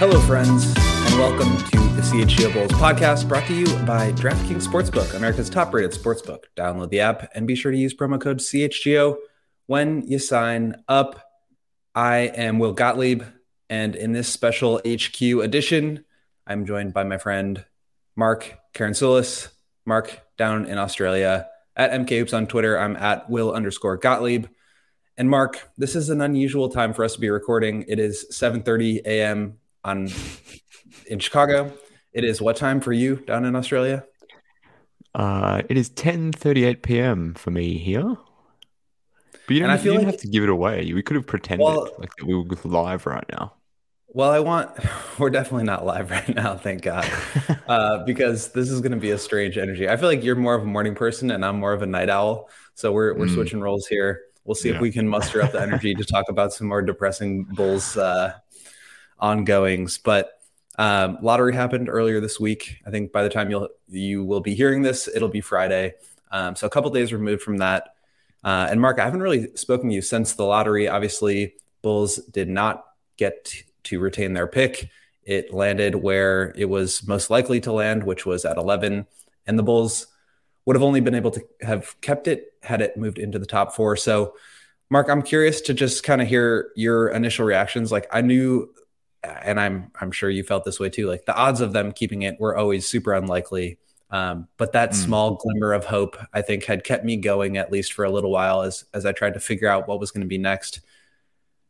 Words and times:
Hello, 0.00 0.18
friends, 0.18 0.64
and 0.64 1.18
welcome 1.18 1.58
to 1.58 1.78
the 1.94 2.00
CHGO 2.00 2.54
Bulls 2.54 2.72
podcast 2.72 3.28
brought 3.28 3.46
to 3.48 3.54
you 3.54 3.66
by 3.84 4.12
DraftKings 4.12 4.66
Sportsbook, 4.66 5.14
America's 5.14 5.50
top 5.50 5.74
rated 5.74 5.90
sportsbook. 5.90 6.44
Download 6.56 6.88
the 6.88 7.00
app 7.00 7.30
and 7.34 7.46
be 7.46 7.54
sure 7.54 7.70
to 7.70 7.76
use 7.76 7.92
promo 7.92 8.18
code 8.18 8.38
CHGO 8.38 9.18
when 9.66 10.00
you 10.06 10.18
sign 10.18 10.82
up. 10.88 11.22
I 11.94 12.32
am 12.34 12.58
Will 12.58 12.72
Gottlieb, 12.72 13.24
and 13.68 13.94
in 13.94 14.12
this 14.12 14.26
special 14.26 14.80
HQ 14.88 15.20
edition, 15.20 16.06
I'm 16.46 16.64
joined 16.64 16.94
by 16.94 17.04
my 17.04 17.18
friend 17.18 17.62
Mark 18.16 18.58
Karantzoulis. 18.72 19.48
Mark 19.84 20.18
down 20.38 20.64
in 20.64 20.78
Australia 20.78 21.46
at 21.76 21.90
MK 21.90 22.32
on 22.32 22.46
Twitter. 22.46 22.78
I'm 22.78 22.96
at 22.96 23.28
Will 23.28 23.52
underscore 23.52 23.98
Gottlieb. 23.98 24.46
And 25.18 25.28
Mark, 25.28 25.68
this 25.76 25.94
is 25.94 26.08
an 26.08 26.22
unusual 26.22 26.70
time 26.70 26.94
for 26.94 27.04
us 27.04 27.12
to 27.16 27.20
be 27.20 27.28
recording. 27.28 27.84
It 27.86 27.98
is 27.98 28.24
7:30 28.32 29.02
a.m 29.04 29.59
on 29.84 30.08
in 31.06 31.18
Chicago. 31.18 31.72
It 32.12 32.24
is 32.24 32.40
what 32.40 32.56
time 32.56 32.80
for 32.80 32.92
you 32.92 33.16
down 33.16 33.44
in 33.44 33.54
Australia? 33.54 34.04
Uh, 35.14 35.62
it 35.68 35.76
is 35.76 35.90
10:38 35.90 36.82
p.m. 36.82 37.34
for 37.34 37.50
me 37.50 37.78
here. 37.78 38.16
But 39.46 39.54
you 39.54 39.60
don't, 39.60 39.70
have, 39.70 39.84
you 39.84 39.94
like, 39.94 40.06
have 40.06 40.16
to 40.18 40.28
give 40.28 40.44
it 40.44 40.48
away. 40.48 40.92
We 40.92 41.02
could 41.02 41.16
have 41.16 41.26
pretended 41.26 41.64
well, 41.64 41.88
like 41.98 42.10
we 42.24 42.34
were 42.34 42.44
live 42.64 43.04
right 43.06 43.24
now. 43.32 43.54
Well, 44.12 44.30
I 44.30 44.38
want 44.38 44.70
we're 45.18 45.30
definitely 45.30 45.64
not 45.64 45.84
live 45.84 46.10
right 46.10 46.28
now, 46.34 46.56
thank 46.56 46.82
God, 46.82 47.08
uh, 47.68 48.04
because 48.04 48.52
this 48.52 48.70
is 48.70 48.80
going 48.80 48.92
to 48.92 48.98
be 48.98 49.10
a 49.10 49.18
strange 49.18 49.58
energy. 49.58 49.88
I 49.88 49.96
feel 49.96 50.08
like 50.08 50.22
you're 50.22 50.36
more 50.36 50.54
of 50.54 50.62
a 50.62 50.66
morning 50.66 50.94
person 50.94 51.30
and 51.32 51.44
I'm 51.44 51.58
more 51.58 51.72
of 51.72 51.82
a 51.82 51.86
night 51.86 52.10
owl, 52.10 52.48
so 52.74 52.92
we're 52.92 53.14
we're 53.14 53.26
mm. 53.26 53.34
switching 53.34 53.60
roles 53.60 53.86
here. 53.86 54.20
We'll 54.44 54.54
see 54.54 54.70
yeah. 54.70 54.76
if 54.76 54.80
we 54.80 54.90
can 54.90 55.06
muster 55.06 55.42
up 55.42 55.52
the 55.52 55.60
energy 55.60 55.94
to 55.94 56.04
talk 56.04 56.28
about 56.28 56.52
some 56.52 56.66
more 56.66 56.82
depressing 56.82 57.44
Bulls 57.44 57.96
uh, 57.96 58.34
ongoings. 59.20 59.98
But 59.98 60.32
um, 60.78 61.18
lottery 61.22 61.54
happened 61.54 61.88
earlier 61.88 62.20
this 62.20 62.40
week. 62.40 62.78
I 62.86 62.90
think 62.90 63.12
by 63.12 63.22
the 63.22 63.28
time 63.28 63.50
you'll 63.50 63.68
you 63.88 64.24
will 64.24 64.40
be 64.40 64.54
hearing 64.54 64.82
this, 64.82 65.08
it'll 65.08 65.28
be 65.28 65.40
Friday. 65.40 65.94
Um, 66.32 66.56
so 66.56 66.66
a 66.66 66.70
couple 66.70 66.90
days 66.90 67.12
removed 67.12 67.42
from 67.42 67.58
that. 67.58 67.94
Uh, 68.42 68.68
and 68.70 68.80
Mark, 68.80 68.98
I 68.98 69.04
haven't 69.04 69.22
really 69.22 69.54
spoken 69.56 69.88
to 69.88 69.94
you 69.94 70.02
since 70.02 70.32
the 70.32 70.44
lottery. 70.44 70.88
Obviously, 70.88 71.54
Bulls 71.82 72.16
did 72.16 72.48
not 72.48 72.84
get 73.16 73.54
to 73.84 74.00
retain 74.00 74.32
their 74.32 74.46
pick. 74.46 74.88
It 75.22 75.52
landed 75.52 75.94
where 75.94 76.54
it 76.56 76.68
was 76.68 77.06
most 77.06 77.30
likely 77.30 77.60
to 77.60 77.72
land, 77.72 78.04
which 78.04 78.24
was 78.24 78.44
at 78.44 78.56
11. 78.56 79.06
And 79.46 79.58
the 79.58 79.62
Bulls 79.62 80.06
would 80.64 80.76
have 80.76 80.82
only 80.82 81.00
been 81.00 81.14
able 81.14 81.30
to 81.32 81.42
have 81.60 82.00
kept 82.00 82.28
it 82.28 82.54
had 82.62 82.80
it 82.80 82.96
moved 82.96 83.18
into 83.18 83.38
the 83.38 83.46
top 83.46 83.74
four. 83.74 83.96
So, 83.96 84.34
Mark, 84.88 85.08
I'm 85.08 85.22
curious 85.22 85.60
to 85.62 85.74
just 85.74 86.02
kind 86.02 86.20
of 86.20 86.28
hear 86.28 86.70
your 86.74 87.08
initial 87.08 87.44
reactions. 87.44 87.92
Like, 87.92 88.06
I 88.10 88.22
knew 88.22 88.72
and 89.22 89.60
I'm 89.60 89.90
I'm 90.00 90.12
sure 90.12 90.30
you 90.30 90.42
felt 90.42 90.64
this 90.64 90.80
way 90.80 90.88
too. 90.88 91.06
Like 91.06 91.26
the 91.26 91.36
odds 91.36 91.60
of 91.60 91.72
them 91.72 91.92
keeping 91.92 92.22
it 92.22 92.40
were 92.40 92.56
always 92.56 92.86
super 92.86 93.12
unlikely. 93.12 93.78
Um, 94.10 94.48
but 94.56 94.72
that 94.72 94.90
mm. 94.90 94.94
small 94.94 95.36
glimmer 95.36 95.72
of 95.72 95.84
hope, 95.84 96.16
I 96.32 96.42
think, 96.42 96.64
had 96.64 96.82
kept 96.82 97.04
me 97.04 97.16
going 97.16 97.56
at 97.56 97.70
least 97.70 97.92
for 97.92 98.04
a 98.04 98.10
little 98.10 98.30
while 98.30 98.62
as 98.62 98.84
as 98.92 99.06
I 99.06 99.12
tried 99.12 99.34
to 99.34 99.40
figure 99.40 99.68
out 99.68 99.86
what 99.86 100.00
was 100.00 100.10
going 100.10 100.22
to 100.22 100.28
be 100.28 100.38
next. 100.38 100.80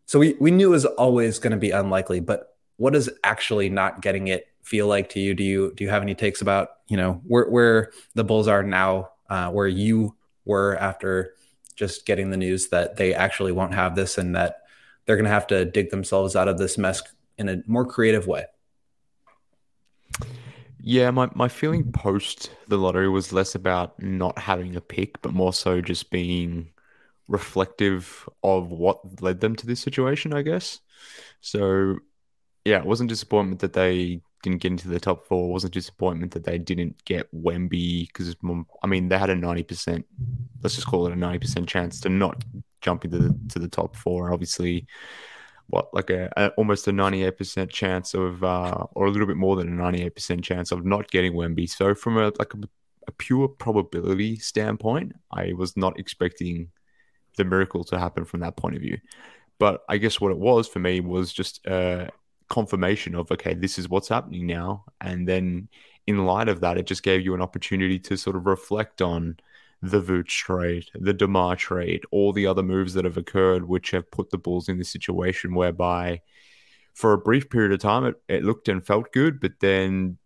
So 0.06 0.18
we 0.18 0.36
we 0.40 0.50
knew 0.50 0.68
it 0.68 0.70
was 0.70 0.86
always 0.86 1.38
going 1.38 1.52
to 1.52 1.56
be 1.56 1.70
unlikely, 1.70 2.20
but 2.20 2.56
what 2.76 2.94
does 2.94 3.10
actually 3.22 3.68
not 3.68 4.00
getting 4.00 4.28
it 4.28 4.46
feel 4.62 4.86
like 4.86 5.10
to 5.10 5.20
you? 5.20 5.34
Do 5.34 5.44
you 5.44 5.72
do 5.74 5.84
you 5.84 5.90
have 5.90 6.02
any 6.02 6.14
takes 6.14 6.40
about 6.40 6.68
you 6.88 6.96
know 6.96 7.20
where 7.26 7.48
where 7.48 7.92
the 8.14 8.24
Bulls 8.24 8.48
are 8.48 8.62
now, 8.62 9.10
uh, 9.28 9.50
where 9.50 9.68
you 9.68 10.16
were 10.44 10.76
after 10.78 11.34
just 11.76 12.06
getting 12.06 12.30
the 12.30 12.36
news 12.36 12.68
that 12.68 12.96
they 12.96 13.14
actually 13.14 13.52
won't 13.52 13.74
have 13.74 13.94
this 13.94 14.18
and 14.18 14.34
that 14.34 14.62
they're 15.04 15.16
going 15.16 15.24
to 15.24 15.30
have 15.30 15.46
to 15.46 15.64
dig 15.64 15.90
themselves 15.90 16.36
out 16.36 16.48
of 16.48 16.58
this 16.58 16.76
mess 16.76 17.02
in 17.40 17.48
a 17.48 17.62
more 17.66 17.84
creative 17.86 18.26
way? 18.28 18.44
Yeah, 20.82 21.10
my, 21.10 21.28
my 21.34 21.48
feeling 21.48 21.90
post 21.90 22.50
the 22.68 22.76
lottery 22.76 23.08
was 23.08 23.32
less 23.32 23.54
about 23.54 24.00
not 24.00 24.38
having 24.38 24.76
a 24.76 24.80
pick, 24.80 25.20
but 25.22 25.32
more 25.32 25.52
so 25.52 25.80
just 25.80 26.10
being 26.10 26.70
reflective 27.28 28.28
of 28.42 28.70
what 28.70 29.22
led 29.22 29.40
them 29.40 29.56
to 29.56 29.66
this 29.66 29.80
situation, 29.80 30.32
I 30.32 30.42
guess. 30.42 30.80
So, 31.40 31.96
yeah, 32.64 32.78
it 32.78 32.86
wasn't 32.86 33.10
disappointment 33.10 33.60
that 33.60 33.72
they 33.72 34.20
didn't 34.42 34.62
get 34.62 34.72
into 34.72 34.88
the 34.88 35.00
top 35.00 35.26
four. 35.26 35.48
It 35.48 35.52
wasn't 35.52 35.74
disappointment 35.74 36.32
that 36.32 36.44
they 36.44 36.58
didn't 36.58 37.04
get 37.04 37.28
Wemby 37.34 38.06
because, 38.06 38.34
I 38.82 38.86
mean, 38.86 39.08
they 39.08 39.18
had 39.18 39.30
a 39.30 39.34
90%, 39.34 40.04
let's 40.62 40.74
just 40.74 40.86
call 40.86 41.06
it 41.06 41.12
a 41.12 41.16
90% 41.16 41.66
chance 41.66 42.00
to 42.00 42.08
not 42.08 42.42
jump 42.80 43.04
into 43.04 43.18
the, 43.18 43.38
to 43.50 43.58
the 43.58 43.68
top 43.68 43.96
four. 43.96 44.32
Obviously, 44.32 44.86
what 45.70 45.92
like 45.94 46.10
a, 46.10 46.30
a, 46.36 46.48
almost 46.50 46.86
a 46.88 46.92
98% 46.92 47.70
chance 47.70 48.12
of 48.14 48.42
uh, 48.44 48.86
or 48.92 49.06
a 49.06 49.10
little 49.10 49.26
bit 49.26 49.36
more 49.36 49.56
than 49.56 49.80
a 49.80 49.82
98% 49.82 50.42
chance 50.42 50.72
of 50.72 50.84
not 50.84 51.10
getting 51.10 51.32
Wemby. 51.32 51.68
So 51.68 51.94
from 51.94 52.18
a 52.18 52.32
like 52.38 52.54
a, 52.54 52.58
a, 53.08 53.12
pure 53.12 53.48
probability 53.48 54.36
standpoint, 54.36 55.12
I 55.32 55.52
was 55.52 55.76
not 55.76 55.98
expecting 55.98 56.70
the 57.36 57.44
miracle 57.44 57.84
to 57.84 57.98
happen 57.98 58.24
from 58.24 58.40
that 58.40 58.56
point 58.56 58.76
of 58.76 58.82
view. 58.82 58.98
But 59.58 59.82
I 59.88 59.96
guess 59.98 60.20
what 60.20 60.32
it 60.32 60.38
was 60.38 60.66
for 60.66 60.80
me 60.80 61.00
was 61.00 61.32
just 61.32 61.64
a 61.66 62.10
confirmation 62.48 63.14
of 63.14 63.30
okay, 63.30 63.54
this 63.54 63.78
is 63.78 63.88
what's 63.88 64.08
happening 64.08 64.46
now, 64.46 64.84
and 65.00 65.26
then 65.26 65.68
in 66.06 66.26
light 66.26 66.48
of 66.48 66.60
that, 66.60 66.78
it 66.78 66.86
just 66.86 67.04
gave 67.04 67.22
you 67.22 67.34
an 67.34 67.42
opportunity 67.42 67.98
to 68.00 68.16
sort 68.16 68.36
of 68.36 68.46
reflect 68.46 69.00
on 69.00 69.36
the 69.82 70.00
Vooch 70.00 70.28
trade, 70.28 70.84
the 70.94 71.14
DeMar 71.14 71.56
trade, 71.56 72.02
all 72.10 72.32
the 72.32 72.46
other 72.46 72.62
moves 72.62 72.94
that 72.94 73.04
have 73.04 73.16
occurred, 73.16 73.66
which 73.66 73.92
have 73.92 74.10
put 74.10 74.30
the 74.30 74.38
Bulls 74.38 74.68
in 74.68 74.78
this 74.78 74.90
situation 74.90 75.54
whereby 75.54 76.20
for 76.94 77.12
a 77.12 77.18
brief 77.18 77.48
period 77.48 77.72
of 77.72 77.78
time 77.78 78.04
it, 78.04 78.16
it 78.28 78.44
looked 78.44 78.68
and 78.68 78.84
felt 78.84 79.12
good, 79.12 79.40
but 79.40 79.52
then 79.60 80.18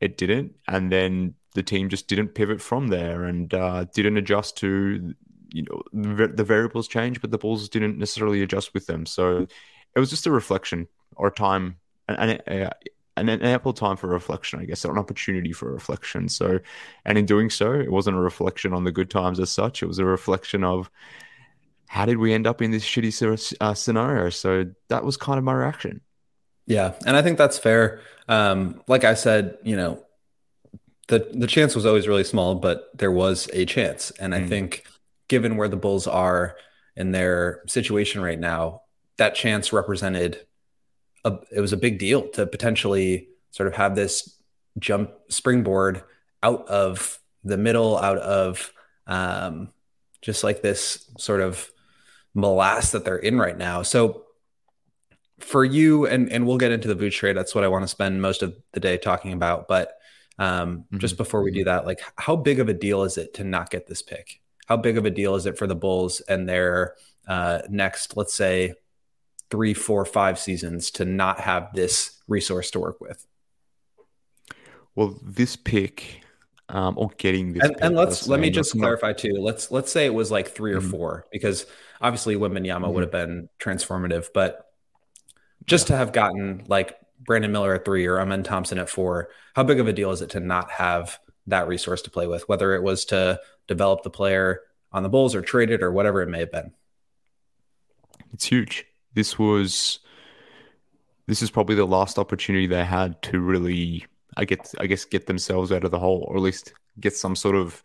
it 0.00 0.16
didn't. 0.16 0.54
And 0.66 0.90
then 0.90 1.34
the 1.54 1.62
team 1.62 1.88
just 1.88 2.08
didn't 2.08 2.34
pivot 2.34 2.60
from 2.60 2.88
there 2.88 3.24
and 3.24 3.52
uh, 3.54 3.84
didn't 3.94 4.16
adjust 4.16 4.56
to, 4.58 5.14
you 5.52 5.62
know, 5.62 6.26
the, 6.26 6.42
variables 6.42 6.88
change, 6.88 7.20
but 7.20 7.30
the 7.30 7.38
Bulls 7.38 7.68
didn't 7.68 7.98
necessarily 7.98 8.42
adjust 8.42 8.74
with 8.74 8.86
them. 8.86 9.06
So 9.06 9.46
it 9.94 10.00
was 10.00 10.10
just 10.10 10.26
a 10.26 10.32
reflection 10.32 10.88
or 11.14 11.30
time. 11.30 11.76
And, 12.08 12.40
and 12.46 12.64
uh, 12.66 12.70
an, 13.16 13.28
an 13.28 13.42
ample 13.42 13.72
time 13.72 13.96
for 13.96 14.08
reflection, 14.08 14.60
I 14.60 14.64
guess, 14.64 14.84
or 14.84 14.92
an 14.92 14.98
opportunity 14.98 15.52
for 15.52 15.72
reflection. 15.72 16.28
So, 16.28 16.58
and 17.04 17.16
in 17.18 17.26
doing 17.26 17.50
so, 17.50 17.72
it 17.72 17.90
wasn't 17.90 18.16
a 18.16 18.20
reflection 18.20 18.72
on 18.72 18.84
the 18.84 18.92
good 18.92 19.10
times 19.10 19.40
as 19.40 19.50
such. 19.50 19.82
It 19.82 19.86
was 19.86 19.98
a 19.98 20.04
reflection 20.04 20.64
of 20.64 20.90
how 21.86 22.06
did 22.06 22.18
we 22.18 22.32
end 22.32 22.46
up 22.46 22.60
in 22.60 22.70
this 22.70 22.84
shitty 22.84 23.56
uh, 23.60 23.74
scenario. 23.74 24.30
So 24.30 24.66
that 24.88 25.04
was 25.04 25.16
kind 25.16 25.38
of 25.38 25.44
my 25.44 25.52
reaction. 25.52 26.00
Yeah, 26.66 26.94
and 27.06 27.16
I 27.16 27.22
think 27.22 27.38
that's 27.38 27.58
fair. 27.58 28.00
Um, 28.28 28.82
like 28.88 29.04
I 29.04 29.14
said, 29.14 29.58
you 29.62 29.76
know, 29.76 30.02
the 31.08 31.28
the 31.32 31.46
chance 31.46 31.76
was 31.76 31.84
always 31.84 32.08
really 32.08 32.24
small, 32.24 32.54
but 32.54 32.88
there 32.94 33.12
was 33.12 33.48
a 33.52 33.66
chance, 33.66 34.10
and 34.12 34.32
mm. 34.32 34.36
I 34.36 34.48
think 34.48 34.84
given 35.28 35.56
where 35.56 35.68
the 35.68 35.76
Bulls 35.76 36.06
are 36.06 36.56
in 36.96 37.12
their 37.12 37.62
situation 37.66 38.22
right 38.22 38.38
now, 38.38 38.82
that 39.18 39.34
chance 39.34 39.72
represented 39.72 40.46
a, 41.24 41.38
it 41.50 41.60
was 41.60 41.72
a 41.72 41.78
big 41.78 41.98
deal 41.98 42.28
to 42.30 42.46
potentially 42.46 43.28
sort 43.50 43.66
of 43.66 43.74
have 43.74 43.94
this 43.94 44.36
jump 44.78 45.10
springboard 45.28 46.02
out 46.42 46.66
of 46.68 47.18
the 47.44 47.56
middle, 47.56 47.96
out 47.98 48.18
of 48.18 48.72
um, 49.06 49.70
just 50.20 50.44
like 50.44 50.62
this 50.62 51.10
sort 51.18 51.40
of 51.40 51.70
morass 52.34 52.92
that 52.92 53.04
they're 53.04 53.16
in 53.16 53.38
right 53.38 53.56
now. 53.56 53.82
So 53.82 54.24
for 55.40 55.64
you, 55.64 56.06
and 56.06 56.30
and 56.30 56.46
we'll 56.46 56.58
get 56.58 56.72
into 56.72 56.92
the 56.92 56.96
Vooch 56.96 57.12
trade. 57.12 57.36
That's 57.36 57.54
what 57.54 57.64
I 57.64 57.68
want 57.68 57.82
to 57.84 57.88
spend 57.88 58.22
most 58.22 58.42
of 58.42 58.56
the 58.72 58.80
day 58.80 58.96
talking 58.96 59.32
about. 59.32 59.68
But 59.68 59.98
um, 60.38 60.78
mm-hmm. 60.78 60.98
just 60.98 61.16
before 61.16 61.42
we 61.42 61.50
do 61.50 61.60
mm-hmm. 61.60 61.68
that, 61.68 61.86
like 61.86 62.00
how 62.16 62.36
big 62.36 62.60
of 62.60 62.68
a 62.68 62.74
deal 62.74 63.02
is 63.02 63.18
it 63.18 63.34
to 63.34 63.44
not 63.44 63.70
get 63.70 63.86
this 63.86 64.02
pick? 64.02 64.40
How 64.66 64.76
big 64.76 64.96
of 64.96 65.04
a 65.04 65.10
deal 65.10 65.34
is 65.34 65.46
it 65.46 65.58
for 65.58 65.66
the 65.66 65.74
Bulls 65.74 66.20
and 66.22 66.48
their 66.48 66.94
uh, 67.28 67.60
next, 67.68 68.16
let's 68.16 68.34
say, 68.34 68.74
three, 69.50 69.74
four, 69.74 70.04
five 70.04 70.38
seasons 70.38 70.90
to 70.92 71.04
not 71.04 71.40
have 71.40 71.72
this 71.74 72.20
resource 72.28 72.70
to 72.72 72.80
work 72.80 73.00
with? 73.00 73.26
Well, 74.94 75.18
this 75.22 75.56
pick 75.56 76.20
um, 76.68 76.96
or 76.96 77.10
getting 77.18 77.52
this. 77.52 77.62
And, 77.62 77.76
and 77.80 77.96
let's 77.96 78.26
let 78.26 78.40
me 78.40 78.50
just 78.50 78.78
clarify 78.78 79.12
too. 79.12 79.34
Let's 79.38 79.70
let's 79.70 79.92
say 79.92 80.06
it 80.06 80.14
was 80.14 80.30
like 80.30 80.48
3 80.48 80.72
or 80.72 80.80
mm-hmm. 80.80 80.90
four 80.90 81.26
because 81.30 81.66
obviously 82.00 82.36
Wembanyama 82.36 82.82
mm-hmm. 82.82 82.92
would 82.92 83.02
have 83.02 83.12
been 83.12 83.48
transformative, 83.60 84.28
but 84.32 84.70
just 85.66 85.88
yeah. 85.88 85.94
to 85.94 85.98
have 85.98 86.12
gotten 86.12 86.64
like 86.68 86.96
Brandon 87.20 87.52
Miller 87.52 87.74
at 87.74 87.84
three 87.84 88.06
or 88.06 88.20
Amen 88.20 88.42
Thompson 88.42 88.78
at 88.78 88.90
four, 88.90 89.30
how 89.54 89.62
big 89.62 89.80
of 89.80 89.88
a 89.88 89.92
deal 89.92 90.10
is 90.10 90.20
it 90.22 90.30
to 90.30 90.40
not 90.40 90.70
have 90.70 91.18
that 91.46 91.68
resource 91.68 92.02
to 92.02 92.10
play 92.10 92.26
with, 92.26 92.48
whether 92.48 92.74
it 92.74 92.82
was 92.82 93.04
to 93.06 93.40
develop 93.66 94.02
the 94.02 94.10
player 94.10 94.60
on 94.92 95.02
the 95.02 95.08
Bulls 95.08 95.34
or 95.34 95.42
trade 95.42 95.70
it 95.70 95.82
or 95.82 95.90
whatever 95.90 96.22
it 96.22 96.28
may 96.28 96.40
have 96.40 96.52
been? 96.52 96.72
It's 98.32 98.44
huge. 98.44 98.86
This 99.14 99.38
was 99.38 100.00
this 101.26 101.42
is 101.42 101.50
probably 101.50 101.74
the 101.74 101.86
last 101.86 102.18
opportunity 102.18 102.66
they 102.66 102.84
had 102.84 103.20
to 103.22 103.40
really 103.40 104.06
I 104.36 104.44
get 104.44 104.72
I 104.78 104.86
guess 104.86 105.04
get 105.04 105.26
themselves 105.26 105.72
out 105.72 105.84
of 105.84 105.90
the 105.90 105.98
hole 105.98 106.24
or 106.28 106.36
at 106.36 106.42
least 106.42 106.72
get 107.00 107.16
some 107.16 107.36
sort 107.36 107.56
of 107.56 107.82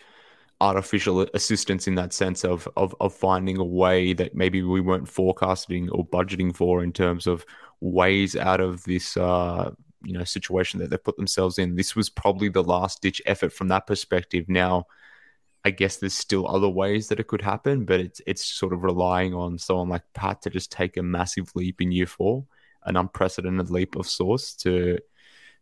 artificial 0.61 1.21
assistance 1.33 1.87
in 1.87 1.95
that 1.95 2.11
sense 2.11 2.43
of, 2.43 2.67
of 2.75 2.93
of 2.99 3.13
finding 3.13 3.57
a 3.57 3.63
way 3.63 4.13
that 4.13 4.35
maybe 4.35 4.61
we 4.61 4.81
weren't 4.81 5.07
forecasting 5.07 5.89
or 5.91 6.05
budgeting 6.05 6.53
for 6.53 6.83
in 6.83 6.91
terms 6.91 7.27
of 7.27 7.45
ways 7.79 8.35
out 8.35 8.59
of 8.59 8.83
this 8.83 9.15
uh, 9.15 9.71
you 10.03 10.13
know 10.13 10.23
situation 10.23 10.79
that 10.79 10.89
they 10.89 10.97
put 10.97 11.17
themselves 11.17 11.59
in. 11.59 11.75
This 11.75 11.95
was 11.95 12.09
probably 12.09 12.49
the 12.49 12.63
last 12.63 13.01
ditch 13.01 13.21
effort 13.25 13.53
from 13.53 13.67
that 13.69 13.87
perspective. 13.87 14.49
Now, 14.49 14.85
I 15.69 15.71
guess 15.71 15.97
there's 15.97 16.15
still 16.15 16.47
other 16.47 16.67
ways 16.67 17.09
that 17.09 17.19
it 17.19 17.27
could 17.27 17.43
happen, 17.43 17.85
but 17.85 17.99
it's 17.99 18.21
it's 18.25 18.43
sort 18.43 18.73
of 18.73 18.83
relying 18.83 19.35
on 19.35 19.59
someone 19.59 19.87
like 19.87 20.01
Pat 20.15 20.41
to 20.41 20.49
just 20.49 20.71
take 20.71 20.97
a 20.97 21.03
massive 21.03 21.51
leap 21.53 21.79
in 21.79 21.91
year 21.91 22.07
four, 22.07 22.43
an 22.85 22.97
unprecedented 22.97 23.69
leap 23.69 23.95
of 23.95 24.07
source 24.07 24.55
to 24.55 24.97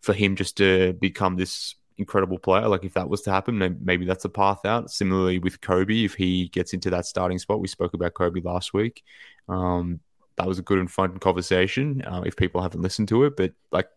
for 0.02 0.14
him 0.14 0.38
just 0.38 0.56
to 0.58 0.94
become 0.94 1.36
this 1.36 1.76
incredible 1.98 2.40
player. 2.40 2.70
Like 2.70 2.86
if 2.86 2.94
that 2.94 3.10
was 3.10 3.22
to 3.24 3.32
happen, 3.32 3.78
maybe 3.82 4.06
that's 4.06 4.24
a 4.24 4.30
path 4.30 4.64
out. 4.64 4.90
Similarly 4.90 5.40
with 5.40 5.60
Kobe, 5.60 6.06
if 6.06 6.14
he 6.16 6.48
gets 6.48 6.74
into 6.74 6.90
that 6.92 7.06
starting 7.06 7.38
spot, 7.38 7.60
we 7.60 7.68
spoke 7.68 7.94
about 7.94 8.14
Kobe 8.14 8.40
last 8.40 8.74
week. 8.74 9.04
Um, 9.50 10.00
that 10.38 10.48
was 10.48 10.58
a 10.58 10.62
good 10.62 10.80
and 10.80 10.90
fun 10.90 11.18
conversation. 11.18 12.02
Uh, 12.02 12.24
if 12.26 12.38
people 12.38 12.62
haven't 12.62 12.82
listened 12.82 13.10
to 13.10 13.26
it, 13.26 13.36
but 13.36 13.52
like 13.74 13.90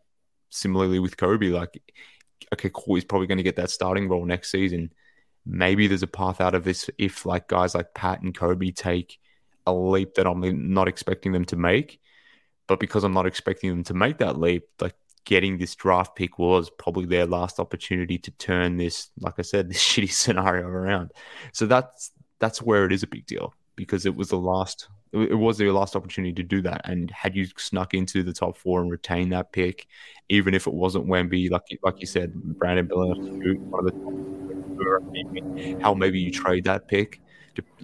similarly 0.49 0.99
with 0.99 1.17
Kobe, 1.17 1.51
like 1.51 1.81
okay, 2.53 2.71
cool, 2.75 2.97
he's 2.97 3.05
probably 3.05 3.29
going 3.29 3.39
to 3.39 3.45
get 3.45 3.57
that 3.57 3.71
starting 3.71 4.09
role 4.09 4.25
next 4.25 4.51
season. 4.51 4.93
Maybe 5.47 5.87
there's 5.87 6.03
a 6.03 6.07
path 6.09 6.41
out 6.41 6.55
of 6.55 6.65
this 6.65 6.91
if 6.99 7.25
like 7.27 7.49
guys 7.49 7.75
like 7.75 7.95
Pat 7.95 8.23
and 8.23 8.35
Kobe 8.35 8.71
take 8.71 9.19
a 9.67 9.73
leap 9.73 10.15
that 10.15 10.27
I'm 10.27 10.73
not 10.73 10.89
expecting 10.89 11.33
them 11.33 11.45
to 11.47 11.57
make. 11.57 12.01
But 12.67 12.79
because 12.79 13.03
I'm 13.03 13.15
not 13.15 13.27
expecting 13.27 13.71
them 13.71 13.85
to 13.85 13.95
make 13.95 14.19
that 14.19 14.39
leap, 14.39 14.65
like 14.81 14.95
getting 15.25 15.59
this 15.59 15.75
draft 15.75 16.15
pick 16.15 16.39
was 16.39 16.71
probably 16.71 17.07
their 17.07 17.27
last 17.27 17.59
opportunity 17.59 18.19
to 18.19 18.31
turn 18.33 18.77
this, 18.77 19.11
like 19.19 19.35
I 19.39 19.43
said, 19.43 19.69
this 19.71 19.83
shitty 19.83 20.11
scenario 20.11 20.67
around. 20.67 21.13
So 21.53 21.67
that's 21.67 22.13
that's 22.39 22.63
where 22.63 22.87
it 22.87 22.93
is 22.93 23.03
a 23.03 23.09
big 23.09 23.27
deal 23.27 23.55
because 23.77 24.07
it 24.07 24.15
was 24.15 24.29
the 24.29 24.39
last 24.39 24.89
it 25.13 25.35
was 25.35 25.59
their 25.59 25.73
last 25.73 25.97
opportunity 25.97 26.33
to 26.35 26.43
do 26.43 26.63
that. 26.63 26.83
And 26.85 27.11
had 27.11 27.35
you 27.35 27.47
snuck 27.57 27.95
into 27.95 28.23
the 28.23 28.33
top 28.33 28.57
four 28.57 28.81
and 28.81 28.91
retained 28.91 29.33
that 29.33 29.53
pick, 29.53 29.87
even 30.29 30.55
if 30.55 30.67
it 30.67 30.75
wasn't 30.75 31.07
Wemby, 31.07 31.51
like 31.51 31.63
like 31.83 32.01
you 32.01 32.07
said, 32.07 32.33
Brandon 32.35 32.87
Miller, 32.87 33.15
one 33.17 33.87
of 33.87 33.93
the 33.93 35.81
how 35.81 35.95
maybe 35.95 36.19
you 36.21 36.31
trade 36.31 36.65
that 36.65 36.89
pick, 36.89 37.21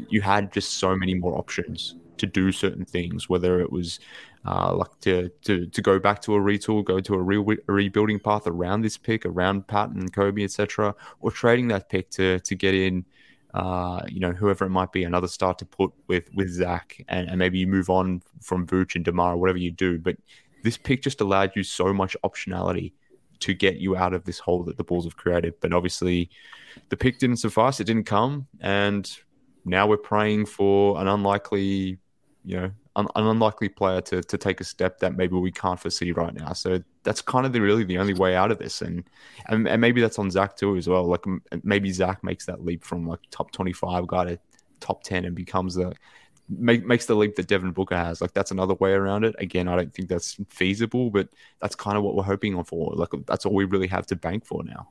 you 0.08 0.20
had 0.20 0.52
just 0.52 0.75
so 0.75 0.96
many 0.96 1.14
more 1.14 1.37
options 1.37 1.96
to 2.19 2.26
do 2.26 2.50
certain 2.50 2.84
things, 2.84 3.28
whether 3.28 3.61
it 3.61 3.70
was 3.70 4.00
uh, 4.46 4.75
like 4.75 5.00
to, 5.00 5.28
to 5.43 5.67
to 5.67 5.82
go 5.82 5.99
back 5.99 6.23
to 6.23 6.34
a 6.34 6.38
retool, 6.38 6.84
go 6.84 7.00
to 7.00 7.14
a 7.14 7.20
real 7.20 7.44
a 7.69 7.73
rebuilding 7.73 8.19
path 8.19 8.46
around 8.46 8.82
this 8.82 8.96
pick, 8.96 9.26
around 9.26 9.67
Pat 9.67 9.90
and 9.90 10.12
Kobe, 10.12 10.44
etc., 10.44 10.94
or 11.20 11.31
trading 11.31 11.69
that 11.69 11.88
pick 11.88 12.11
to 12.11 12.40
to 12.40 12.55
get 12.55 12.75
in, 12.75 13.05
uh, 13.55 14.03
you 14.09 14.21
know, 14.21 14.33
whoever 14.33 14.65
it 14.65 14.71
might 14.71 14.93
be, 14.93 15.05
another 15.05 15.29
start 15.29 15.59
to 15.59 15.67
put 15.67 15.93
with 16.07 16.33
with 16.35 16.51
Zach, 16.51 17.03
and, 17.09 17.29
and 17.29 17.39
maybe 17.39 17.59
you 17.59 17.67
move 17.67 17.91
on 17.91 18.23
from 18.41 18.67
Vooch 18.67 18.95
and 18.95 19.05
Demar, 19.05 19.37
whatever 19.37 19.59
you 19.59 19.71
do. 19.71 19.99
But 19.99 20.17
this 20.63 20.77
pick 20.77 21.03
just 21.03 21.21
allowed 21.21 21.53
you 21.55 21.63
so 21.63 21.93
much 21.93 22.17
optionality 22.25 22.93
to 23.41 23.55
get 23.55 23.77
you 23.77 23.97
out 23.97 24.15
of 24.15 24.25
this 24.25 24.39
hole 24.39 24.63
that 24.65 24.77
the 24.77 24.85
Bulls 24.85 25.05
have 25.05 25.17
created. 25.17 25.55
But 25.61 25.73
obviously, 25.73 26.31
the 26.89 26.97
pick 26.97 27.19
didn't 27.19 27.37
suffice; 27.37 27.81
it 27.81 27.85
didn't 27.85 28.05
come, 28.05 28.47
and 28.61 29.09
now 29.65 29.87
we're 29.87 29.97
praying 29.97 30.47
for 30.47 31.01
an 31.01 31.09
unlikely 31.09 31.99
you 32.47 32.57
know, 32.57 32.71
an, 32.97 33.07
an, 33.15 33.27
unlikely 33.27 33.69
player 33.69 34.01
to 34.01 34.23
to 34.23 34.39
take 34.39 34.61
a 34.61 34.65
step 34.65 34.99
that 35.01 35.17
maybe 35.17 35.37
we 35.37 35.53
can't 35.53 35.79
foresee 35.79 36.13
right 36.13 36.35
now. 36.35 36.53
So 36.53 36.83
that's 37.05 37.23
kind 37.23 37.47
of 37.47 37.53
the 37.53 37.61
really 37.61 37.85
the 37.85 37.99
only 37.99 38.15
way 38.15 38.35
out 38.35 38.51
of 38.51 38.59
this, 38.59 38.83
and 38.83 39.05
and, 39.47 39.69
and 39.69 39.81
maybe 39.81 40.01
that's 40.01 40.19
on 40.19 40.31
Zach 40.31 40.57
too 40.57 40.77
as 40.77 40.89
well. 40.89 41.05
Like 41.05 41.25
maybe 41.63 41.93
Zach 41.93 42.25
makes 42.25 42.47
that 42.47 42.65
leap 42.65 42.85
from 42.85 43.07
like 43.07 43.21
top 43.31 43.53
twenty 43.53 43.73
five 43.73 44.07
guy 44.07 44.25
to 44.25 44.39
top 44.81 45.03
ten 45.05 45.25
and 45.25 45.35
becomes 45.35 45.75
the 45.75 45.95
make, 46.49 46.85
makes 46.85 47.07
the 47.07 47.15
leap 47.15 47.37
that 47.37 47.47
Devin 47.47 47.73
Booker 47.73 47.97
has. 47.97 48.21
Like 48.21 48.33
that's 48.33 48.51
another 48.51 48.75
way 48.75 48.93
around 48.93 49.25
it. 49.25 49.35
Again, 49.39 49.69
I 49.69 49.77
don't 49.77 49.93
think 49.95 50.09
that's 50.09 50.37
feasible, 50.49 51.11
but 51.11 51.29
that's 51.61 51.75
kind 51.75 51.97
of 51.97 52.03
what 52.03 52.15
we're 52.17 52.23
hoping 52.23 52.63
for. 52.65 52.93
Like 52.95 53.11
that's 53.27 53.47
all 53.47 53.55
we 53.55 53.65
really 53.65 53.89
have 53.89 54.07
to 54.07 54.17
bank 54.17 54.47
for 54.47 54.65
now. 54.65 54.89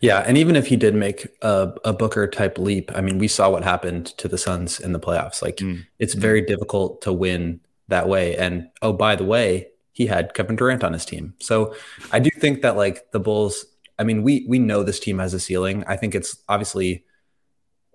Yeah, 0.00 0.24
and 0.26 0.36
even 0.36 0.56
if 0.56 0.66
he 0.66 0.76
did 0.76 0.94
make 0.94 1.26
a, 1.42 1.72
a 1.84 1.92
Booker 1.92 2.26
type 2.26 2.58
leap, 2.58 2.90
I 2.94 3.00
mean, 3.00 3.18
we 3.18 3.28
saw 3.28 3.50
what 3.50 3.64
happened 3.64 4.06
to 4.18 4.28
the 4.28 4.38
Suns 4.38 4.80
in 4.80 4.92
the 4.92 5.00
playoffs. 5.00 5.42
Like, 5.42 5.56
mm. 5.56 5.84
it's 5.98 6.14
very 6.14 6.40
difficult 6.40 7.02
to 7.02 7.12
win 7.12 7.60
that 7.88 8.08
way. 8.08 8.36
And 8.36 8.68
oh, 8.80 8.92
by 8.92 9.16
the 9.16 9.24
way, 9.24 9.68
he 9.92 10.06
had 10.06 10.34
Kevin 10.34 10.56
Durant 10.56 10.84
on 10.84 10.92
his 10.92 11.04
team. 11.04 11.34
So 11.38 11.74
I 12.10 12.18
do 12.18 12.30
think 12.30 12.62
that 12.62 12.76
like 12.76 13.10
the 13.12 13.20
Bulls. 13.20 13.66
I 13.98 14.04
mean, 14.04 14.22
we 14.22 14.46
we 14.48 14.58
know 14.58 14.82
this 14.82 14.98
team 14.98 15.18
has 15.18 15.34
a 15.34 15.40
ceiling. 15.40 15.84
I 15.86 15.96
think 15.96 16.14
it's 16.14 16.36
obviously 16.48 17.04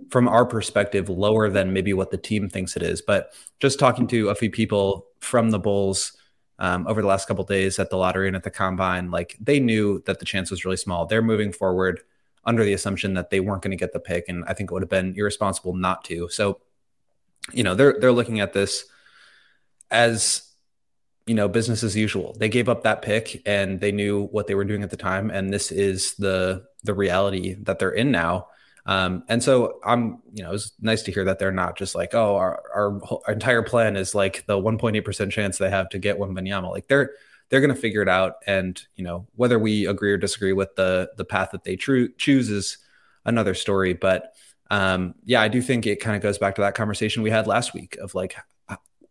from 0.10 0.28
our 0.28 0.46
perspective 0.46 1.10
lower 1.10 1.50
than 1.50 1.74
maybe 1.74 1.94
what 1.94 2.12
the 2.12 2.18
team 2.18 2.50
thinks 2.50 2.76
it 2.76 2.84
is. 2.84 3.02
But 3.02 3.34
just 3.60 3.80
talking 3.80 4.08
to 4.08 4.30
a 4.30 4.36
few 4.36 4.52
people 4.52 5.08
from 5.20 5.50
the 5.50 5.60
Bulls 5.60 6.17
um, 6.60 6.88
over 6.88 7.02
the 7.02 7.08
last 7.08 7.28
couple 7.28 7.44
days 7.44 7.80
at 7.80 7.90
the 7.90 7.98
lottery 7.98 8.28
and 8.28 8.36
at 8.36 8.44
the 8.44 8.50
combine, 8.50 9.12
like 9.12 9.38
they 9.40 9.60
knew 9.60 10.02
that 10.06 10.20
the 10.20 10.26
chance 10.26 10.50
was 10.50 10.66
really 10.66 10.78
small. 10.78 11.06
They're 11.06 11.22
moving 11.22 11.52
forward 11.52 12.02
under 12.46 12.64
the 12.64 12.74
assumption 12.74 13.14
that 13.14 13.30
they 13.30 13.40
weren't 13.40 13.62
going 13.62 13.72
to 13.72 13.78
get 13.78 13.94
the 13.94 14.00
pick, 14.00 14.26
and 14.28 14.44
I 14.48 14.54
think 14.54 14.72
it 14.72 14.74
would 14.74 14.84
have 14.84 14.90
been 14.90 15.14
irresponsible 15.16 15.76
not 15.76 16.04
to. 16.06 16.30
So, 16.30 16.62
you 17.54 17.64
know, 17.64 17.76
they're 17.76 18.00
they're 18.00 18.12
looking 18.12 18.40
at 18.40 18.54
this 18.54 18.86
as 19.92 20.48
you 21.28 21.36
know 21.36 21.48
business 21.48 21.84
as 21.84 21.96
usual. 21.96 22.36
They 22.40 22.50
gave 22.50 22.70
up 22.70 22.84
that 22.84 23.02
pick, 23.02 23.42
and 23.46 23.80
they 23.80 23.92
knew 23.92 24.28
what 24.28 24.48
they 24.48 24.56
were 24.56 24.66
doing 24.66 24.82
at 24.82 24.90
the 24.90 24.98
time, 24.98 25.30
and 25.30 25.54
this 25.54 25.72
is 25.72 26.16
the 26.16 26.66
the 26.84 26.94
reality 26.94 27.56
that 27.64 27.80
they're 27.80 27.92
in 27.92 28.12
now. 28.12 28.48
Um, 28.88 29.24
and 29.28 29.44
so 29.44 29.80
I'm, 29.84 30.20
you 30.34 30.44
know, 30.44 30.54
it's 30.54 30.72
nice 30.80 31.04
to 31.04 31.12
hear 31.12 31.26
that 31.26 31.40
they're 31.40 31.52
not 31.52 31.78
just 31.78 31.94
like, 31.94 32.16
oh, 32.16 32.38
our, 32.38 32.64
our, 32.74 33.02
our 33.28 33.34
entire 33.34 33.62
plan 33.62 33.98
is 33.98 34.16
like 34.16 34.46
the 34.46 34.58
1.8% 34.58 35.30
chance 35.30 35.58
they 35.58 35.70
have 35.70 35.90
to 35.90 36.00
get 36.00 36.18
Wembanyama. 36.18 36.72
Like 36.72 36.88
they're, 36.88 37.12
they're 37.50 37.60
going 37.60 37.74
to 37.74 37.80
figure 37.80 38.02
it 38.02 38.08
out. 38.08 38.36
And, 38.48 38.82
you 38.96 39.04
know, 39.04 39.28
whether 39.36 39.60
we 39.60 39.86
agree 39.88 40.12
or 40.14 40.18
disagree 40.18 40.54
with 40.54 40.76
the, 40.76 41.12
the 41.18 41.26
path 41.26 41.52
that 41.52 41.66
they 41.66 41.76
tr- 41.76 42.08
choose 42.18 42.50
is 42.50 42.78
another 43.26 43.54
story. 43.54 43.94
But 43.94 44.34
um, 44.72 45.16
yeah, 45.26 45.42
I 45.42 45.50
do 45.50 45.62
think 45.62 45.86
it 45.86 46.00
kind 46.00 46.16
of 46.16 46.22
goes 46.22 46.38
back 46.38 46.56
to 46.56 46.62
that 46.62 46.76
conversation 46.76 47.24
we 47.24 47.30
had 47.30 47.46
last 47.46 47.74
week 47.74 47.98
of 47.98 48.16
like 48.16 48.38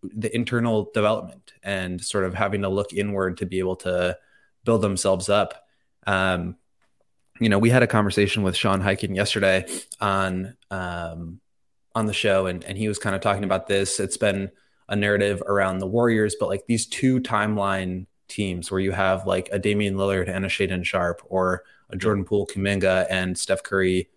the 0.03 0.35
internal 0.35 0.91
development 0.95 1.53
and 1.63 2.03
sort 2.03 2.25
of 2.25 2.35
having 2.35 2.63
to 2.63 2.69
look 2.69 2.93
inward 2.93 3.39
to 3.39 3.47
be 3.47 3.59
able 3.59 3.77
to 3.77 4.17
build 4.65 4.83
themselves 4.83 5.29
up. 5.29 5.67
Um, 6.07 6.57
you 7.41 7.49
know, 7.49 7.59
we 7.59 7.71
had 7.71 7.83
a 7.83 7.87
conversation 7.87 8.43
with 8.43 8.57
Sean 8.57 8.83
Highkin 8.83 9.15
yesterday 9.15 9.67
on 10.01 10.57
um, 10.71 11.41
on 11.95 12.07
the 12.07 12.13
show, 12.13 12.47
and 12.47 12.65
and 12.65 12.77
he 12.79 12.89
was 12.89 12.99
kind 12.99 13.15
of 13.15 13.23
talking 13.23 13.45
about 13.45 13.67
this. 13.67 14.01
It's 14.01 14.17
been 14.17 14.51
a 14.89 14.97
narrative 14.97 15.43
around 15.43 15.79
the 15.79 15.87
Warriors, 15.87 16.37
but 16.39 16.49
like 16.49 16.67
these 16.67 16.87
two 16.87 17.21
timeline 17.21 18.07
teams 18.29 18.71
where 18.71 18.81
you 18.81 18.93
have 18.93 19.27
like 19.27 19.49
a 19.53 19.59
Damian 19.59 19.97
Lillard 19.97 20.29
and 20.29 20.45
a 20.45 20.49
Shaedon 20.49 20.85
Sharpe, 20.85 21.23
or 21.27 21.65
a 21.91 21.97
Jordan 21.97 22.25
Poole, 22.25 22.47
Kuminga, 22.47 23.07
and 23.11 23.37
Steph 23.37 23.63
Curry, 23.63 24.09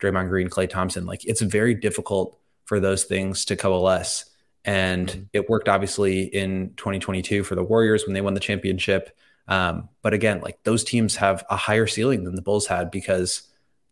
Draymond 0.00 0.28
Green, 0.28 0.48
Klay 0.48 0.68
Thompson. 0.68 1.06
Like 1.06 1.24
it's 1.24 1.40
very 1.40 1.74
difficult 1.74 2.38
for 2.64 2.80
those 2.80 3.04
things 3.04 3.44
to 3.46 3.56
coalesce. 3.56 4.26
And 4.64 5.08
mm-hmm. 5.08 5.22
it 5.32 5.48
worked 5.48 5.68
obviously 5.68 6.22
in 6.24 6.74
2022 6.76 7.44
for 7.44 7.54
the 7.54 7.62
Warriors 7.62 8.04
when 8.04 8.14
they 8.14 8.20
won 8.20 8.34
the 8.34 8.40
championship. 8.40 9.16
Um, 9.48 9.88
but 10.02 10.12
again, 10.12 10.40
like 10.40 10.62
those 10.64 10.84
teams 10.84 11.16
have 11.16 11.44
a 11.48 11.56
higher 11.56 11.86
ceiling 11.86 12.24
than 12.24 12.34
the 12.34 12.42
Bulls 12.42 12.66
had 12.66 12.90
because 12.90 13.42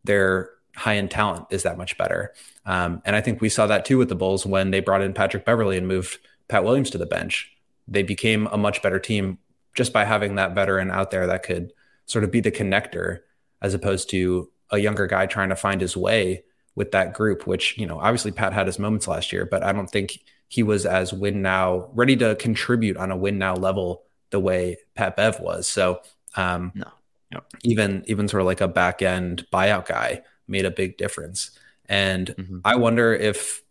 their 0.03 0.51
high 0.77 0.97
end 0.97 1.11
talent 1.11 1.47
is 1.51 1.63
that 1.63 1.79
much 1.79 1.97
better. 1.97 2.35
Um, 2.67 3.03
and 3.05 3.15
I 3.15 3.21
think 3.21 3.41
we 3.41 3.49
saw 3.49 3.67
that 3.67 3.85
too 3.85 3.99
with 3.99 4.09
the 4.09 4.15
Bulls 4.17 4.45
when 4.45 4.71
they 4.71 4.81
brought 4.81 5.03
in 5.03 5.13
Patrick 5.13 5.45
Beverley 5.45 5.77
and 5.77 5.87
moved 5.87 6.19
Pat 6.49 6.65
Williams 6.65 6.91
to 6.91 6.99
the 6.99 7.07
bench. 7.07 7.53
They 7.87 8.03
became 8.03 8.47
a 8.49 8.57
much 8.57 8.83
better 8.83 8.99
team 8.99 9.39
just 9.75 9.93
by 9.93 10.05
having 10.05 10.37
that 10.37 10.55
veteran 10.55 10.91
out 10.91 11.11
there 11.11 11.27
that 11.27 11.43
could 11.43 11.73
sort 12.07 12.25
of 12.25 12.31
be 12.31 12.41
the 12.41 12.53
connector 12.53 13.21
as 13.63 13.75
opposed 13.75 14.11
to 14.11 14.51
a 14.71 14.79
younger 14.79 15.07
guy 15.07 15.27
trying 15.27 15.49
to 15.49 15.57
find 15.57 15.81
his 15.81 15.97
way 15.97 16.45
with 16.75 16.91
that 16.93 17.15
group, 17.15 17.47
which, 17.47 17.79
you 17.79 17.87
know, 17.87 17.99
obviously 17.99 18.33
Pat 18.33 18.53
had 18.53 18.67
his 18.67 18.79
moments 18.79 19.07
last 19.07 19.33
year, 19.33 19.47
but 19.47 19.63
I 19.63 19.73
don't 19.73 19.91
think 19.91 20.19
he 20.49 20.63
was 20.63 20.87
as 20.87 21.13
win 21.13 21.43
now 21.43 21.89
ready 21.95 22.17
to 22.17 22.35
contribute 22.37 22.97
on 22.97 23.11
a 23.11 23.17
win 23.17 23.39
now 23.39 23.55
level 23.55 24.03
the 24.35 24.41
way 24.41 24.79
Pat 24.97 25.15
Bev 25.15 25.39
was. 25.39 25.69
So, 25.69 26.03
um, 26.37 26.73
no. 26.75 27.41
even, 27.63 28.03
even 28.09 28.27
sort 28.27 28.41
of 28.41 28.47
like 28.47 28.61
a 28.61 28.67
back 28.69 29.01
end 29.01 29.47
buyout 29.53 29.87
guy 29.87 30.23
made 30.49 30.65
a 30.65 30.73
big 30.73 30.97
difference. 30.97 31.57
And 31.89 32.27
mm-hmm. 32.27 32.59
I 32.65 32.75
wonder 32.75 33.15
if, 33.15 33.63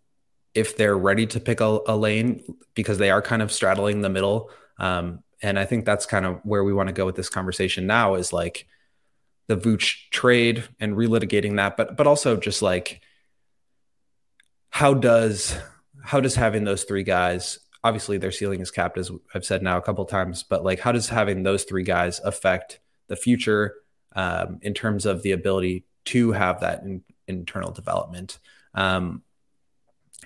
if 0.54 0.78
they're 0.78 0.98
ready 0.98 1.28
to 1.28 1.42
pick 1.42 1.60
a, 1.60 1.80
a, 1.86 1.98
lane 1.98 2.44
because 2.76 2.98
they 2.98 3.12
are 3.12 3.22
kind 3.22 3.42
of 3.42 3.52
straddling 3.52 4.00
the 4.00 4.10
middle. 4.10 4.52
Um, 4.78 5.24
and 5.42 5.60
I 5.60 5.66
think 5.66 5.84
that's 5.84 6.06
kind 6.06 6.26
of 6.26 6.40
where 6.44 6.64
we 6.64 6.72
want 6.72 6.88
to 6.88 6.94
go 6.94 7.06
with 7.06 7.16
this 7.16 7.30
conversation 7.30 7.86
now 7.86 8.16
is 8.16 8.32
like, 8.32 8.68
the 9.48 9.58
Vooch 9.58 10.10
trade 10.10 10.64
and 10.80 10.96
relitigating 10.96 11.58
that, 11.58 11.76
but 11.76 11.98
but 11.98 12.08
also 12.08 12.38
just 12.38 12.62
like 12.62 13.02
how 14.70 14.94
does 14.94 15.56
how 16.04 16.20
does 16.20 16.36
having 16.36 16.64
those 16.64 16.84
three 16.84 17.04
guys 17.04 17.60
obviously 17.84 18.18
their 18.18 18.32
ceiling 18.32 18.62
is 18.62 18.72
capped 18.72 18.98
as 18.98 19.12
I've 19.34 19.46
said 19.46 19.62
now 19.62 19.78
a 19.78 19.82
couple 19.82 20.06
times, 20.06 20.44
but 20.44 20.64
like 20.64 20.80
how 20.80 20.92
does 20.92 21.10
having 21.10 21.44
those 21.44 21.64
three 21.64 21.84
guys 21.84 22.20
affect 22.20 22.80
the 23.08 23.16
future 23.16 23.76
um, 24.16 24.60
in 24.62 24.74
terms 24.74 25.06
of 25.06 25.22
the 25.24 25.32
ability 25.32 25.86
to 26.06 26.32
have 26.32 26.62
that 26.62 26.84
in, 26.84 27.04
internal 27.28 27.72
development? 27.72 28.40
Um, 28.74 29.24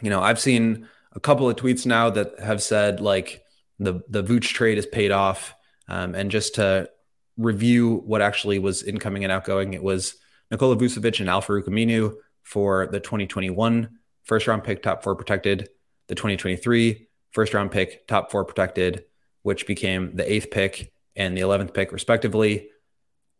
you 0.01 0.09
know, 0.09 0.21
I've 0.21 0.39
seen 0.39 0.87
a 1.13 1.19
couple 1.19 1.49
of 1.49 1.55
tweets 1.55 1.85
now 1.85 2.09
that 2.11 2.39
have 2.39 2.61
said 2.61 2.99
like 2.99 3.43
the 3.79 4.01
the 4.07 4.23
Vooch 4.23 4.53
trade 4.53 4.77
is 4.77 4.85
paid 4.85 5.11
off, 5.11 5.55
um, 5.87 6.15
and 6.15 6.29
just 6.29 6.55
to 6.55 6.89
review 7.37 8.01
what 8.05 8.21
actually 8.21 8.59
was 8.59 8.83
incoming 8.83 9.23
and 9.23 9.31
outgoing, 9.31 9.73
it 9.73 9.83
was 9.83 10.15
Nikola 10.51 10.75
Vucevic 10.75 11.19
and 11.19 11.29
Al-Farouq 11.29 11.67
Aminu 11.67 12.15
for 12.43 12.87
the 12.87 12.99
2021 12.99 13.89
first 14.23 14.47
round 14.47 14.63
pick, 14.63 14.83
top 14.83 15.03
four 15.03 15.15
protected, 15.15 15.69
the 16.07 16.15
2023 16.15 17.06
first 17.37 17.53
round 17.53 17.69
pick, 17.69 18.07
top 18.07 18.31
four 18.31 18.43
protected, 18.43 19.05
which 19.43 19.67
became 19.67 20.15
the 20.15 20.33
eighth 20.33 20.49
pick 20.49 20.91
and 21.15 21.37
the 21.37 21.41
11th 21.41 21.71
pick, 21.71 21.91
respectively. 21.91 22.69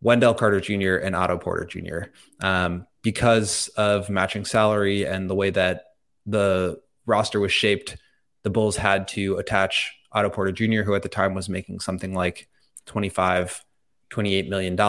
Wendell 0.01 0.36
Carter 0.36 0.60
Jr. 0.60 0.98
and 0.98 1.16
Otto 1.16 1.39
Porter 1.39 1.66
Jr. 1.66 2.12
Um, 2.39 2.86
because 3.01 3.70
of 3.70 4.08
matching 4.08 4.46
salary 4.46 5.08
and 5.08 5.27
the 5.27 5.34
way 5.34 5.50
that 5.50 5.86
the 6.27 6.80
roster 7.08 7.39
was 7.39 7.51
shaped, 7.51 7.98
the 8.44 8.51
Bulls 8.51 8.77
had 8.77 9.08
to 9.08 9.38
attach 9.38 9.92
Otto 10.12 10.30
Porter 10.30 10.51
Jr., 10.51 10.84
who 10.84 10.94
at 10.94 11.01
the 11.01 11.10
time 11.10 11.34
was 11.34 11.50
making 11.50 11.80
something 11.80 12.13
like 12.13 12.48
25 12.86 13.66
$28 14.12 14.48
million. 14.48 14.80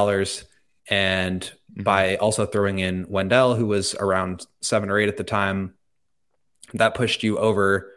And 0.90 1.40
mm-hmm. 1.40 1.82
by 1.82 2.16
also 2.16 2.44
throwing 2.44 2.78
in 2.78 3.06
Wendell, 3.08 3.54
who 3.54 3.64
was 3.64 3.94
around 3.94 4.46
seven 4.60 4.90
or 4.90 4.98
eight 4.98 5.08
at 5.08 5.16
the 5.16 5.24
time, 5.24 5.76
that 6.74 6.94
pushed 6.94 7.22
you 7.22 7.38
over 7.38 7.90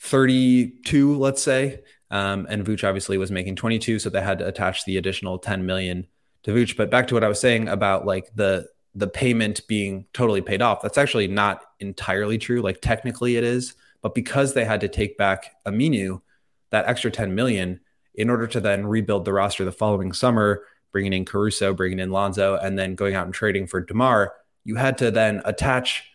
32, 0.00 1.16
let's 1.16 1.42
say. 1.42 1.80
Um, 2.10 2.46
and 2.48 2.64
Vooch 2.64 2.86
obviously 2.86 3.18
was 3.18 3.30
making 3.30 3.56
22, 3.56 3.98
so 3.98 4.10
they 4.10 4.22
had 4.22 4.38
to 4.38 4.46
attach 4.46 4.84
the 4.84 4.96
additional 4.96 5.38
10 5.38 5.66
million 5.66 6.06
to 6.44 6.52
Vooch. 6.52 6.76
But 6.76 6.90
back 6.90 7.08
to 7.08 7.14
what 7.14 7.24
I 7.24 7.28
was 7.28 7.40
saying 7.40 7.68
about 7.68 8.06
like 8.06 8.34
the 8.34 8.68
the 8.94 9.06
payment 9.06 9.60
being 9.68 10.06
totally 10.12 10.40
paid 10.40 10.62
off, 10.62 10.82
that's 10.82 10.98
actually 10.98 11.28
not 11.28 11.62
entirely 11.78 12.38
true. 12.38 12.62
Like 12.62 12.80
technically 12.80 13.36
it 13.36 13.44
is, 13.44 13.74
but 14.02 14.14
because 14.14 14.54
they 14.54 14.64
had 14.64 14.80
to 14.80 14.88
take 14.88 15.16
back 15.16 15.52
Aminu, 15.66 16.22
that 16.70 16.86
extra 16.86 17.10
10 17.10 17.34
million 17.34 17.80
in 18.14 18.30
order 18.30 18.46
to 18.48 18.60
then 18.60 18.86
rebuild 18.86 19.24
the 19.24 19.32
roster 19.32 19.64
the 19.64 19.70
following 19.70 20.12
summer, 20.12 20.64
bringing 20.90 21.12
in 21.12 21.24
Caruso, 21.24 21.74
bringing 21.74 22.00
in 22.00 22.10
Lonzo, 22.10 22.56
and 22.56 22.78
then 22.78 22.94
going 22.96 23.14
out 23.14 23.26
and 23.26 23.34
trading 23.34 23.66
for 23.66 23.80
DeMar, 23.80 24.32
you 24.64 24.76
had 24.76 24.98
to 24.98 25.10
then 25.10 25.42
attach 25.44 26.10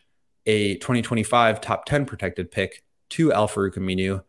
a 0.46 0.76
2025 0.76 1.62
top 1.62 1.86
10 1.86 2.06
protected 2.06 2.52
pick 2.52 2.84
to 3.14 3.32
Al-Farouq 3.32 3.76
Aminu 3.76 4.24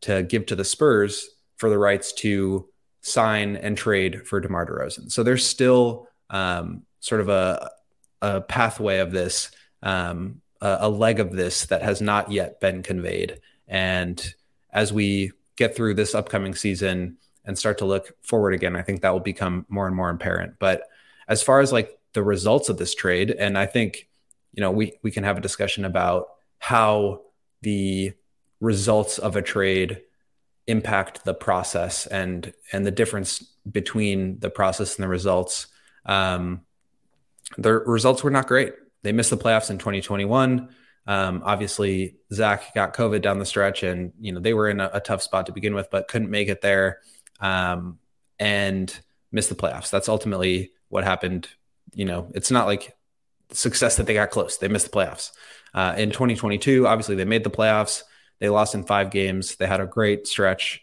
to 0.00 0.22
give 0.22 0.46
to 0.46 0.56
the 0.56 0.64
Spurs 0.64 1.28
for 1.56 1.68
the 1.70 1.78
rights 1.78 2.12
to 2.12 2.68
sign 3.00 3.56
and 3.56 3.76
trade 3.76 4.26
for 4.26 4.40
DeMar 4.40 4.66
DeRozan. 4.66 5.10
So 5.10 5.22
there's 5.22 5.46
still 5.46 6.08
um, 6.30 6.82
sort 7.00 7.20
of 7.20 7.28
a, 7.28 7.70
a 8.22 8.40
pathway 8.40 8.98
of 8.98 9.12
this, 9.12 9.50
um, 9.82 10.40
a, 10.60 10.78
a 10.80 10.88
leg 10.88 11.20
of 11.20 11.30
this 11.32 11.66
that 11.66 11.82
has 11.82 12.00
not 12.00 12.32
yet 12.32 12.60
been 12.60 12.82
conveyed. 12.82 13.40
And 13.68 14.34
as 14.72 14.92
we 14.92 15.32
get 15.56 15.76
through 15.76 15.94
this 15.94 16.14
upcoming 16.14 16.54
season 16.54 17.18
and 17.44 17.58
start 17.58 17.78
to 17.78 17.84
look 17.84 18.16
forward 18.22 18.54
again, 18.54 18.74
I 18.74 18.82
think 18.82 19.02
that 19.02 19.12
will 19.12 19.20
become 19.20 19.64
more 19.68 19.86
and 19.86 19.94
more 19.94 20.10
apparent. 20.10 20.54
But 20.58 20.82
as 21.28 21.42
far 21.42 21.60
as 21.60 21.72
like 21.72 21.96
the 22.14 22.22
results 22.22 22.68
of 22.68 22.78
this 22.78 22.94
trade, 22.94 23.30
and 23.30 23.56
I 23.56 23.66
think, 23.66 24.08
you 24.52 24.60
know, 24.60 24.72
we 24.72 24.98
we 25.02 25.10
can 25.10 25.24
have 25.24 25.36
a 25.36 25.42
discussion 25.42 25.84
about 25.84 26.28
how 26.58 27.20
the 27.62 28.12
results 28.64 29.18
of 29.18 29.36
a 29.36 29.42
trade 29.42 30.00
impact 30.66 31.24
the 31.24 31.34
process 31.34 32.06
and 32.06 32.52
and 32.72 32.86
the 32.86 32.90
difference 32.90 33.40
between 33.70 34.38
the 34.40 34.50
process 34.50 34.96
and 34.96 35.04
the 35.04 35.08
results. 35.08 35.66
Um, 36.06 36.62
the 37.58 37.72
results 37.72 38.24
were 38.24 38.30
not 38.30 38.48
great. 38.48 38.72
They 39.02 39.12
missed 39.12 39.30
the 39.30 39.36
playoffs 39.36 39.70
in 39.70 39.78
2021. 39.78 40.70
Um, 41.06 41.42
obviously, 41.44 42.16
Zach 42.32 42.74
got 42.74 42.94
COVID 42.94 43.20
down 43.20 43.38
the 43.38 43.44
stretch, 43.44 43.82
and 43.82 44.12
you 44.18 44.32
know 44.32 44.40
they 44.40 44.54
were 44.54 44.70
in 44.70 44.80
a, 44.80 44.90
a 44.94 45.00
tough 45.00 45.22
spot 45.22 45.46
to 45.46 45.52
begin 45.52 45.74
with, 45.74 45.90
but 45.90 46.08
couldn't 46.08 46.30
make 46.30 46.48
it 46.48 46.62
there 46.62 47.00
um, 47.40 47.98
and 48.38 48.98
missed 49.30 49.50
the 49.50 49.54
playoffs. 49.54 49.90
That's 49.90 50.08
ultimately 50.08 50.72
what 50.88 51.04
happened. 51.04 51.48
You 51.92 52.06
know, 52.06 52.32
it's 52.34 52.50
not 52.50 52.66
like 52.66 52.96
success 53.52 53.96
that 53.96 54.06
they 54.06 54.14
got 54.14 54.30
close; 54.30 54.56
they 54.56 54.68
missed 54.68 54.90
the 54.90 54.96
playoffs. 54.96 55.32
Uh, 55.74 55.94
in 55.98 56.10
2022, 56.10 56.86
obviously, 56.86 57.16
they 57.16 57.26
made 57.26 57.44
the 57.44 57.50
playoffs. 57.50 58.02
They 58.40 58.48
lost 58.48 58.74
in 58.74 58.84
five 58.84 59.10
games. 59.10 59.56
They 59.56 59.66
had 59.66 59.80
a 59.80 59.86
great 59.86 60.26
stretch 60.26 60.82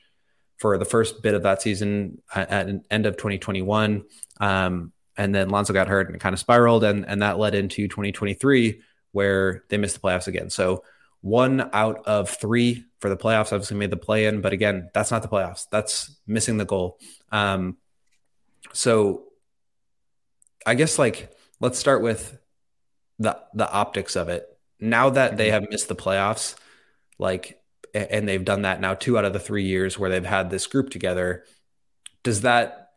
for 0.58 0.77
the 0.77 0.86
first 0.86 1.24
bit 1.24 1.34
of 1.34 1.43
that 1.43 1.62
season 1.62 2.22
at, 2.34 2.50
at 2.50 2.81
end 2.89 3.05
of 3.05 3.17
2021. 3.17 4.03
Um, 4.39 4.93
and 5.17 5.36
then 5.36 5.50
Lonzo 5.50 5.74
got 5.74 5.88
hurt 5.88 6.08
and 6.08 6.15
it 6.15 6.20
kind 6.20 6.34
of 6.34 6.39
spiraled, 6.39 6.84
and 6.84 7.05
and 7.05 7.22
that 7.22 7.38
led 7.38 7.55
into 7.55 7.88
2023 7.88 8.81
where 9.12 9.63
they 9.70 9.77
missed 9.77 9.96
the 9.96 10.01
playoffs 10.01 10.27
again. 10.27 10.50
So 10.50 10.84
one 11.22 11.70
out 11.74 12.05
of 12.08 12.29
three 12.29 12.86
for 13.00 13.10
the 13.10 13.17
playoffs 13.17 13.51
obviously 13.51 13.77
made 13.77 13.91
the 13.91 13.98
play 13.98 14.25
in, 14.25 14.41
but 14.41 14.53
again, 14.53 14.89
that's 14.93 15.12
not 15.12 15.22
the 15.22 15.27
playoffs. 15.27 15.67
That's 15.70 16.17
missing 16.25 16.58
the 16.58 16.65
goal. 16.65 16.98
Um, 17.31 17.77
so 18.74 19.24
I 20.65 20.75
guess 20.75 20.98
like 20.98 21.31
let's 21.60 21.79
start 21.79 22.01
with 22.01 22.38
the 23.20 23.38
the 23.53 23.70
optics 23.70 24.15
of 24.15 24.29
it. 24.29 24.48
Now 24.79 25.12
that 25.12 25.38
they 25.38 25.51
have 25.51 25.70
missed 25.70 25.88
the 25.88 25.96
playoffs, 25.96 26.55
like 27.21 27.61
and 27.93 28.27
they've 28.27 28.45
done 28.45 28.63
that 28.63 28.81
now 28.81 28.93
two 28.93 29.17
out 29.17 29.25
of 29.25 29.33
the 29.33 29.39
three 29.39 29.65
years 29.65 29.99
where 29.99 30.09
they've 30.09 30.25
had 30.25 30.49
this 30.49 30.67
group 30.67 30.89
together, 30.89 31.45
does 32.23 32.41
that 32.41 32.91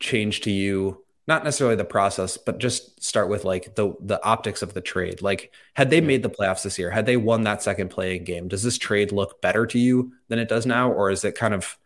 change 0.00 0.42
to 0.42 0.50
you 0.50 1.02
not 1.28 1.44
necessarily 1.44 1.76
the 1.76 1.84
process, 1.84 2.36
but 2.36 2.58
just 2.58 3.02
start 3.02 3.28
with 3.28 3.44
like 3.44 3.76
the 3.76 3.94
the 4.00 4.22
optics 4.24 4.62
of 4.62 4.74
the 4.74 4.80
trade. 4.80 5.22
Like, 5.22 5.52
had 5.74 5.88
they 5.88 6.00
made 6.00 6.22
the 6.22 6.30
playoffs 6.30 6.64
this 6.64 6.78
year, 6.78 6.90
had 6.90 7.06
they 7.06 7.16
won 7.16 7.44
that 7.44 7.62
second 7.62 7.90
playing 7.90 8.24
game, 8.24 8.48
does 8.48 8.62
this 8.62 8.76
trade 8.76 9.12
look 9.12 9.40
better 9.40 9.64
to 9.66 9.78
you 9.78 10.12
than 10.28 10.40
it 10.40 10.48
does 10.48 10.66
now, 10.66 10.90
or 10.90 11.10
is 11.10 11.24
it 11.24 11.36
kind 11.36 11.54
of, 11.54 11.78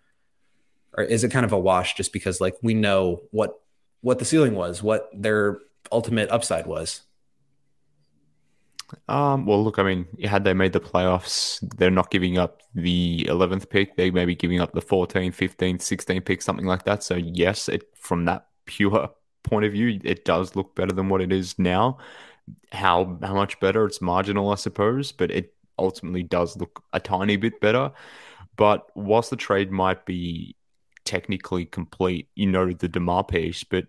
or 0.96 1.04
is 1.04 1.22
it 1.22 1.30
kind 1.30 1.44
of 1.44 1.52
a 1.52 1.58
wash 1.58 1.94
just 1.94 2.12
because 2.12 2.40
like 2.40 2.56
we 2.62 2.72
know 2.72 3.22
what 3.30 3.60
what 4.00 4.18
the 4.18 4.24
ceiling 4.24 4.54
was, 4.54 4.82
what 4.82 5.10
their 5.12 5.58
ultimate 5.92 6.30
upside 6.30 6.66
was? 6.66 7.02
Um, 9.08 9.46
well, 9.46 9.62
look, 9.62 9.78
I 9.78 9.82
mean, 9.82 10.06
had 10.24 10.44
they 10.44 10.54
made 10.54 10.72
the 10.72 10.80
playoffs, 10.80 11.58
they're 11.76 11.90
not 11.90 12.10
giving 12.10 12.38
up 12.38 12.62
the 12.74 13.26
11th 13.28 13.68
pick. 13.68 13.96
They 13.96 14.10
may 14.10 14.24
be 14.24 14.34
giving 14.34 14.60
up 14.60 14.72
the 14.72 14.82
14th, 14.82 15.34
15th, 15.34 15.80
16th 15.80 16.24
pick, 16.24 16.42
something 16.42 16.66
like 16.66 16.84
that. 16.84 17.02
So, 17.02 17.16
yes, 17.16 17.68
it, 17.68 17.84
from 17.96 18.24
that 18.26 18.46
pure 18.66 19.10
point 19.42 19.64
of 19.64 19.72
view, 19.72 20.00
it 20.04 20.24
does 20.24 20.56
look 20.56 20.74
better 20.74 20.92
than 20.92 21.08
what 21.08 21.20
it 21.20 21.32
is 21.32 21.58
now. 21.58 21.98
How 22.70 23.18
how 23.22 23.34
much 23.34 23.58
better? 23.58 23.86
It's 23.86 24.00
marginal, 24.00 24.50
I 24.50 24.54
suppose, 24.54 25.10
but 25.10 25.30
it 25.32 25.54
ultimately 25.78 26.22
does 26.22 26.56
look 26.56 26.82
a 26.92 27.00
tiny 27.00 27.36
bit 27.36 27.60
better. 27.60 27.90
But 28.56 28.86
whilst 28.94 29.30
the 29.30 29.36
trade 29.36 29.70
might 29.72 30.06
be 30.06 30.56
technically 31.04 31.66
complete, 31.66 32.28
you 32.34 32.46
know 32.46 32.72
the 32.72 32.88
Demar 32.88 33.24
piece, 33.24 33.64
but 33.64 33.86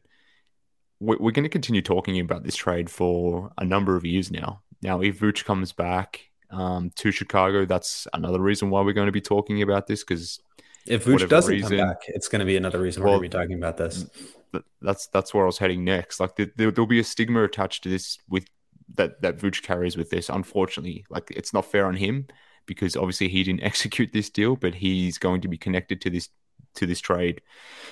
we're, 1.00 1.18
we're 1.18 1.32
going 1.32 1.44
to 1.44 1.50
continue 1.50 1.82
talking 1.82 2.20
about 2.20 2.44
this 2.44 2.56
trade 2.56 2.89
for 2.89 3.51
a 3.58 3.66
number 3.66 3.96
of 3.96 4.06
years 4.06 4.32
now. 4.32 4.62
Now, 4.82 5.02
if 5.02 5.20
Vooch 5.20 5.46
comes 5.46 5.72
back 5.72 6.30
um, 6.52 6.92
to 6.96 7.12
Chicago, 7.12 7.66
that's 7.66 8.08
another 8.14 8.40
reason 8.40 8.70
why 8.70 8.82
we're 8.82 8.94
going 8.94 9.08
to 9.08 9.12
be 9.12 9.22
talking 9.22 9.62
about 9.62 9.88
this 9.88 10.04
because 10.04 10.40
If 10.86 11.06
Vooch 11.06 11.28
doesn't 11.28 11.52
reason, 11.52 11.78
come 11.78 11.88
back, 11.90 12.02
it's 12.08 12.28
going 12.28 12.40
to 12.40 12.46
be 12.46 12.58
another 12.58 12.80
reason 12.80 13.04
well, 13.04 13.14
we're 13.14 13.20
going 13.20 13.32
to 13.32 13.38
be 13.38 13.42
talking 13.42 13.58
about 13.58 13.78
this. 13.78 14.06
That's 14.82 15.08
that's 15.08 15.34
where 15.34 15.44
I 15.44 15.48
was 15.48 15.58
heading 15.58 15.84
next. 15.84 16.20
Like 16.20 16.36
there, 16.36 16.52
there'll 16.56 16.88
be 16.88 17.00
a 17.00 17.04
stigma 17.04 17.44
attached 17.44 17.84
to 17.84 17.90
this 17.90 18.18
with 18.30 18.48
that 18.96 19.22
that 19.22 19.38
Vooch 19.38 19.62
carries 19.62 19.98
with 19.98 20.10
this. 20.10 20.30
Unfortunately, 20.30 21.06
like 21.10 21.32
it's 21.32 21.54
not 21.54 21.66
fair 21.66 21.86
on 21.86 21.96
him 21.96 22.28
because 22.66 22.96
obviously 22.96 23.28
he 23.28 23.44
didn't 23.44 23.64
execute 23.72 24.14
this 24.14 24.30
deal, 24.30 24.56
but 24.56 24.76
he's 24.76 25.18
going 25.18 25.42
to 25.42 25.48
be 25.48 25.58
connected 25.58 26.02
to 26.02 26.10
this 26.10 26.30
to 26.76 26.86
this 26.86 27.02
trade 27.02 27.42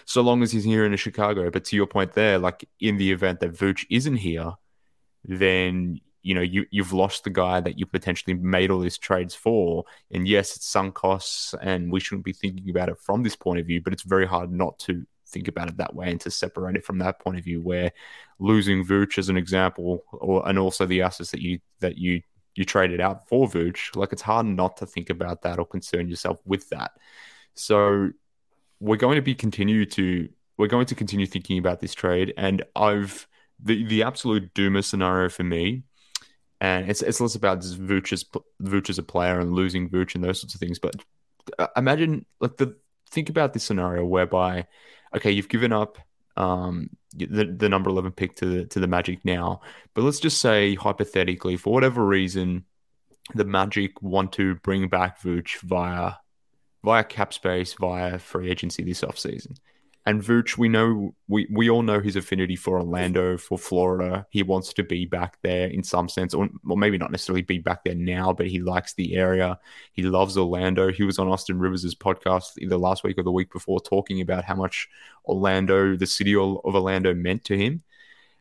so 0.05 0.21
long 0.21 0.43
as 0.43 0.51
he's 0.51 0.63
here 0.63 0.85
in 0.85 0.95
Chicago. 0.95 1.49
But 1.49 1.65
to 1.65 1.75
your 1.75 1.87
point 1.87 2.13
there, 2.13 2.37
like 2.37 2.67
in 2.79 2.97
the 2.97 3.11
event 3.11 3.39
that 3.39 3.53
Vooch 3.53 3.85
isn't 3.89 4.17
here, 4.17 4.53
then 5.23 5.99
you 6.25 6.33
know 6.33 6.41
you 6.41 6.65
you've 6.71 6.91
lost 6.91 7.23
the 7.23 7.29
guy 7.29 7.61
that 7.61 7.77
you 7.77 7.85
potentially 7.85 8.33
made 8.33 8.71
all 8.71 8.79
these 8.79 8.97
trades 8.97 9.35
for. 9.35 9.85
And 10.11 10.27
yes, 10.27 10.55
it's 10.55 10.65
sunk 10.65 10.95
costs, 10.95 11.53
and 11.61 11.91
we 11.91 11.99
shouldn't 11.99 12.25
be 12.25 12.33
thinking 12.33 12.67
about 12.71 12.89
it 12.89 12.99
from 12.99 13.21
this 13.21 13.35
point 13.35 13.59
of 13.59 13.67
view. 13.67 13.79
But 13.79 13.93
it's 13.93 14.01
very 14.01 14.25
hard 14.25 14.51
not 14.51 14.79
to 14.79 15.05
think 15.27 15.47
about 15.47 15.69
it 15.69 15.77
that 15.77 15.93
way 15.93 16.09
and 16.09 16.19
to 16.21 16.31
separate 16.31 16.77
it 16.77 16.83
from 16.83 16.97
that 16.97 17.19
point 17.19 17.37
of 17.37 17.43
view, 17.43 17.61
where 17.61 17.91
losing 18.39 18.83
Vooch 18.83 19.19
as 19.19 19.29
an 19.29 19.37
example, 19.37 20.03
or 20.11 20.47
and 20.49 20.57
also 20.57 20.87
the 20.87 21.03
assets 21.03 21.29
that 21.29 21.41
you 21.41 21.59
that 21.79 21.99
you 21.99 22.21
you 22.55 22.65
traded 22.65 22.99
out 22.99 23.27
for 23.29 23.47
Vooch, 23.47 23.95
like 23.95 24.11
it's 24.11 24.23
hard 24.23 24.47
not 24.47 24.77
to 24.77 24.87
think 24.87 25.11
about 25.11 25.43
that 25.43 25.59
or 25.59 25.65
concern 25.67 26.09
yourself 26.09 26.39
with 26.43 26.67
that. 26.69 26.91
So 27.53 28.09
we're 28.79 28.95
going 28.95 29.17
to 29.17 29.21
be 29.21 29.35
continue 29.35 29.85
to 29.85 30.27
we're 30.57 30.67
going 30.67 30.87
to 30.87 30.95
continue 30.95 31.27
thinking 31.27 31.59
about 31.59 31.81
this 31.81 31.93
trade, 31.93 32.33
and 32.35 32.63
I've 32.75 33.27
the 33.63 33.85
the 33.85 34.01
absolute 34.01 34.55
doomer 34.55 34.83
scenario 34.83 35.29
for 35.29 35.43
me 35.43 35.83
and 36.61 36.89
it's 36.89 37.01
it's 37.01 37.19
less 37.19 37.35
about 37.35 37.61
just 37.61 37.81
Vooch 37.81 38.13
as 38.13 38.25
Vooch 38.61 38.89
as 38.89 38.97
a 38.97 39.03
player 39.03 39.39
and 39.39 39.53
losing 39.53 39.89
Vooch 39.89 40.15
and 40.15 40.23
those 40.23 40.39
sorts 40.41 40.53
of 40.53 40.59
things. 40.59 40.79
But 40.79 40.95
uh, 41.59 41.67
imagine 41.75 42.25
like 42.39 42.57
the 42.57 42.75
think 43.09 43.29
about 43.29 43.53
this 43.53 43.63
scenario 43.63 44.05
whereby, 44.05 44.67
okay, 45.15 45.31
you've 45.31 45.49
given 45.49 45.73
up 45.73 45.97
um, 46.37 46.89
the 47.13 47.45
the 47.45 47.69
number 47.69 47.89
eleven 47.89 48.11
pick 48.11 48.35
to 48.37 48.45
the 48.45 48.65
to 48.65 48.79
the 48.79 48.87
Magic 48.87 49.23
now, 49.25 49.61
but 49.93 50.03
let's 50.03 50.19
just 50.19 50.39
say 50.39 50.75
hypothetically, 50.75 51.57
for 51.57 51.73
whatever 51.73 52.05
reason, 52.05 52.65
the 53.33 53.45
Magic 53.45 54.01
want 54.01 54.31
to 54.33 54.55
bring 54.55 54.87
back 54.87 55.21
Vooch 55.21 55.59
via 55.61 56.13
via 56.83 57.03
cap 57.03 57.33
space 57.33 57.73
via 57.73 58.19
free 58.19 58.49
agency 58.49 58.83
this 58.83 59.01
offseason. 59.01 59.57
And 60.07 60.21
Vooch, 60.21 60.55
we 60.55 60.69
know 60.69 61.15
we, 61.27 61.47
we 61.51 61.67
all 61.67 61.81
know 61.81 61.99
his 61.99 62.15
affinity 62.15 62.55
for 62.55 62.77
Orlando, 62.77 63.37
for 63.37 63.57
Florida. 63.57 64.27
He 64.29 64.43
wants 64.43 64.71
to 64.73 64.83
be 64.83 65.07
back 65.07 65.37
there 65.41 65.67
in 65.67 65.81
some 65.83 66.09
sense, 66.09 66.35
or, 66.35 66.47
maybe 66.63 66.99
not 66.99 67.09
necessarily 67.09 67.41
be 67.41 67.57
back 67.57 67.83
there 67.83 67.95
now, 67.95 68.31
but 68.31 68.45
he 68.45 68.59
likes 68.59 68.93
the 68.93 69.15
area. 69.15 69.59
He 69.93 70.03
loves 70.03 70.37
Orlando. 70.37 70.91
He 70.91 71.03
was 71.03 71.17
on 71.17 71.27
Austin 71.27 71.57
Rivers' 71.57 71.95
podcast 71.95 72.59
either 72.59 72.77
last 72.77 73.03
week 73.03 73.17
or 73.17 73.23
the 73.23 73.31
week 73.31 73.51
before 73.51 73.79
talking 73.79 74.21
about 74.21 74.43
how 74.43 74.53
much 74.53 74.87
Orlando, 75.25 75.95
the 75.95 76.05
city 76.05 76.35
of 76.35 76.57
Orlando, 76.63 77.15
meant 77.15 77.43
to 77.45 77.57
him. 77.57 77.81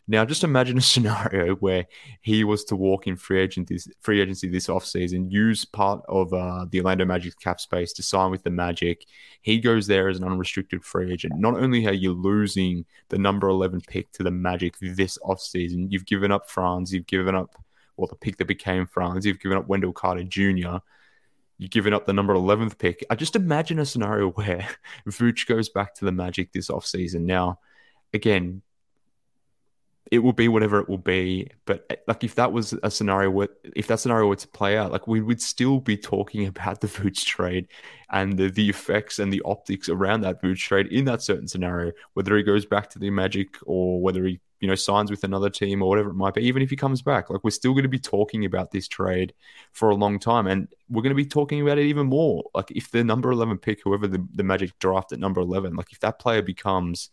Now, 0.06 0.25
just 0.25 0.44
imagine 0.44 0.76
a 0.78 0.80
scenario 0.82 1.54
where 1.56 1.87
he 2.20 2.44
was 2.44 2.64
to 2.66 2.76
walk 2.76 3.06
in 3.06 3.16
free 3.16 3.40
agency, 3.40 3.90
free 4.00 4.20
agency 4.20 4.49
this 4.49 4.66
offseason, 4.66 5.30
use 5.30 5.64
part 5.64 6.02
of 6.08 6.32
uh, 6.32 6.66
the 6.70 6.80
Orlando 6.80 7.04
Magic 7.04 7.38
cap 7.40 7.61
space 7.61 7.92
to 7.94 8.02
sign 8.02 8.30
with 8.30 8.42
the 8.42 8.50
Magic. 8.50 9.04
He 9.40 9.58
goes 9.58 9.87
there 9.87 10.08
as 10.08 10.18
an 10.18 10.25
unrestricted 10.25 10.84
free 10.84 11.12
agent. 11.12 11.34
Not 11.38 11.54
only 11.54 11.87
are 11.87 11.92
you 11.92 12.12
losing 12.12 12.84
the 13.08 13.18
number 13.18 13.49
11 13.49 13.82
pick 13.87 14.12
to 14.12 14.23
the 14.23 14.30
Magic 14.30 14.76
this 14.80 15.18
offseason, 15.25 15.90
you've 15.90 16.06
given 16.06 16.30
up 16.30 16.50
Franz, 16.50 16.92
you've 16.92 17.06
given 17.06 17.34
up, 17.34 17.56
well, 17.96 18.08
the 18.08 18.16
pick 18.16 18.37
that 18.37 18.46
became 18.46 18.87
Franz, 18.87 19.25
you've 19.25 19.40
given 19.40 19.56
up 19.56 19.68
Wendell 19.68 19.92
Carter 19.92 20.25
Jr., 20.25 20.78
you've 21.56 21.70
given 21.70 21.94
up 21.94 22.04
the 22.04 22.12
number 22.12 22.34
11th 22.34 22.78
pick. 22.78 23.04
I 23.08 23.14
just 23.14 23.37
imagine 23.37 23.78
a 23.78 23.87
scenario 23.87 24.30
where 24.32 24.68
Vooch 25.08 25.46
goes 25.46 25.70
back 25.70 25.94
to 25.94 26.04
the 26.04 26.12
Magic 26.12 26.52
this 26.52 26.68
offseason. 26.68 27.23
Now, 27.23 27.61
again, 28.12 28.61
it 30.11 30.18
will 30.18 30.32
be 30.32 30.49
whatever 30.49 30.78
it 30.80 30.88
will 30.88 30.99
be. 30.99 31.49
But 31.64 31.86
eh, 31.90 31.97
like 32.06 32.25
if 32.25 32.34
that 32.34 32.52
was 32.52 32.75
a 32.82 32.90
scenario 32.90 33.30
where 33.30 33.49
if 33.75 33.86
that 33.86 34.00
scenario 34.00 34.28
were 34.28 34.36
to 34.36 34.49
play 34.49 34.76
out, 34.76 34.93
like 34.93 35.06
we 35.06 35.21
would 35.21 35.40
still 35.40 35.80
be 35.80 35.97
talking 35.97 36.47
about 36.54 36.80
the 36.80 36.86
Vooch 36.86 37.25
trade 37.25 37.69
and 38.10 38.36
the, 38.36 38.50
the 38.50 38.69
effects 38.69 39.19
and 39.19 39.32
the 39.32 39.43
optics 39.45 39.88
around 39.88 40.21
that 40.21 40.43
Vooch 40.43 40.58
trade 40.58 40.88
in 40.88 41.04
that 41.06 41.23
certain 41.23 41.49
scenario, 41.49 41.93
whether 42.12 42.36
he 42.36 42.43
goes 42.43 42.67
back 42.67 42.90
to 42.90 42.99
the 42.99 43.10
Magic 43.10 43.56
or 43.64 44.00
whether 44.00 44.25
he, 44.25 44.40
you 44.60 44.69
know, 44.69 44.75
signs 44.75 45.10
with 45.10 45.25
another 45.25 45.50
team 45.50 45.82
or 45.82 45.88
whatever 45.88 46.10
it 46.10 46.14
might 46.14 46.34
be, 46.34 46.47
even 46.47 46.62
if 46.62 46.71
he 46.71 46.76
comes 46.76 47.02
back, 47.02 47.28
like 47.30 47.43
we're 47.43 47.50
still 47.50 47.73
going 47.73 47.82
to 47.82 47.88
be 47.88 47.99
talking 47.99 48.45
about 48.45 48.71
this 48.71 48.86
trade 48.86 49.34
for 49.73 49.90
a 49.90 49.95
long 49.95 50.19
time. 50.19 50.47
And 50.47 50.69
we're 50.88 51.02
going 51.02 51.10
to 51.10 51.14
be 51.17 51.26
talking 51.26 51.60
about 51.60 51.78
it 51.78 51.86
even 51.86 52.06
more. 52.06 52.45
Like 52.54 52.71
if 52.71 52.90
the 52.90 53.02
number 53.04 53.30
11 53.30 53.58
pick, 53.58 53.80
whoever 53.82 54.06
the, 54.06 54.26
the 54.34 54.45
Magic 54.45 54.78
draft 54.78 55.12
at 55.12 55.19
number 55.19 55.40
11, 55.40 55.75
like 55.75 55.93
if 55.93 56.00
that 56.00 56.19
player 56.19 56.43
becomes 56.43 57.10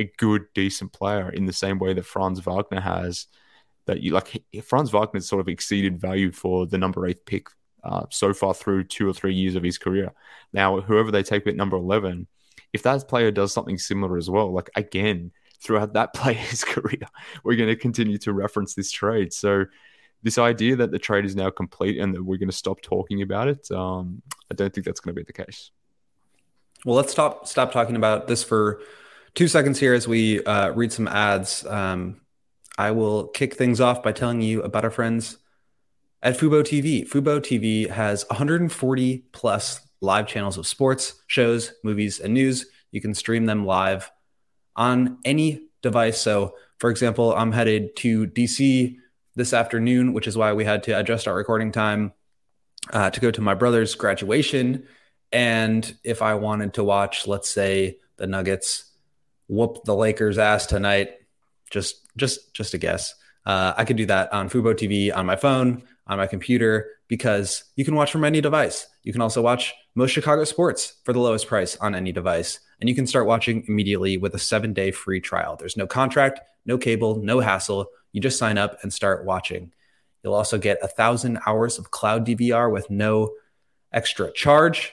a 0.00 0.12
good, 0.18 0.46
decent 0.54 0.92
player 0.92 1.30
in 1.30 1.46
the 1.46 1.52
same 1.52 1.78
way 1.78 1.94
that 1.94 2.06
Franz 2.06 2.40
Wagner 2.40 2.80
has. 2.80 3.26
That 3.86 4.02
you 4.02 4.12
like, 4.12 4.42
Franz 4.64 4.90
Wagner 4.90 5.20
sort 5.20 5.40
of 5.40 5.48
exceeded 5.48 6.00
value 6.00 6.32
for 6.32 6.66
the 6.66 6.78
number 6.78 7.06
eight 7.06 7.24
pick 7.26 7.48
uh, 7.82 8.06
so 8.10 8.32
far 8.32 8.54
through 8.54 8.84
two 8.84 9.08
or 9.08 9.12
three 9.12 9.34
years 9.34 9.54
of 9.54 9.62
his 9.62 9.78
career. 9.78 10.12
Now, 10.52 10.80
whoever 10.80 11.10
they 11.10 11.22
take 11.22 11.46
at 11.46 11.56
number 11.56 11.76
11, 11.76 12.26
if 12.72 12.82
that 12.82 13.08
player 13.08 13.30
does 13.30 13.52
something 13.52 13.78
similar 13.78 14.16
as 14.16 14.28
well, 14.30 14.52
like 14.52 14.70
again, 14.76 15.32
throughout 15.60 15.94
that 15.94 16.14
player's 16.14 16.64
career, 16.64 17.08
we're 17.44 17.56
going 17.56 17.68
to 17.68 17.76
continue 17.76 18.18
to 18.18 18.32
reference 18.32 18.74
this 18.74 18.90
trade. 18.90 19.32
So, 19.32 19.66
this 20.22 20.36
idea 20.36 20.76
that 20.76 20.90
the 20.90 20.98
trade 20.98 21.24
is 21.24 21.34
now 21.34 21.48
complete 21.48 21.98
and 21.98 22.14
that 22.14 22.22
we're 22.22 22.36
going 22.36 22.50
to 22.50 22.56
stop 22.56 22.82
talking 22.82 23.22
about 23.22 23.48
it, 23.48 23.70
um, 23.70 24.20
I 24.50 24.54
don't 24.54 24.70
think 24.70 24.84
that's 24.84 25.00
going 25.00 25.14
to 25.14 25.18
be 25.18 25.24
the 25.24 25.32
case. 25.32 25.70
Well, 26.84 26.96
let's 26.96 27.12
stop 27.12 27.46
stop 27.46 27.72
talking 27.72 27.96
about 27.96 28.26
this 28.26 28.42
for 28.42 28.82
two 29.34 29.48
seconds 29.48 29.78
here 29.78 29.94
as 29.94 30.08
we 30.08 30.42
uh, 30.44 30.70
read 30.70 30.92
some 30.92 31.08
ads. 31.08 31.64
Um, 31.66 32.20
I 32.78 32.90
will 32.92 33.28
kick 33.28 33.54
things 33.54 33.80
off 33.80 34.02
by 34.02 34.12
telling 34.12 34.40
you 34.40 34.62
about 34.62 34.84
our 34.84 34.90
friends 34.90 35.38
at 36.22 36.38
Fubo 36.38 36.62
TV. 36.62 37.08
Fubo 37.08 37.40
TV 37.40 37.88
has 37.88 38.24
140 38.28 39.18
plus 39.32 39.80
live 40.00 40.26
channels 40.26 40.56
of 40.56 40.66
sports, 40.66 41.20
shows, 41.26 41.72
movies, 41.84 42.20
and 42.20 42.34
news. 42.34 42.66
You 42.90 43.00
can 43.00 43.14
stream 43.14 43.46
them 43.46 43.66
live 43.66 44.10
on 44.76 45.18
any 45.24 45.68
device. 45.82 46.20
So, 46.20 46.54
for 46.78 46.90
example, 46.90 47.34
I'm 47.34 47.52
headed 47.52 47.96
to 47.96 48.26
DC 48.26 48.96
this 49.36 49.52
afternoon, 49.52 50.12
which 50.12 50.26
is 50.26 50.36
why 50.36 50.52
we 50.52 50.64
had 50.64 50.82
to 50.84 50.98
adjust 50.98 51.28
our 51.28 51.34
recording 51.34 51.72
time 51.72 52.12
uh, 52.92 53.10
to 53.10 53.20
go 53.20 53.30
to 53.30 53.40
my 53.40 53.54
brother's 53.54 53.94
graduation. 53.94 54.86
And 55.32 55.94
if 56.02 56.22
I 56.22 56.34
wanted 56.34 56.74
to 56.74 56.84
watch, 56.84 57.26
let's 57.26 57.48
say, 57.48 57.98
the 58.16 58.26
Nuggets 58.26 58.89
whoop 59.50 59.84
the 59.84 59.94
Lakers 59.94 60.38
ass 60.38 60.66
tonight. 60.66 61.14
Just 61.70 62.06
just 62.16 62.54
just 62.54 62.74
a 62.74 62.78
guess. 62.78 63.14
Uh, 63.44 63.74
I 63.76 63.84
could 63.84 63.96
do 63.96 64.06
that 64.06 64.32
on 64.32 64.48
Fubo 64.48 64.74
TV 64.74 65.14
on 65.14 65.26
my 65.26 65.36
phone, 65.36 65.82
on 66.06 66.18
my 66.18 66.26
computer, 66.26 66.88
because 67.08 67.64
you 67.76 67.84
can 67.84 67.94
watch 67.94 68.12
from 68.12 68.24
any 68.24 68.40
device. 68.40 68.86
You 69.02 69.12
can 69.12 69.22
also 69.22 69.42
watch 69.42 69.74
most 69.94 70.10
Chicago 70.12 70.44
sports 70.44 70.94
for 71.04 71.12
the 71.12 71.18
lowest 71.18 71.48
price 71.48 71.76
on 71.76 71.94
any 71.94 72.12
device. 72.12 72.60
And 72.80 72.88
you 72.88 72.94
can 72.94 73.06
start 73.06 73.26
watching 73.26 73.64
immediately 73.66 74.16
with 74.16 74.34
a 74.34 74.38
seven 74.38 74.72
day 74.72 74.90
free 74.90 75.20
trial. 75.20 75.56
There's 75.56 75.76
no 75.76 75.86
contract, 75.86 76.40
no 76.64 76.78
cable, 76.78 77.16
no 77.22 77.40
hassle. 77.40 77.86
You 78.12 78.20
just 78.20 78.38
sign 78.38 78.58
up 78.58 78.78
and 78.82 78.92
start 78.92 79.24
watching. 79.24 79.72
You'll 80.22 80.34
also 80.34 80.58
get 80.58 80.78
a 80.82 80.88
thousand 80.88 81.38
hours 81.46 81.78
of 81.78 81.90
cloud 81.90 82.26
DVR 82.26 82.70
with 82.70 82.90
no 82.90 83.32
extra 83.92 84.32
charge. 84.32 84.92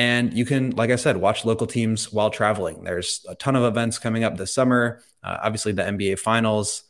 And 0.00 0.32
you 0.32 0.46
can, 0.46 0.70
like 0.70 0.88
I 0.88 0.96
said, 0.96 1.18
watch 1.18 1.44
local 1.44 1.66
teams 1.66 2.10
while 2.10 2.30
traveling. 2.30 2.84
There's 2.84 3.22
a 3.28 3.34
ton 3.34 3.54
of 3.54 3.64
events 3.64 3.98
coming 3.98 4.24
up 4.24 4.38
this 4.38 4.50
summer. 4.50 5.02
Uh, 5.22 5.36
obviously, 5.42 5.72
the 5.72 5.82
NBA 5.82 6.18
Finals, 6.18 6.84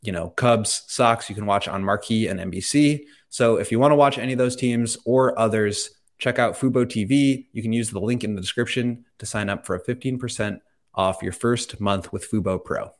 you 0.00 0.12
know, 0.12 0.30
Cubs, 0.30 0.82
Sox, 0.86 1.28
you 1.28 1.34
can 1.34 1.44
watch 1.44 1.68
on 1.68 1.84
Marquee 1.84 2.26
and 2.26 2.40
NBC. 2.40 3.00
So 3.28 3.56
if 3.56 3.70
you 3.70 3.78
want 3.78 3.92
to 3.92 3.96
watch 3.96 4.16
any 4.16 4.32
of 4.32 4.38
those 4.38 4.56
teams 4.56 4.96
or 5.04 5.38
others, 5.38 5.90
check 6.16 6.38
out 6.38 6.54
Fubo 6.54 6.86
TV. 6.86 7.48
You 7.52 7.60
can 7.60 7.74
use 7.74 7.90
the 7.90 8.00
link 8.00 8.24
in 8.24 8.34
the 8.34 8.40
description 8.40 9.04
to 9.18 9.26
sign 9.26 9.50
up 9.50 9.66
for 9.66 9.76
a 9.76 9.84
15% 9.84 10.60
off 10.94 11.22
your 11.22 11.32
first 11.32 11.78
month 11.82 12.14
with 12.14 12.30
Fubo 12.30 12.64
Pro. 12.64 12.92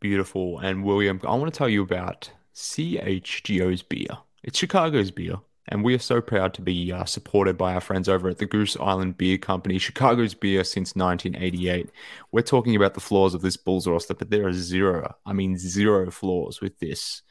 Beautiful. 0.00 0.58
And 0.58 0.82
William, 0.82 1.20
I 1.22 1.36
want 1.36 1.54
to 1.54 1.56
tell 1.56 1.68
you 1.68 1.84
about 1.84 2.32
CHGO's 2.56 3.84
beer. 3.84 4.18
It's 4.42 4.58
Chicago's 4.58 5.12
beer. 5.12 5.36
And 5.68 5.82
we 5.82 5.94
are 5.94 6.00
so 6.00 6.20
proud 6.20 6.54
to 6.54 6.62
be 6.62 6.92
uh, 6.92 7.04
supported 7.04 7.58
by 7.58 7.74
our 7.74 7.80
friends 7.80 8.08
over 8.08 8.28
at 8.28 8.38
the 8.38 8.46
Goose 8.46 8.76
Island 8.76 9.16
Beer 9.16 9.36
Company, 9.36 9.78
Chicago's 9.78 10.34
beer 10.34 10.62
since 10.62 10.94
1988. 10.94 11.90
We're 12.30 12.42
talking 12.42 12.76
about 12.76 12.94
the 12.94 13.00
flaws 13.00 13.34
of 13.34 13.42
this 13.42 13.56
Bulls 13.56 13.88
roster, 13.88 14.14
but 14.14 14.30
there 14.30 14.46
are 14.46 14.52
zero, 14.52 15.14
I 15.26 15.32
mean, 15.32 15.58
zero 15.58 16.10
flaws 16.10 16.60
with 16.60 16.78
this 16.78 17.22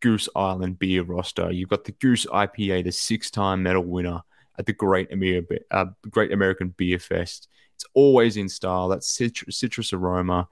Goose 0.00 0.28
Island 0.36 0.78
beer 0.78 1.02
roster. 1.02 1.50
You've 1.50 1.70
got 1.70 1.84
the 1.84 1.92
Goose 1.92 2.26
IPA, 2.26 2.84
the 2.84 2.92
six 2.92 3.30
time 3.30 3.62
medal 3.62 3.84
winner 3.84 4.20
at 4.58 4.66
the 4.66 4.74
Great, 4.74 5.08
Amer- 5.10 5.42
uh, 5.70 5.86
Great 6.10 6.32
American 6.32 6.74
Beer 6.76 6.98
Fest. 6.98 7.48
It's 7.76 7.86
always 7.94 8.36
in 8.36 8.50
style. 8.50 8.88
That 8.88 9.04
citrus, 9.04 9.56
citrus 9.56 9.94
aroma. 9.94 10.48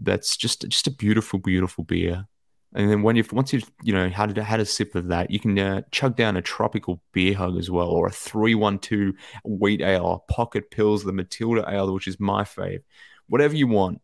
That's 0.00 0.36
just, 0.36 0.68
just 0.68 0.88
a 0.88 0.90
beautiful, 0.90 1.38
beautiful 1.38 1.84
beer 1.84 2.26
And 2.74 2.90
then 2.90 3.02
when 3.02 3.16
you 3.16 3.24
once 3.32 3.52
you've 3.52 3.70
you 3.82 3.92
know 3.92 4.08
had 4.08 4.36
had 4.36 4.60
a 4.60 4.64
sip 4.64 4.94
of 4.94 5.08
that, 5.08 5.30
you 5.30 5.38
can 5.38 5.58
uh, 5.58 5.82
chug 5.90 6.16
down 6.16 6.36
a 6.36 6.42
tropical 6.42 7.02
beer 7.12 7.34
hug 7.34 7.58
as 7.58 7.70
well, 7.70 7.88
or 7.88 8.06
a 8.06 8.12
three 8.12 8.54
one 8.54 8.78
two 8.78 9.14
wheat 9.44 9.82
ale, 9.82 10.24
pocket 10.28 10.70
pills, 10.70 11.04
the 11.04 11.12
Matilda 11.12 11.64
ale, 11.68 11.92
which 11.92 12.08
is 12.08 12.18
my 12.18 12.44
fave. 12.44 12.82
Whatever 13.28 13.56
you 13.56 13.66
want, 13.66 14.00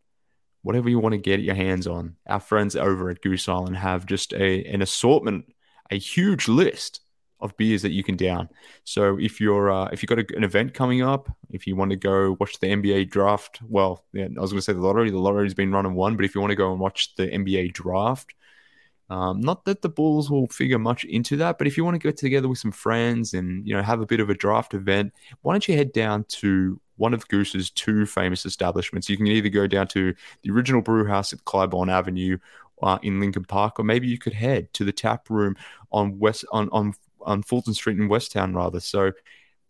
whatever 0.62 0.90
you 0.90 0.98
want 0.98 1.14
to 1.14 1.18
get 1.18 1.40
your 1.40 1.54
hands 1.54 1.87
on. 1.87 2.16
Our 2.26 2.40
friends 2.40 2.76
over 2.76 3.09
at 3.09 3.22
Goose 3.22 3.48
Island 3.48 3.76
have 3.76 4.07
just 4.07 4.33
a 4.35 4.64
an 4.64 4.83
assortment, 4.83 5.46
a 5.90 5.98
huge 5.98 6.48
list 6.48 7.00
of 7.40 7.57
beers 7.57 7.83
that 7.83 7.92
you 7.92 8.02
can 8.02 8.16
down. 8.16 8.48
So 8.85 9.16
if 9.18 9.40
you're 9.40 9.70
uh, 9.70 9.88
if 9.92 10.02
you've 10.02 10.09
got 10.09 10.18
a, 10.18 10.26
an 10.37 10.44
event 10.44 10.74
coming 10.74 11.02
up, 11.02 11.35
if 11.50 11.66
you 11.66 11.76
want 11.76 11.90
to 11.92 11.96
go 11.96 12.37
watch 12.40 12.59
the 12.59 12.66
NBA 12.66 13.11
draft, 13.11 13.61
well, 13.66 14.04
yeah, 14.12 14.26
I 14.37 14.40
was 14.40 14.50
going 14.50 14.59
to 14.59 14.62
say 14.62 14.72
the 14.72 14.81
lottery. 14.81 15.11
The 15.11 15.18
lottery's 15.18 15.54
been 15.54 15.72
run 15.72 15.87
and 15.87 15.94
won, 15.94 16.16
but 16.16 16.24
if 16.24 16.35
you 16.35 16.40
want 16.40 16.50
to 16.50 16.57
go 16.57 16.70
and 16.70 16.81
watch 16.81 17.14
the 17.16 17.28
NBA 17.28 17.72
draft, 17.72 18.35
um, 19.11 19.40
not 19.40 19.64
that 19.64 19.81
the 19.81 19.88
Bulls 19.88 20.31
will 20.31 20.47
figure 20.49 20.79
much 20.79 21.05
into 21.05 21.37
that, 21.37 21.57
but 21.57 21.66
if 21.66 21.77
you 21.77 21.85
want 21.85 21.94
to 21.94 21.99
get 21.99 22.16
together 22.16 22.49
with 22.49 22.59
some 22.59 22.73
friends 22.73 23.33
and 23.33 23.66
you 23.66 23.75
know 23.75 23.83
have 23.83 24.01
a 24.01 24.07
bit 24.07 24.21
of 24.21 24.29
a 24.29 24.35
draft 24.35 24.75
event, 24.75 25.12
why 25.42 25.55
don't 25.55 25.66
you 25.66 25.77
head 25.77 25.92
down 25.92 26.25
to 26.25 26.79
one 26.97 27.14
of 27.14 27.27
Goose's 27.29 27.71
two 27.71 28.05
famous 28.05 28.44
establishments? 28.44 29.09
You 29.09 29.16
can 29.16 29.27
either 29.27 29.49
go 29.49 29.66
down 29.66 29.88
to 29.88 30.14
the 30.42 30.51
original 30.51 30.83
brew 30.83 31.07
house 31.07 31.33
at 31.33 31.44
Clybourn 31.44 31.90
Avenue 31.90 32.38
uh, 32.83 32.99
in 33.03 33.18
Lincoln 33.18 33.44
Park, 33.44 33.81
or 33.81 33.85
maybe 33.85 34.09
you 34.09 34.18
could 34.18 34.35
head 34.35 34.73
to 34.75 34.85
the 34.85 34.92
tap 34.92 35.31
room 35.31 35.57
on 35.90 36.18
West 36.18 36.44
on 36.53 36.68
on 36.71 36.92
on 37.23 37.42
Fulton 37.42 37.75
Street 37.75 37.99
in 37.99 38.11
Westtown, 38.11 38.55
rather. 38.55 38.81
So, 38.81 39.12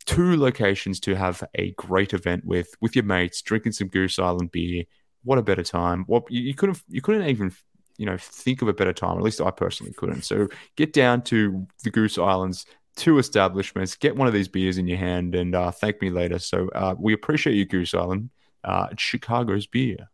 two 0.05 0.37
locations 0.37 0.99
to 1.01 1.15
have 1.15 1.45
a 1.55 1.71
great 1.73 2.13
event 2.13 2.45
with 2.45 2.75
with 2.81 2.97
your 2.97 3.05
mates, 3.05 3.41
drinking 3.43 3.73
some 3.73 3.87
Goose 3.87 4.19
Island 4.19 4.51
beer. 4.51 4.85
What 5.23 5.39
a 5.39 5.43
better 5.43 5.63
time! 5.63 6.05
What 6.07 6.25
you, 6.29 6.43
you 6.43 6.55
couldn't 6.55 6.83
you 6.89 7.03
couldn't 7.03 7.29
even 7.29 7.53
you 7.99 8.07
know 8.07 8.17
think 8.19 8.63
of 8.63 8.69
a 8.69 8.73
better 8.73 8.93
time. 8.93 9.19
At 9.19 9.23
least 9.23 9.41
I 9.41 9.51
personally 9.51 9.93
couldn't. 9.93 10.23
So 10.23 10.49
get 10.77 10.93
down 10.93 11.23
to 11.25 11.67
the 11.85 11.91
Goose 11.91 12.17
Islands 12.17 12.65
two 12.99 13.19
establishments. 13.19 13.95
Get 13.95 14.17
one 14.17 14.27
of 14.27 14.35
these 14.35 14.49
beers 14.49 14.77
in 14.77 14.87
your 14.87 14.99
hand 14.99 15.35
and 15.35 15.55
uh, 15.55 15.71
thank 15.71 16.03
me 16.03 16.11
later. 16.11 16.39
So 16.39 16.69
uh, 16.75 16.95
we 16.99 17.15
appreciate 17.15 17.55
you, 17.55 17.65
Goose 17.65 17.95
Island. 17.95 18.31
Uh, 18.65 18.89
Chicago's 18.99 19.67
beer. 19.67 20.11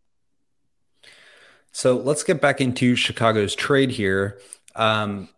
So 1.73 1.97
let's 1.97 2.23
get 2.23 2.41
back 2.41 2.61
into 2.61 2.95
Chicago's 2.95 3.55
trade 3.55 3.91
here. 3.91 4.39
Um, 4.77 5.29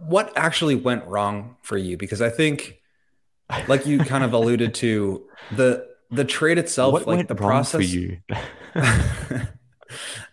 what 0.00 0.36
actually 0.36 0.74
went 0.74 1.06
wrong 1.06 1.56
for 1.62 1.78
you? 1.78 1.96
Because 1.96 2.20
I 2.20 2.28
think, 2.28 2.80
like 3.68 3.86
you 3.86 4.00
kind 4.00 4.24
of 4.24 4.34
alluded 4.34 4.74
to, 4.74 5.26
the 5.52 5.86
the 6.10 6.24
trade 6.24 6.58
itself, 6.58 6.92
what 6.92 7.06
like 7.06 7.28
the 7.28 7.34
process. 7.34 7.80
for 7.80 7.82
you? 7.82 8.18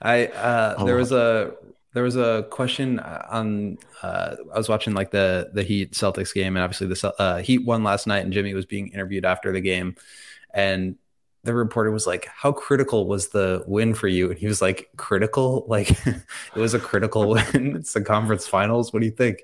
I 0.02 0.28
uh, 0.28 0.84
there 0.84 0.96
was 0.96 1.12
a 1.12 1.54
there 1.94 2.04
was 2.04 2.16
a 2.16 2.48
question 2.50 3.00
on 3.00 3.78
uh, 4.02 4.36
I 4.54 4.58
was 4.58 4.70
watching 4.70 4.94
like 4.94 5.12
the 5.12 5.50
the 5.54 5.64
Heat 5.64 5.92
Celtics 5.94 6.34
game, 6.34 6.56
and 6.56 6.64
obviously 6.64 6.88
the 6.88 7.14
uh, 7.20 7.38
Heat 7.38 7.60
won 7.60 7.84
last 7.84 8.08
night, 8.08 8.24
and 8.24 8.34
Jimmy 8.34 8.54
was 8.54 8.66
being 8.66 8.90
interviewed 8.90 9.26
after 9.26 9.52
the 9.52 9.62
game, 9.62 9.96
and 10.54 10.98
the 11.44 11.54
reporter 11.54 11.92
was 11.92 12.08
like, 12.08 12.26
"How 12.26 12.52
critical 12.52 13.08
was 13.08 13.30
the 13.30 13.64
win 13.68 13.94
for 13.94 14.08
you?" 14.08 14.32
And 14.32 14.40
he 14.40 14.48
was 14.48 14.62
like, 14.62 14.90
"Critical? 14.98 15.66
Like 15.68 15.92
it 16.08 16.26
was 16.56 16.74
a 16.74 16.80
critical 16.80 17.30
win. 17.54 17.76
it's 17.76 17.94
the 17.94 18.02
conference 18.02 18.48
finals. 18.48 18.92
What 18.92 19.02
do 19.02 19.06
you 19.06 19.12
think?" 19.12 19.44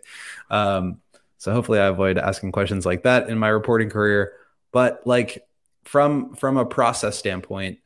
Um, 0.49 1.01
so 1.37 1.51
hopefully, 1.53 1.79
I 1.79 1.87
avoid 1.87 2.17
asking 2.17 2.51
questions 2.51 2.85
like 2.85 3.03
that 3.03 3.29
in 3.29 3.37
my 3.37 3.49
reporting 3.49 3.89
career. 3.89 4.33
But 4.71 5.05
like 5.05 5.45
from 5.83 6.35
from 6.35 6.57
a 6.57 6.65
process 6.65 7.17
standpoint, 7.17 7.79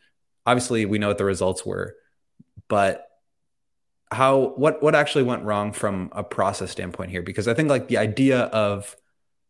obviously 0.45 0.86
we 0.86 0.99
know 0.99 1.09
what 1.09 1.17
the 1.17 1.25
results 1.25 1.65
were, 1.65 1.95
but 2.67 3.07
how 4.11 4.53
what 4.55 4.81
what 4.81 4.95
actually 4.95 5.23
went 5.23 5.43
wrong 5.43 5.73
from 5.73 6.09
a 6.11 6.23
process 6.23 6.71
standpoint 6.71 7.11
here? 7.11 7.21
Because 7.21 7.47
I 7.47 7.53
think 7.53 7.69
like 7.69 7.87
the 7.87 7.97
idea 7.97 8.41
of 8.41 8.95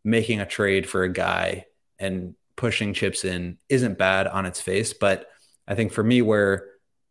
making 0.03 0.39
a 0.39 0.45
trade 0.45 0.87
for 0.87 1.03
a 1.03 1.11
guy 1.11 1.65
and 1.99 2.35
pushing 2.55 2.93
chips 2.93 3.25
in 3.25 3.57
isn't 3.69 3.97
bad 3.97 4.27
on 4.27 4.45
its 4.45 4.61
face. 4.61 4.93
But 4.93 5.27
I 5.67 5.75
think 5.75 5.91
for 5.91 6.03
me, 6.03 6.21
where 6.21 6.67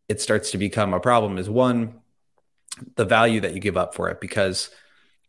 it 0.09 0.20
starts 0.20 0.50
to 0.52 0.59
become 0.59 0.94
a 0.94 1.00
problem 1.00 1.38
is 1.38 1.48
one, 1.48 2.00
the 2.96 3.05
value 3.05 3.40
that 3.40 3.55
you 3.55 3.61
give 3.61 3.76
up 3.76 3.94
for 3.94 4.09
it, 4.09 4.20
because 4.20 4.70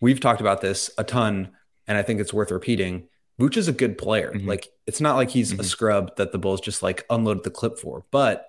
we've 0.02 0.20
talked 0.20 0.42
about 0.42 0.62
this 0.62 0.90
a 0.98 1.04
ton, 1.04 1.52
and 1.88 1.98
I 1.98 2.02
think 2.02 2.20
it's 2.20 2.34
worth 2.34 2.52
repeating. 2.52 3.08
Vooch 3.40 3.58
is 3.58 3.68
a 3.68 3.74
good 3.74 3.98
player. 3.98 4.32
Mm-hmm. 4.32 4.48
Like 4.48 4.68
it's 4.88 5.02
not 5.02 5.16
like 5.16 5.30
he's 5.30 5.52
mm-hmm. 5.52 5.62
a 5.62 5.64
scrub 5.64 6.16
that 6.18 6.32
the 6.32 6.38
Bulls 6.38 6.62
just 6.62 6.84
like 6.84 7.06
unloaded 7.10 7.44
the 7.44 7.50
clip 7.50 7.80
for, 7.80 8.06
but 8.12 8.48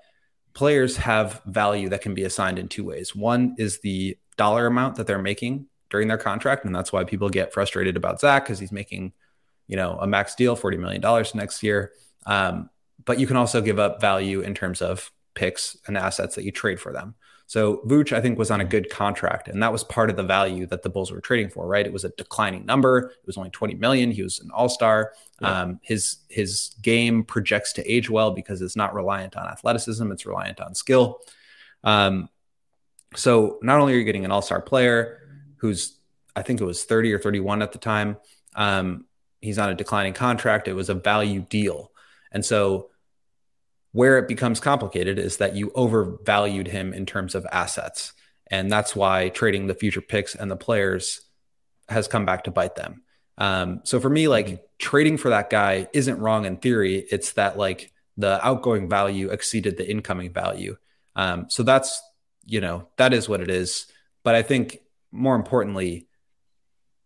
players 0.55 0.97
have 0.97 1.43
value 1.47 1.89
that 1.91 2.01
can 2.01 2.15
be 2.15 2.25
assigned 2.25 2.59
in 2.59 2.69
two 2.69 2.85
ways. 2.85 3.15
One 3.15 3.55
is 3.59 3.81
the 3.81 4.17
dollar 4.37 4.67
amount 4.67 4.97
that 4.97 5.07
they're 5.07 5.19
making 5.19 5.67
during 5.91 6.09
their 6.09 6.19
contract, 6.19 6.65
and 6.65 6.75
that's 6.75 6.93
why 6.93 7.05
people 7.05 7.29
get 7.29 7.53
frustrated 7.53 7.97
about 7.97 8.21
Zach 8.21 8.45
because 8.45 8.59
he's 8.59 8.73
making 8.73 9.13
you 9.67 9.77
know, 9.77 9.99
a 10.01 10.07
max 10.07 10.35
deal, 10.35 10.57
$40 10.57 10.79
million 10.79 11.25
next 11.35 11.63
year. 11.63 11.93
Um, 12.27 12.71
but 13.05 13.19
you 13.19 13.27
can 13.27 13.37
also 13.37 13.61
give 13.61 13.79
up 13.79 14.01
value 14.01 14.41
in 14.41 14.55
terms 14.55 14.83
of 14.83 15.11
picks 15.35 15.77
and 15.87 15.97
assets 15.97 16.35
that 16.35 16.45
you 16.45 16.53
trade 16.53 16.81
for 16.81 16.93
them. 16.93 17.15
So 17.47 17.83
Vooch, 17.87 18.13
I 18.13 18.21
think, 18.21 18.39
was 18.39 18.51
on 18.51 18.61
a 18.61 18.65
good 18.65 18.91
contract, 18.91 19.49
and 19.49 19.63
that 19.63 19.71
was 19.71 19.85
part 19.85 20.09
of 20.11 20.17
the 20.17 20.23
value 20.23 20.67
that 20.67 20.83
the 20.83 20.89
Bulls 20.89 21.13
were 21.13 21.21
trading 21.21 21.51
for. 21.51 21.67
Right, 21.67 21.87
it 21.87 21.93
was 21.93 22.05
a 22.05 22.09
declining 22.11 22.65
number. 22.65 23.13
It 23.21 23.27
was 23.27 23.37
only 23.37 23.51
twenty 23.51 23.75
million. 23.75 24.11
He 24.11 24.23
was 24.23 24.41
an 24.41 24.51
All 24.51 24.69
Star. 24.69 25.13
Yeah. 25.41 25.63
Um, 25.63 25.81
his 25.83 26.19
his 26.29 26.75
game 26.83 27.23
projects 27.23 27.73
to 27.75 27.91
age 27.91 28.09
well 28.09 28.31
because 28.31 28.63
it's 28.63 28.77
not 28.77 28.95
reliant 28.95 29.37
on 29.37 29.47
athleticism; 29.47 30.11
it's 30.11 30.27
reliant 30.27 30.61
on 30.61 30.75
skill. 30.75 31.21
Um, 31.83 32.29
so 33.15 33.59
not 33.63 33.79
only 33.79 33.95
are 33.95 33.99
you 33.99 34.05
getting 34.05 34.25
an 34.25 34.33
All 34.33 34.43
Star 34.43 34.61
player 34.63 35.21
who's 35.57 35.99
I 36.35 36.43
think 36.43 36.61
it 36.61 36.65
was 36.65 36.85
thirty 36.85 37.13
or 37.13 37.19
thirty 37.19 37.41
one 37.41 37.63
at 37.63 37.73
the 37.73 37.79
time, 37.79 38.17
um, 38.57 39.05
he's 39.41 39.59
on 39.59 39.69
a 39.69 39.75
declining 39.75 40.15
contract. 40.15 40.67
It 40.67 40.75
was 40.75 40.89
a 40.89 40.95
value 40.95 41.41
deal. 41.41 41.93
And 42.33 42.45
so 42.45 42.91
where 43.95 44.19
it 44.19 44.27
becomes 44.27 44.59
complicated 44.59 45.21
is 45.21 45.37
that 45.37 45.55
you 45.55 45.71
overvalued 45.77 46.67
him 46.67 46.93
in 46.93 47.07
terms 47.07 47.37
of 47.37 47.47
assets. 47.53 48.13
And 48.51 48.71
that's 48.71 48.97
why 48.97 49.29
trading 49.29 49.69
the 49.69 49.75
future 49.75 50.01
picks 50.01 50.35
and 50.35 50.51
the 50.51 50.57
players 50.57 51.21
has 51.89 52.09
come 52.09 52.27
back 52.27 52.43
to 52.45 52.51
bite 52.51 52.75
them. 52.75 53.05
Um, 53.39 53.83
so 53.85 54.01
for 54.01 54.11
me, 54.11 54.27
like 54.27 54.47
mm-hmm. 54.47 54.63
trading 54.81 55.17
for 55.17 55.29
that 55.29 55.49
guy 55.49 55.87
isn't 55.93 56.19
wrong 56.19 56.45
in 56.45 56.57
theory. 56.57 57.07
It's 57.09 57.35
that 57.35 57.57
like 57.57 57.93
the 58.17 58.45
outgoing 58.45 58.89
value 58.89 59.29
exceeded 59.31 59.77
the 59.77 59.89
incoming 59.89 60.33
value. 60.33 60.77
Um, 61.15 61.47
so 61.49 61.63
that's, 61.63 62.03
you 62.45 62.61
know, 62.61 62.89
that 62.97 63.15
is 63.15 63.29
what 63.29 63.41
it 63.41 63.51
is. 63.51 63.87
But 64.25 64.35
I 64.35 64.43
think 64.43 64.81
more 65.13 65.37
importantly, 65.37 66.09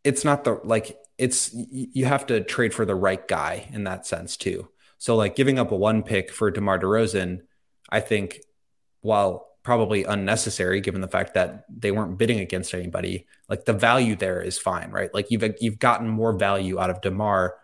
it's 0.04 0.24
not 0.24 0.44
the 0.44 0.58
like 0.64 0.96
it's 1.18 1.50
you 1.52 2.06
have 2.06 2.24
to 2.28 2.40
trade 2.40 2.72
for 2.72 2.86
the 2.86 2.94
right 2.94 3.28
guy 3.28 3.68
in 3.74 3.84
that 3.84 4.06
sense 4.06 4.38
too. 4.38 4.70
So 4.98 5.16
like 5.16 5.36
giving 5.36 5.58
up 5.58 5.72
a 5.72 5.76
one 5.76 6.02
pick 6.02 6.30
for 6.32 6.50
DeMar 6.50 6.78
DeRozan, 6.78 7.42
I 7.88 8.00
think 8.00 8.40
while 9.00 9.46
probably 9.62 10.04
unnecessary 10.04 10.80
given 10.80 11.00
the 11.00 11.08
fact 11.08 11.34
that 11.34 11.64
they 11.68 11.90
weren't 11.90 12.18
bidding 12.18 12.40
against 12.40 12.74
anybody, 12.74 13.26
like 13.48 13.64
the 13.64 13.72
value 13.72 14.16
there 14.16 14.40
is 14.40 14.58
fine, 14.58 14.90
right? 14.90 15.12
Like 15.12 15.30
you've 15.30 15.44
you've 15.60 15.78
gotten 15.78 16.08
more 16.08 16.32
value 16.32 16.78
out 16.78 16.90
of 16.90 17.00
DeMar 17.00 17.54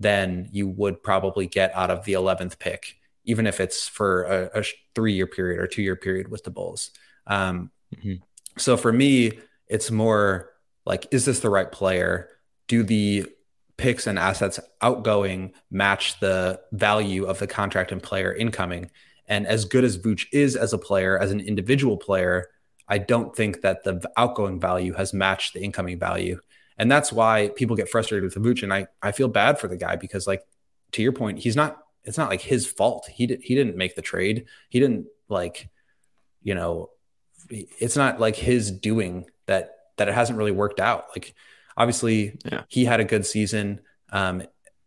than 0.00 0.48
you 0.52 0.68
would 0.68 1.02
probably 1.02 1.46
get 1.46 1.74
out 1.74 1.90
of 1.90 2.04
the 2.04 2.12
11th 2.12 2.58
pick, 2.58 2.96
even 3.24 3.46
if 3.46 3.60
it's 3.60 3.88
for 3.88 4.22
a, 4.24 4.60
a 4.60 4.64
three 4.94 5.12
year 5.12 5.26
period 5.26 5.60
or 5.60 5.66
two 5.66 5.82
year 5.82 5.96
period 5.96 6.28
with 6.28 6.44
the 6.44 6.50
Bulls. 6.50 6.90
Um, 7.26 7.70
mm-hmm. 7.94 8.14
So 8.56 8.76
for 8.76 8.92
me, 8.92 9.38
it's 9.66 9.90
more 9.90 10.50
like, 10.86 11.06
is 11.10 11.24
this 11.24 11.40
the 11.40 11.50
right 11.50 11.70
player? 11.70 12.30
do 12.68 12.82
the 12.82 13.26
picks 13.78 14.06
and 14.06 14.18
assets 14.18 14.60
outgoing 14.82 15.54
match 15.70 16.20
the 16.20 16.60
value 16.72 17.24
of 17.24 17.38
the 17.38 17.46
contract 17.46 17.92
and 17.92 18.02
player 18.02 18.34
incoming? 18.34 18.90
And 19.26 19.46
as 19.46 19.64
good 19.64 19.84
as 19.84 19.96
Vooch 19.96 20.26
is 20.32 20.56
as 20.56 20.72
a 20.72 20.78
player, 20.78 21.18
as 21.18 21.32
an 21.32 21.40
individual 21.40 21.96
player, 21.96 22.50
I 22.88 22.98
don't 22.98 23.34
think 23.34 23.60
that 23.60 23.84
the 23.84 24.10
outgoing 24.16 24.58
value 24.60 24.94
has 24.94 25.12
matched 25.12 25.54
the 25.54 25.62
incoming 25.62 25.98
value. 25.98 26.40
And 26.78 26.90
that's 26.90 27.12
why 27.12 27.50
people 27.54 27.76
get 27.76 27.90
frustrated 27.90 28.24
with 28.24 28.42
Vooch. 28.42 28.62
And 28.62 28.72
I, 28.72 28.86
I 29.02 29.12
feel 29.12 29.28
bad 29.28 29.58
for 29.58 29.68
the 29.68 29.76
guy 29.76 29.96
because, 29.96 30.26
like, 30.26 30.46
to 30.92 31.02
your 31.02 31.12
point, 31.12 31.40
he's 31.40 31.56
not, 31.56 31.82
it's 32.04 32.16
not 32.16 32.30
like 32.30 32.40
his 32.40 32.66
fault. 32.66 33.06
He, 33.12 33.26
did, 33.26 33.42
he 33.42 33.54
didn't 33.54 33.76
make 33.76 33.94
the 33.96 34.02
trade. 34.02 34.46
He 34.70 34.80
didn't, 34.80 35.06
like, 35.28 35.68
you 36.42 36.54
know, 36.54 36.90
it's 37.50 37.96
not 37.96 38.20
like 38.20 38.36
his 38.36 38.70
doing 38.70 39.26
that, 39.46 39.74
that 39.96 40.08
it 40.08 40.14
hasn't 40.14 40.38
really 40.38 40.52
worked 40.52 40.80
out. 40.80 41.08
Like, 41.14 41.34
Obviously, 41.78 42.36
yeah. 42.44 42.64
he 42.68 42.84
had 42.84 42.98
a 42.98 43.04
good 43.04 43.24
season. 43.24 43.80
Um, 44.10 44.42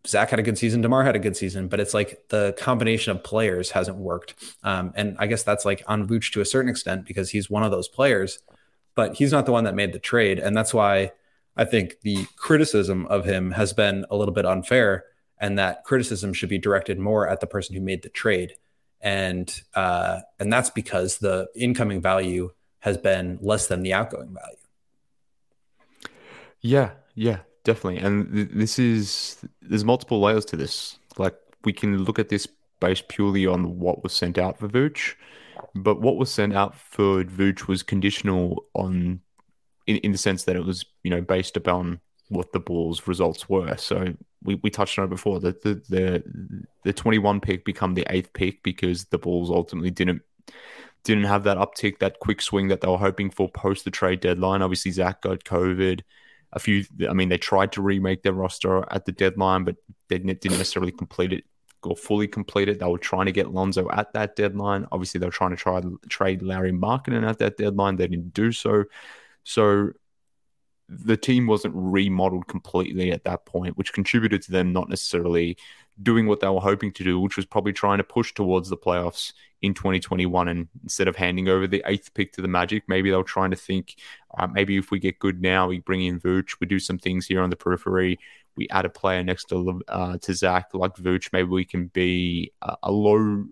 Zach 0.06 0.30
had 0.30 0.40
a 0.40 0.44
good 0.44 0.58
season. 0.58 0.82
Demar 0.82 1.04
had 1.04 1.16
a 1.16 1.20
good 1.20 1.38
season, 1.38 1.68
but 1.70 1.80
it's 1.80 1.94
like 1.94 2.28
the 2.28 2.54
combination 2.58 3.12
of 3.12 3.24
players 3.24 3.72
hasn't 3.72 3.98
worked. 3.98 4.36
Um, 4.62 4.92
and 4.96 5.16
I 5.20 5.28
guess 5.28 5.44
that's 5.44 5.64
like 5.64 5.84
on 5.88 6.08
Vooch 6.08 6.32
to 6.34 6.42
a 6.42 6.46
certain 6.46 6.70
extent 6.70 7.06
because 7.06 7.30
he's 7.30 7.50
one 7.50 7.64
of 7.64 7.72
those 7.72 7.88
players, 7.88 8.40
but 8.94 9.16
he's 9.16 9.32
not 9.32 9.46
the 9.46 9.52
one 9.54 9.64
that 9.64 9.76
made 9.76 9.94
the 9.94 10.00
trade. 10.00 10.38
And 10.38 10.56
that's 10.56 10.74
why 10.74 11.12
I 11.56 11.66
think 11.66 12.02
the 12.02 12.26
criticism 12.36 13.06
of 13.08 13.26
him 13.26 13.52
has 13.52 13.74
been 13.74 14.06
a 14.10 14.18
little 14.18 14.34
bit 14.34 14.46
unfair, 14.46 15.06
and 15.40 15.58
that 15.60 15.84
criticism 15.86 16.34
should 16.34 16.50
be 16.50 16.60
directed 16.60 17.00
more 17.00 17.28
at 17.28 17.40
the 17.40 17.48
person 17.48 17.76
who 17.76 17.82
made 17.82 18.02
the 18.02 18.10
trade. 18.10 18.56
And 19.02 19.62
uh, 19.76 20.22
and 20.40 20.52
that's 20.52 20.70
because 20.70 21.18
the 21.18 21.48
incoming 21.56 22.02
value 22.02 22.52
has 22.80 22.98
been 22.98 23.40
less 23.42 23.68
than 23.68 23.84
the 23.84 23.94
outgoing 23.94 24.34
value. 24.34 24.58
Yeah, 26.62 26.92
yeah, 27.16 27.40
definitely. 27.64 28.00
And 28.00 28.34
th- 28.34 28.50
this 28.54 28.80
is 28.80 29.38
there's 29.62 29.86
multiple 29.86 30.22
layers 30.22 30.46
to 30.46 30.56
this. 30.56 30.98
Like 31.18 31.36
we 31.64 31.74
can 31.74 32.04
look 32.04 32.20
at 32.20 32.30
this 32.30 32.48
based 32.80 33.08
purely 33.08 33.46
on 33.46 33.80
what 33.80 34.04
was 34.04 34.14
sent 34.14 34.38
out 34.38 34.58
for 34.60 34.68
Vooch, 34.68 35.16
but 35.76 36.02
what 36.02 36.18
was 36.18 36.32
sent 36.32 36.54
out 36.54 36.76
for 36.76 37.24
Vooch 37.24 37.68
was 37.68 37.84
conditional 37.84 38.66
on, 38.74 39.22
in, 39.88 39.98
in 39.98 40.12
the 40.12 40.18
sense 40.18 40.44
that 40.46 40.56
it 40.56 40.66
was 40.66 40.86
you 41.04 41.12
know 41.12 41.22
based 41.22 41.58
upon 41.58 42.00
what 42.30 42.54
the 42.54 42.60
Bulls' 42.60 43.08
results 43.08 43.50
were. 43.50 43.76
So 43.78 44.14
we, 44.44 44.56
we 44.64 44.70
touched 44.70 44.98
on 44.98 45.06
it 45.06 45.10
before 45.10 45.40
that 45.42 45.62
the, 45.64 45.76
the 45.90 46.64
the 46.84 46.94
21 46.94 47.42
pick 47.42 47.66
become 47.66 47.94
the 47.94 48.06
eighth 48.10 48.34
pick 48.34 48.64
because 48.64 49.06
the 49.06 49.18
Bulls 49.18 49.50
ultimately 49.50 49.92
didn't 49.92 50.22
didn't 51.04 51.24
have 51.26 51.44
that 51.44 51.58
uptick, 51.58 52.00
that 52.00 52.20
quick 52.20 52.42
swing 52.42 52.68
that 52.68 52.82
they 52.82 52.88
were 52.88 52.98
hoping 52.98 53.32
for 53.32 53.50
post 53.50 53.86
the 53.86 53.92
trade 53.92 54.20
deadline. 54.20 54.62
Obviously, 54.62 54.92
Zach 54.92 55.22
got 55.22 55.44
COVID 55.44 56.02
a 56.54 56.60
few. 56.60 56.86
I 57.10 57.14
mean, 57.14 57.30
they 57.30 57.38
tried 57.38 57.72
to 57.74 57.82
remake 57.82 58.24
their 58.24 58.34
roster 58.34 58.84
at 58.92 59.06
the 59.06 59.12
deadline, 59.12 59.64
but 59.64 59.78
they 60.10 60.20
didn't 60.20 60.44
necessarily 60.44 60.92
complete 60.92 61.34
it 61.34 61.46
or 61.84 61.96
fully 61.96 62.28
complete 62.28 62.70
it. 62.70 62.80
They 62.80 62.86
were 62.86 62.98
trying 62.98 63.26
to 63.26 63.32
get 63.32 63.52
Lonzo 63.52 63.90
at 63.92 64.14
that 64.14 64.36
deadline. 64.36 64.88
Obviously, 64.92 65.20
they 65.20 65.26
were 65.26 65.32
trying 65.32 65.52
to 65.52 65.56
try 65.56 65.82
trade 66.10 66.42
Lauri 66.42 66.72
Markkanen 66.72 67.28
at 67.28 67.40
that 67.40 67.58
deadline. 67.58 67.96
They 67.96 68.08
didn't 68.08 68.34
do 68.34 68.52
so. 68.52 68.86
So 69.44 69.92
the 70.90 71.18
team 71.18 71.48
wasn't 71.48 71.74
remodeled 71.76 72.48
completely 72.48 73.12
at 73.12 73.24
that 73.24 73.46
point, 73.46 73.78
which 73.78 73.94
contributed 73.94 74.42
to 74.44 74.52
them 74.52 74.74
not 74.74 74.90
necessarily 74.90 75.58
doing 76.02 76.28
what 76.28 76.40
they 76.40 76.48
were 76.48 76.60
hoping 76.60 76.92
to 76.94 77.04
do, 77.04 77.20
which 77.20 77.36
was 77.36 77.46
probably 77.46 77.74
trying 77.74 77.98
to 77.98 78.04
push 78.04 78.34
towards 78.34 78.70
the 78.70 78.78
playoffs 78.78 79.34
in 79.62 79.74
2021. 79.74 80.48
And 80.48 80.68
instead 80.84 81.08
of 81.08 81.16
handing 81.16 81.48
over 81.48 81.68
the 81.68 81.84
eighth 81.86 82.14
pick 82.14 82.34
to 82.34 82.42
the 82.42 82.48
Magic, 82.48 82.84
maybe 82.88 83.10
they 83.10 83.18
were 83.18 83.24
trying 83.24 83.52
to 83.52 83.58
think, 83.58 83.96
uh, 84.38 84.48
maybe 84.48 84.78
if 84.78 84.92
we 84.92 85.00
get 85.00 85.20
good 85.20 85.42
now, 85.42 85.68
we 85.68 85.80
bring 85.80 86.04
in 86.04 86.20
Vooch, 86.20 86.56
we 86.60 86.68
do 86.68 86.80
some 86.80 86.98
things 86.98 87.28
here 87.28 87.42
on 87.42 87.50
the 87.50 87.56
periphery, 87.56 88.20
we 88.56 88.68
add 88.70 88.86
a 88.86 88.90
player 88.90 89.24
next 89.24 89.46
to 89.46 89.82
uh, 89.88 90.18
to 90.18 90.34
Zach 90.34 90.70
like 90.74 90.96
Vooch, 90.96 91.32
maybe 91.32 91.50
we 91.50 91.66
can 91.66 91.88
be 91.88 92.52
a, 92.62 92.76
a 92.84 92.92
low. 92.92 93.46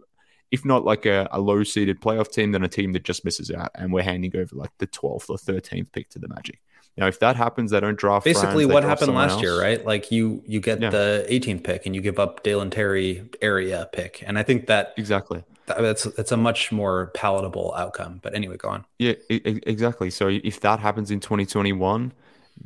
If 0.51 0.65
not 0.65 0.83
like 0.83 1.05
a, 1.05 1.27
a 1.31 1.39
low 1.39 1.63
seeded 1.63 2.01
playoff 2.01 2.31
team, 2.31 2.51
then 2.51 2.63
a 2.63 2.67
team 2.67 2.91
that 2.93 3.03
just 3.03 3.23
misses 3.23 3.51
out, 3.51 3.69
and 3.75 3.93
we're 3.93 4.01
handing 4.01 4.35
over 4.35 4.55
like 4.55 4.71
the 4.79 4.87
12th 4.87 5.29
or 5.29 5.37
13th 5.37 5.91
pick 5.91 6.09
to 6.09 6.19
the 6.19 6.27
Magic. 6.27 6.59
Now, 6.99 7.07
if 7.07 7.19
that 7.19 7.35
happens, 7.35 7.71
they 7.71 7.79
don't 7.79 7.97
draft. 7.97 8.25
Basically, 8.25 8.65
what 8.65 8.83
happened 8.83 9.13
last 9.15 9.33
else. 9.33 9.41
year, 9.41 9.59
right? 9.59 9.83
Like 9.85 10.11
you 10.11 10.43
you 10.45 10.59
get 10.59 10.81
Yeah. 10.81 10.89
the 10.89 11.25
18th 11.29 11.63
pick 11.63 11.85
and 11.85 11.95
you 11.95 12.01
give 12.01 12.19
up 12.19 12.43
Dalen 12.43 12.69
Terry 12.69 13.23
area 13.41 13.89
pick, 13.91 14.23
and 14.27 14.37
I 14.37 14.43
think 14.43 14.67
that 14.67 14.93
Exactly. 14.97 15.43
that's 15.65 16.03
that's 16.03 16.31
a 16.31 16.37
much 16.37 16.71
more 16.71 17.11
palatable 17.15 17.73
outcome. 17.77 18.19
But 18.21 18.33
anyway, 18.35 18.57
go 18.57 18.69
on. 18.69 18.85
Yeah, 18.97 19.13
exactly. 19.29 20.09
So 20.09 20.27
if 20.27 20.59
that 20.61 20.79
happens 20.79 21.09
in 21.11 21.19
2021, 21.19 22.11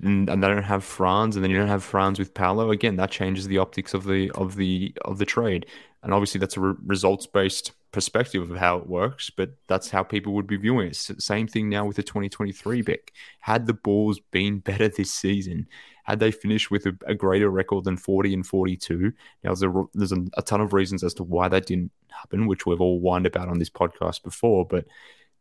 and, 0.02 0.30
and 0.30 0.44
they 0.44 0.48
don't 0.48 0.64
have 0.64 0.84
Franz, 0.84 1.36
and 1.36 1.44
then 1.44 1.52
you 1.52 1.58
don't 1.58 1.68
have 1.68 1.84
Franz 1.84 2.18
with 2.18 2.34
Paolo, 2.34 2.72
again, 2.72 2.96
that 2.96 3.12
changes 3.12 3.48
the 3.48 3.60
optics 3.60 3.94
of 3.94 4.06
the 4.06 4.32
of 4.32 4.56
the 4.56 4.94
of 5.06 5.20
the 5.20 5.26
trade. 5.26 5.66
And 6.02 6.14
obviously, 6.14 6.40
that's 6.40 6.58
a 6.58 6.60
re- 6.60 6.76
results 6.86 7.28
based 7.28 7.72
perspective 7.94 8.50
of 8.50 8.58
how 8.58 8.78
it 8.78 8.88
works, 8.88 9.30
but 9.30 9.52
that's 9.68 9.90
how 9.90 10.04
people 10.04 10.34
would 10.34 10.48
be 10.48 10.58
viewing 10.58 10.88
it. 10.88 10.96
Same 10.96 11.48
thing 11.48 11.70
now 11.70 11.86
with 11.86 11.96
the 11.96 12.04
2023 12.04 12.84
pick. 12.84 13.14
Had 13.40 13.66
the 13.66 13.74
Bulls 13.74 14.20
been 14.32 14.60
better 14.60 14.90
this 14.90 15.14
season, 15.14 15.68
had 16.04 16.20
they 16.20 16.32
finished 16.32 16.70
with 16.70 16.86
a, 16.86 16.98
a 17.06 17.16
greater 17.16 17.50
record 17.50 17.86
than 17.86 17.96
40 17.96 18.34
and 18.34 18.46
42, 18.46 19.14
now 19.44 19.54
there's 19.54 19.64
a, 19.64 19.84
there's 19.94 20.12
a, 20.12 20.26
a 20.36 20.42
ton 20.42 20.60
of 20.60 20.74
reasons 20.74 21.04
as 21.04 21.14
to 21.14 21.24
why 21.24 21.48
that 21.48 21.68
didn't 21.68 21.92
happen, 22.10 22.48
which 22.48 22.66
we've 22.66 22.82
all 22.82 23.00
whined 23.00 23.28
about 23.28 23.48
on 23.48 23.60
this 23.60 23.70
podcast 23.70 24.24
before, 24.24 24.66
but 24.66 24.86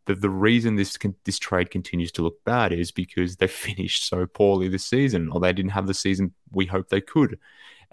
the, 0.06 0.14
the 0.14 0.30
reason 0.30 0.76
this 0.76 0.98
this 1.24 1.38
trade 1.38 1.70
continues 1.70 2.10
to 2.12 2.22
look 2.22 2.44
bad 2.44 2.72
is 2.72 2.90
because 2.90 3.36
they 3.36 3.46
finished 3.48 4.06
so 4.06 4.26
poorly 4.26 4.68
this 4.68 4.84
season, 4.84 5.30
or 5.30 5.40
they 5.40 5.52
didn't 5.52 5.72
have 5.72 5.86
the 5.86 5.94
season 5.94 6.32
we 6.50 6.66
hoped 6.66 6.90
they 6.90 7.00
could. 7.00 7.38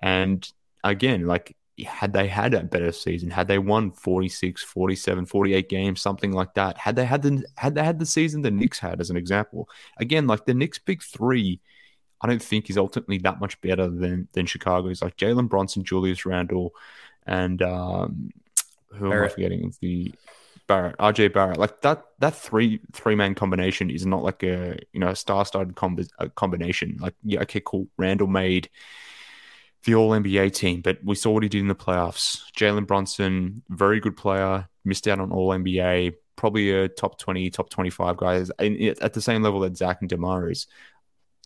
And 0.01 0.51
again, 0.83 1.27
like 1.27 1.55
had 1.83 2.13
they 2.13 2.27
had 2.27 2.53
a 2.53 2.63
better 2.63 2.91
season, 2.91 3.29
had 3.29 3.47
they 3.47 3.59
won 3.59 3.91
46, 3.91 4.63
47, 4.63 5.25
48 5.25 5.69
games, 5.69 6.01
something 6.01 6.31
like 6.31 6.53
that, 6.55 6.77
had 6.77 6.95
they 6.95 7.05
had 7.05 7.21
the 7.21 7.43
had 7.57 7.75
they 7.75 7.83
had 7.83 7.99
the 7.99 8.05
season 8.05 8.41
the 8.41 8.51
Knicks 8.51 8.79
had 8.79 9.01
as 9.01 9.09
an 9.09 9.17
example, 9.17 9.69
again, 9.97 10.27
like 10.27 10.45
the 10.45 10.53
Knicks 10.53 10.79
big 10.79 11.01
three, 11.01 11.59
I 12.21 12.27
don't 12.27 12.41
think 12.41 12.69
is 12.69 12.77
ultimately 12.77 13.17
that 13.19 13.39
much 13.39 13.59
better 13.61 13.89
than 13.89 14.27
than 14.33 14.45
Chicago's. 14.45 15.01
Like 15.01 15.17
Jalen 15.17 15.49
Brunson, 15.49 15.83
Julius 15.83 16.25
Randle, 16.25 16.73
and 17.25 17.61
um, 17.61 18.31
who 18.89 19.07
am 19.07 19.11
I 19.11 19.15
Barrett. 19.15 19.31
forgetting? 19.33 19.73
The 19.81 20.13
Barrett, 20.67 20.97
RJ 20.97 21.33
Barrett, 21.33 21.57
like 21.57 21.81
that 21.81 22.05
that 22.19 22.35
three 22.35 22.79
three 22.91 23.15
man 23.15 23.35
combination 23.35 23.89
is 23.89 24.05
not 24.05 24.23
like 24.23 24.43
a 24.43 24.77
you 24.93 24.99
know 24.99 25.09
a 25.09 25.15
star 25.15 25.45
comb- 25.75 26.07
a 26.19 26.29
combination. 26.29 26.97
Like 26.99 27.15
yeah, 27.23 27.41
okay, 27.41 27.61
cool. 27.65 27.87
Randall 27.97 28.27
made 28.27 28.69
the 29.85 29.95
All 29.95 30.11
NBA 30.11 30.53
team, 30.53 30.81
but 30.81 30.99
we 31.03 31.15
saw 31.15 31.31
what 31.31 31.43
he 31.43 31.49
did 31.49 31.61
in 31.61 31.67
the 31.67 31.75
playoffs. 31.75 32.41
Jalen 32.57 32.87
Brunson, 32.87 33.63
very 33.69 33.99
good 33.99 34.17
player, 34.17 34.67
missed 34.83 35.07
out 35.07 35.19
on 35.19 35.31
All 35.31 35.49
NBA, 35.49 36.13
probably 36.35 36.71
a 36.71 36.89
top 36.89 37.17
twenty, 37.17 37.49
top 37.49 37.69
twenty 37.69 37.89
five 37.89 38.17
guys 38.17 38.51
and 38.59 38.81
at 39.01 39.13
the 39.13 39.21
same 39.21 39.41
level 39.41 39.61
that 39.61 39.77
Zach 39.77 39.97
and 40.01 40.09
Demar 40.09 40.49
is. 40.49 40.67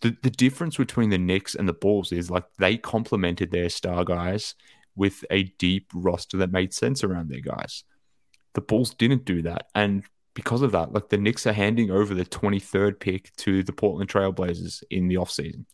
The 0.02 0.16
the 0.22 0.30
difference 0.30 0.76
between 0.76 1.10
the 1.10 1.18
Knicks 1.18 1.54
and 1.54 1.68
the 1.68 1.72
Bulls 1.72 2.12
is 2.12 2.30
like 2.30 2.44
they 2.58 2.76
complemented 2.76 3.50
their 3.50 3.68
star 3.68 4.04
guys 4.04 4.54
with 4.96 5.24
a 5.30 5.44
deep 5.58 5.90
roster 5.94 6.36
that 6.38 6.52
made 6.52 6.72
sense 6.72 7.02
around 7.02 7.28
their 7.28 7.40
guys. 7.40 7.84
The 8.54 8.60
Bulls 8.60 8.94
didn't 8.94 9.24
do 9.24 9.42
that. 9.42 9.66
And 9.74 10.04
because 10.34 10.62
of 10.62 10.72
that, 10.72 10.92
like 10.92 11.08
the 11.08 11.18
Knicks 11.18 11.46
are 11.46 11.52
handing 11.52 11.90
over 11.90 12.14
the 12.14 12.24
23rd 12.24 13.00
pick 13.00 13.34
to 13.38 13.62
the 13.62 13.72
Portland 13.72 14.10
Trailblazers 14.10 14.82
in 14.90 15.08
the 15.08 15.16
offseason 15.16 15.64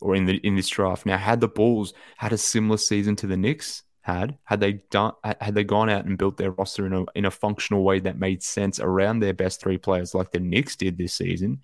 or 0.00 0.14
in 0.14 0.26
the 0.26 0.36
in 0.38 0.56
this 0.56 0.68
draft. 0.68 1.06
Now, 1.06 1.16
had 1.16 1.40
the 1.40 1.48
Bulls 1.48 1.94
had 2.16 2.32
a 2.32 2.38
similar 2.38 2.76
season 2.76 3.16
to 3.16 3.26
the 3.26 3.36
Knicks 3.36 3.82
had, 4.02 4.38
had 4.44 4.60
they 4.60 4.72
done 4.90 5.12
had 5.40 5.54
they 5.54 5.64
gone 5.64 5.90
out 5.90 6.06
and 6.06 6.16
built 6.16 6.36
their 6.36 6.52
roster 6.52 6.86
in 6.86 6.92
a 6.92 7.04
in 7.14 7.26
a 7.26 7.30
functional 7.30 7.84
way 7.84 8.00
that 8.00 8.18
made 8.18 8.42
sense 8.42 8.80
around 8.80 9.20
their 9.20 9.34
best 9.34 9.60
three 9.60 9.76
players 9.76 10.14
like 10.14 10.30
the 10.30 10.40
Knicks 10.40 10.74
did 10.74 10.96
this 10.96 11.14
season, 11.14 11.60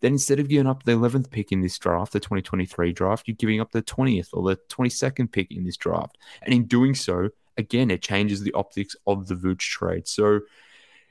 then 0.00 0.12
instead 0.12 0.40
of 0.40 0.48
giving 0.48 0.66
up 0.66 0.82
the 0.82 0.92
11th 0.92 1.30
pick 1.30 1.52
in 1.52 1.60
this 1.60 1.78
draft, 1.78 2.12
the 2.12 2.20
2023 2.20 2.92
draft, 2.92 3.28
you're 3.28 3.36
giving 3.36 3.60
up 3.60 3.70
the 3.70 3.82
20th 3.82 4.28
or 4.32 4.42
the 4.42 4.56
22nd 4.68 5.30
pick 5.30 5.50
in 5.50 5.64
this 5.64 5.76
draft. 5.76 6.18
And 6.42 6.52
in 6.52 6.66
doing 6.66 6.94
so, 6.94 7.30
again, 7.56 7.90
it 7.90 8.02
changes 8.02 8.42
the 8.42 8.52
optics 8.52 8.96
of 9.06 9.28
the 9.28 9.34
Vooch 9.34 9.58
trade. 9.58 10.08
So 10.08 10.40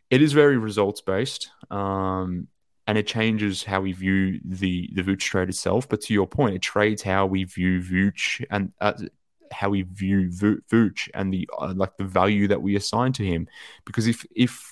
it 0.10 0.22
is 0.22 0.34
very 0.34 0.58
results 0.58 1.02
based. 1.02 1.50
Um, 1.72 2.48
and 2.88 2.98
it 2.98 3.08
changes 3.08 3.64
how 3.64 3.82
we 3.82 3.94
view 3.94 4.40
the 4.44 4.90
the 4.94 5.02
Vooch 5.02 5.20
trade 5.20 5.50
itself. 5.50 5.90
But 5.90 6.02
to 6.02 6.14
your 6.14 6.28
point, 6.28 6.56
it 6.56 6.62
trades 6.62 7.02
how 7.02 7.26
we 7.26 7.44
view 7.44 7.82
Vooch 7.82 8.46
and 8.50 8.72
uh, 8.80 8.94
how 9.52 9.70
we 9.70 9.84
view 9.84 10.30
Vooch 10.30 11.10
and 11.14 11.34
the 11.34 11.50
uh, 11.58 11.74
like 11.76 11.98
the 11.98 12.04
value 12.04 12.48
that 12.48 12.62
we 12.62 12.76
assign 12.76 13.14
to 13.14 13.24
him. 13.24 13.48
Because 13.86 14.08
if 14.08 14.26
if 14.36 14.72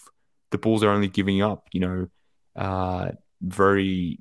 the 0.52 0.58
Bulls 0.58 0.84
are 0.84 0.92
only 0.92 1.08
giving 1.08 1.42
up, 1.42 1.68
you 1.72 1.80
know, 1.80 2.08
uh, 2.56 3.12
very 3.42 4.20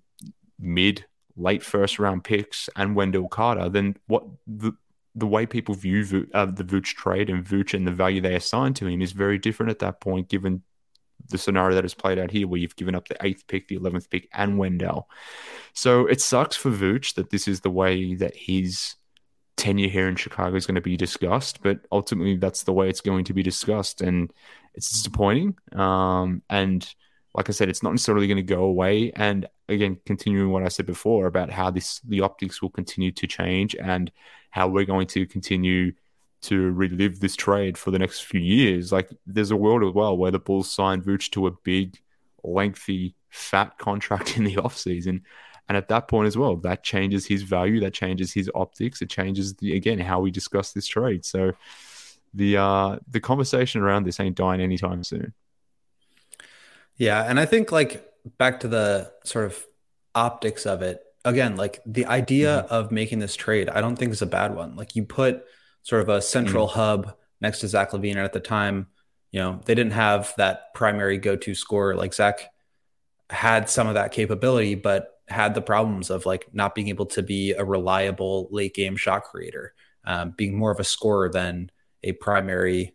mid 0.58 1.04
late 1.36 1.62
first 1.62 1.98
round 1.98 2.24
picks 2.24 2.68
and 2.76 2.96
Wendell 2.96 3.28
Carter, 3.28 3.68
then 3.68 3.96
what 4.06 4.24
the 4.46 4.72
the 5.14 5.26
way 5.26 5.44
people 5.44 5.74
view 5.74 6.04
Vo- 6.04 6.26
uh, 6.32 6.46
the 6.46 6.64
Vooch 6.64 6.94
trade 6.94 7.28
and 7.28 7.44
Vooch 7.44 7.74
and 7.74 7.86
the 7.86 7.92
value 7.92 8.22
they 8.22 8.34
assign 8.34 8.72
to 8.74 8.86
him 8.86 9.02
is 9.02 9.12
very 9.12 9.36
different 9.36 9.70
at 9.70 9.80
that 9.80 10.00
point, 10.00 10.28
given 10.30 10.62
the 11.28 11.38
scenario 11.38 11.74
that 11.74 11.84
has 11.84 11.94
played 11.94 12.18
out 12.18 12.30
here, 12.30 12.46
where 12.46 12.60
you've 12.60 12.76
given 12.76 12.94
up 12.94 13.08
the 13.08 13.16
eighth 13.22 13.46
pick, 13.46 13.68
the 13.68 13.76
eleventh 13.76 14.10
pick, 14.10 14.28
and 14.32 14.58
Wendell. 14.58 15.08
So 15.74 16.06
it 16.06 16.20
sucks 16.20 16.56
for 16.56 16.70
Vooch 16.70 17.14
that 17.14 17.30
this 17.30 17.48
is 17.48 17.60
the 17.60 17.70
way 17.70 18.14
that 18.16 18.36
his 18.36 18.96
tenure 19.56 19.88
here 19.88 20.08
in 20.08 20.16
Chicago 20.16 20.56
is 20.56 20.66
going 20.66 20.74
to 20.74 20.80
be 20.80 20.96
discussed, 20.96 21.62
but 21.62 21.80
ultimately 21.92 22.36
that's 22.36 22.64
the 22.64 22.72
way 22.72 22.88
it's 22.88 23.00
going 23.00 23.24
to 23.24 23.34
be 23.34 23.42
discussed, 23.42 24.00
and 24.00 24.32
it's 24.74 24.90
disappointing. 24.90 25.54
Um, 25.72 26.42
and 26.50 26.86
like 27.34 27.48
I 27.48 27.52
said, 27.52 27.68
it's 27.68 27.82
not 27.82 27.92
necessarily 27.92 28.26
going 28.26 28.36
to 28.36 28.42
go 28.42 28.64
away. 28.64 29.12
And 29.12 29.46
again, 29.68 29.98
continuing 30.04 30.50
what 30.50 30.64
I 30.64 30.68
said 30.68 30.86
before 30.86 31.26
about 31.26 31.50
how 31.50 31.70
this 31.70 32.00
the 32.00 32.20
optics 32.20 32.60
will 32.60 32.70
continue 32.70 33.12
to 33.12 33.26
change 33.26 33.74
and 33.76 34.10
how 34.50 34.68
we're 34.68 34.84
going 34.84 35.06
to 35.08 35.26
continue 35.26 35.92
to 36.42 36.72
relive 36.72 37.20
this 37.20 37.36
trade 37.36 37.78
for 37.78 37.90
the 37.90 37.98
next 37.98 38.20
few 38.20 38.40
years. 38.40 38.92
Like 38.92 39.10
there's 39.26 39.50
a 39.50 39.56
world 39.56 39.84
as 39.84 39.94
well 39.94 40.16
where 40.16 40.30
the 40.30 40.38
Bulls 40.38 40.70
signed 40.70 41.04
Vooch 41.04 41.30
to 41.30 41.46
a 41.46 41.50
big, 41.50 42.00
lengthy, 42.42 43.14
fat 43.30 43.78
contract 43.78 44.36
in 44.36 44.44
the 44.44 44.56
offseason. 44.56 45.22
And 45.68 45.76
at 45.76 45.88
that 45.88 46.08
point 46.08 46.26
as 46.26 46.36
well, 46.36 46.56
that 46.56 46.82
changes 46.82 47.24
his 47.26 47.42
value, 47.42 47.80
that 47.80 47.94
changes 47.94 48.32
his 48.32 48.50
optics, 48.54 49.00
it 49.00 49.08
changes 49.08 49.54
the 49.54 49.76
again 49.76 49.98
how 49.98 50.20
we 50.20 50.30
discuss 50.30 50.72
this 50.72 50.86
trade. 50.86 51.24
So 51.24 51.52
the 52.34 52.56
uh 52.56 52.98
the 53.08 53.20
conversation 53.20 53.80
around 53.80 54.04
this 54.04 54.20
ain't 54.20 54.36
dying 54.36 54.60
anytime 54.60 55.04
soon. 55.04 55.32
Yeah, 56.96 57.22
and 57.22 57.38
I 57.38 57.46
think 57.46 57.72
like 57.72 58.06
back 58.38 58.60
to 58.60 58.68
the 58.68 59.12
sort 59.24 59.46
of 59.46 59.64
optics 60.14 60.66
of 60.66 60.82
it. 60.82 61.02
Again, 61.24 61.56
like 61.56 61.80
the 61.86 62.06
idea 62.06 62.58
of 62.68 62.90
making 62.90 63.20
this 63.20 63.36
trade, 63.36 63.68
I 63.68 63.80
don't 63.80 63.96
think 63.96 64.12
is 64.12 64.22
a 64.22 64.26
bad 64.26 64.54
one. 64.56 64.74
Like 64.74 64.96
you 64.96 65.04
put 65.04 65.44
sort 65.82 66.02
of 66.02 66.08
a 66.08 66.22
central 66.22 66.66
hub 66.66 67.14
next 67.40 67.60
to 67.60 67.68
Zach 67.68 67.90
LaVine, 67.90 68.12
and 68.12 68.20
at 68.20 68.32
the 68.32 68.40
time, 68.40 68.86
you 69.30 69.40
know, 69.40 69.60
they 69.64 69.74
didn't 69.74 69.92
have 69.92 70.34
that 70.36 70.74
primary 70.74 71.18
go-to 71.18 71.54
scorer. 71.54 71.96
Like 71.96 72.14
Zach 72.14 72.50
had 73.30 73.68
some 73.68 73.88
of 73.88 73.94
that 73.94 74.12
capability, 74.12 74.74
but 74.74 75.08
had 75.28 75.54
the 75.54 75.62
problems 75.62 76.10
of 76.10 76.26
like 76.26 76.46
not 76.52 76.74
being 76.74 76.88
able 76.88 77.06
to 77.06 77.22
be 77.22 77.52
a 77.52 77.64
reliable 77.64 78.48
late 78.50 78.74
game 78.74 78.96
shot 78.96 79.24
creator, 79.24 79.72
um, 80.04 80.34
being 80.36 80.56
more 80.56 80.70
of 80.70 80.80
a 80.80 80.84
scorer 80.84 81.30
than 81.30 81.70
a 82.02 82.12
primary 82.12 82.94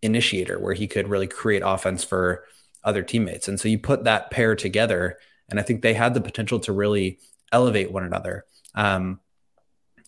initiator 0.00 0.58
where 0.58 0.74
he 0.74 0.86
could 0.86 1.08
really 1.08 1.26
create 1.26 1.62
offense 1.64 2.04
for 2.04 2.44
other 2.84 3.02
teammates. 3.02 3.48
And 3.48 3.58
so 3.58 3.68
you 3.68 3.78
put 3.78 4.04
that 4.04 4.30
pair 4.30 4.54
together, 4.54 5.18
and 5.50 5.58
I 5.58 5.62
think 5.62 5.82
they 5.82 5.94
had 5.94 6.14
the 6.14 6.20
potential 6.20 6.60
to 6.60 6.72
really 6.72 7.18
elevate 7.50 7.90
one 7.90 8.04
another. 8.04 8.44
Um, 8.74 9.20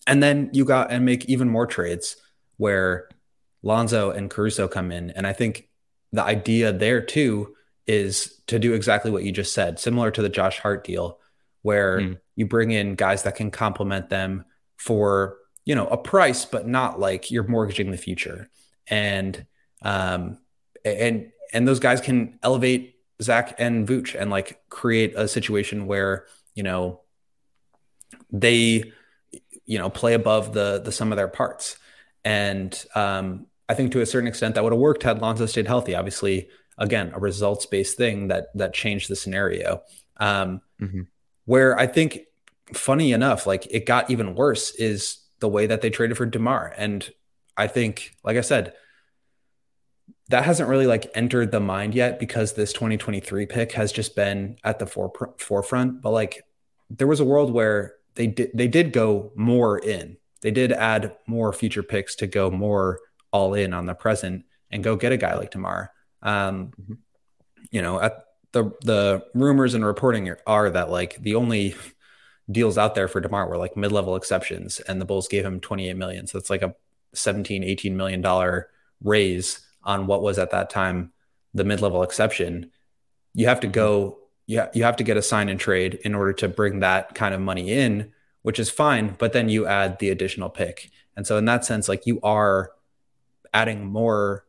and 0.07 0.21
then 0.21 0.49
you 0.53 0.65
got 0.65 0.91
and 0.91 1.05
make 1.05 1.25
even 1.25 1.49
more 1.49 1.67
trades 1.67 2.15
where 2.57 3.09
Lonzo 3.63 4.11
and 4.11 4.29
Caruso 4.29 4.67
come 4.67 4.91
in. 4.91 5.11
And 5.11 5.27
I 5.27 5.33
think 5.33 5.69
the 6.11 6.23
idea 6.23 6.73
there 6.73 7.01
too 7.01 7.55
is 7.87 8.41
to 8.47 8.59
do 8.59 8.73
exactly 8.73 9.11
what 9.11 9.23
you 9.23 9.31
just 9.31 9.53
said, 9.53 9.79
similar 9.79 10.11
to 10.11 10.21
the 10.21 10.29
Josh 10.29 10.59
Hart 10.59 10.83
deal, 10.83 11.19
where 11.61 11.99
mm. 11.99 12.17
you 12.35 12.45
bring 12.45 12.71
in 12.71 12.95
guys 12.95 13.23
that 13.23 13.35
can 13.35 13.51
complement 13.51 14.09
them 14.09 14.45
for 14.77 15.37
you 15.65 15.75
know 15.75 15.87
a 15.87 15.97
price, 15.97 16.45
but 16.45 16.67
not 16.67 16.99
like 16.99 17.29
you're 17.29 17.47
mortgaging 17.47 17.91
the 17.91 17.97
future. 17.97 18.49
And 18.87 19.45
um 19.83 20.39
and 20.83 21.31
and 21.53 21.67
those 21.67 21.79
guys 21.79 22.01
can 22.01 22.39
elevate 22.41 22.95
Zach 23.21 23.55
and 23.59 23.87
Vooch 23.87 24.19
and 24.19 24.31
like 24.31 24.61
create 24.69 25.13
a 25.15 25.27
situation 25.27 25.85
where 25.85 26.25
you 26.55 26.63
know 26.63 27.01
they 28.31 28.91
you 29.65 29.77
know 29.77 29.89
play 29.89 30.13
above 30.13 30.53
the 30.53 30.81
the 30.83 30.91
sum 30.91 31.11
of 31.11 31.17
their 31.17 31.27
parts. 31.27 31.77
And 32.23 32.85
um, 32.95 33.47
I 33.67 33.73
think 33.73 33.91
to 33.93 34.01
a 34.01 34.05
certain 34.05 34.27
extent 34.27 34.55
that 34.55 34.63
would 34.63 34.73
have 34.73 34.79
worked 34.79 35.03
had 35.03 35.21
Lonzo 35.21 35.45
stayed 35.45 35.67
healthy. 35.67 35.95
Obviously, 35.95 36.49
again, 36.77 37.11
a 37.13 37.19
results 37.19 37.65
based 37.65 37.97
thing 37.97 38.27
that 38.27 38.47
that 38.55 38.73
changed 38.73 39.09
the 39.09 39.15
scenario. 39.15 39.81
Um, 40.17 40.61
mm-hmm. 40.79 41.01
Where 41.45 41.77
I 41.79 41.87
think, 41.87 42.21
funny 42.73 43.11
enough, 43.11 43.47
like 43.47 43.65
it 43.71 43.85
got 43.85 44.09
even 44.09 44.35
worse 44.35 44.75
is 44.75 45.19
the 45.39 45.49
way 45.49 45.65
that 45.67 45.81
they 45.81 45.89
traded 45.89 46.17
for 46.17 46.25
Demar, 46.25 46.73
and 46.77 47.09
I 47.57 47.67
think, 47.67 48.15
like 48.23 48.37
I 48.37 48.41
said, 48.41 48.73
that 50.29 50.45
hasn't 50.45 50.69
really 50.69 50.87
like 50.87 51.11
entered 51.13 51.51
the 51.51 51.59
mind 51.59 51.93
yet 51.93 52.19
because 52.19 52.53
this 52.53 52.73
2023 52.73 53.45
pick 53.45 53.73
has 53.73 53.91
just 53.91 54.15
been 54.15 54.57
at 54.63 54.79
the 54.79 54.85
forefront. 54.85 56.01
But 56.01 56.11
like, 56.11 56.43
there 56.89 57.07
was 57.07 57.19
a 57.19 57.25
world 57.25 57.51
where 57.51 57.95
they 58.15 58.27
did 58.27 58.51
they 58.53 58.67
did 58.67 58.93
go 58.93 59.31
more 59.35 59.77
in. 59.77 60.17
They 60.41 60.51
did 60.51 60.71
add 60.71 61.15
more 61.27 61.53
future 61.53 61.83
picks 61.83 62.15
to 62.15 62.27
go 62.27 62.49
more 62.49 62.99
all 63.31 63.53
in 63.53 63.73
on 63.73 63.85
the 63.85 63.93
present 63.93 64.45
and 64.69 64.83
go 64.83 64.95
get 64.95 65.11
a 65.11 65.17
guy 65.17 65.35
like 65.35 65.51
Demar. 65.51 65.91
Um, 66.21 66.71
mm-hmm. 66.81 66.93
You 67.71 67.81
know, 67.81 68.01
at 68.01 68.25
the 68.51 68.71
the 68.81 69.25
rumors 69.33 69.73
and 69.73 69.85
reporting 69.85 70.33
are 70.45 70.69
that 70.69 70.89
like 70.89 71.15
the 71.21 71.35
only 71.35 71.75
deals 72.51 72.77
out 72.77 72.95
there 72.95 73.07
for 73.07 73.21
DeMar 73.21 73.47
were 73.47 73.57
like 73.57 73.77
mid-level 73.77 74.15
exceptions 74.15 74.79
and 74.81 74.99
the 74.99 75.05
Bulls 75.05 75.27
gave 75.27 75.45
him 75.45 75.59
28 75.59 75.95
million. 75.95 76.27
So 76.27 76.37
it's 76.37 76.49
like 76.49 76.61
a 76.61 76.75
17, 77.13 77.63
18 77.63 77.95
million 77.95 78.21
dollar 78.21 78.69
raise 79.03 79.59
on 79.83 80.05
what 80.07 80.21
was 80.21 80.37
at 80.37 80.51
that 80.51 80.69
time 80.69 81.13
the 81.53 81.63
mid-level 81.63 82.03
exception. 82.03 82.71
You 83.33 83.47
have 83.47 83.61
to 83.61 83.67
go 83.67 84.19
you, 84.51 84.67
you 84.73 84.83
have 84.83 84.97
to 84.97 85.03
get 85.03 85.15
a 85.15 85.21
sign 85.21 85.47
and 85.47 85.57
trade 85.59 85.95
in 86.03 86.13
order 86.13 86.33
to 86.33 86.49
bring 86.49 86.81
that 86.81 87.15
kind 87.15 87.33
of 87.33 87.39
money 87.39 87.71
in, 87.71 88.11
which 88.41 88.59
is 88.59 88.69
fine, 88.69 89.15
but 89.17 89.31
then 89.31 89.47
you 89.47 89.65
add 89.65 89.97
the 89.99 90.09
additional 90.09 90.49
pick. 90.49 90.91
And 91.15 91.25
so 91.25 91.37
in 91.37 91.45
that 91.45 91.63
sense 91.63 91.87
like 91.87 92.05
you 92.05 92.19
are 92.21 92.71
adding 93.53 93.85
more 93.85 94.45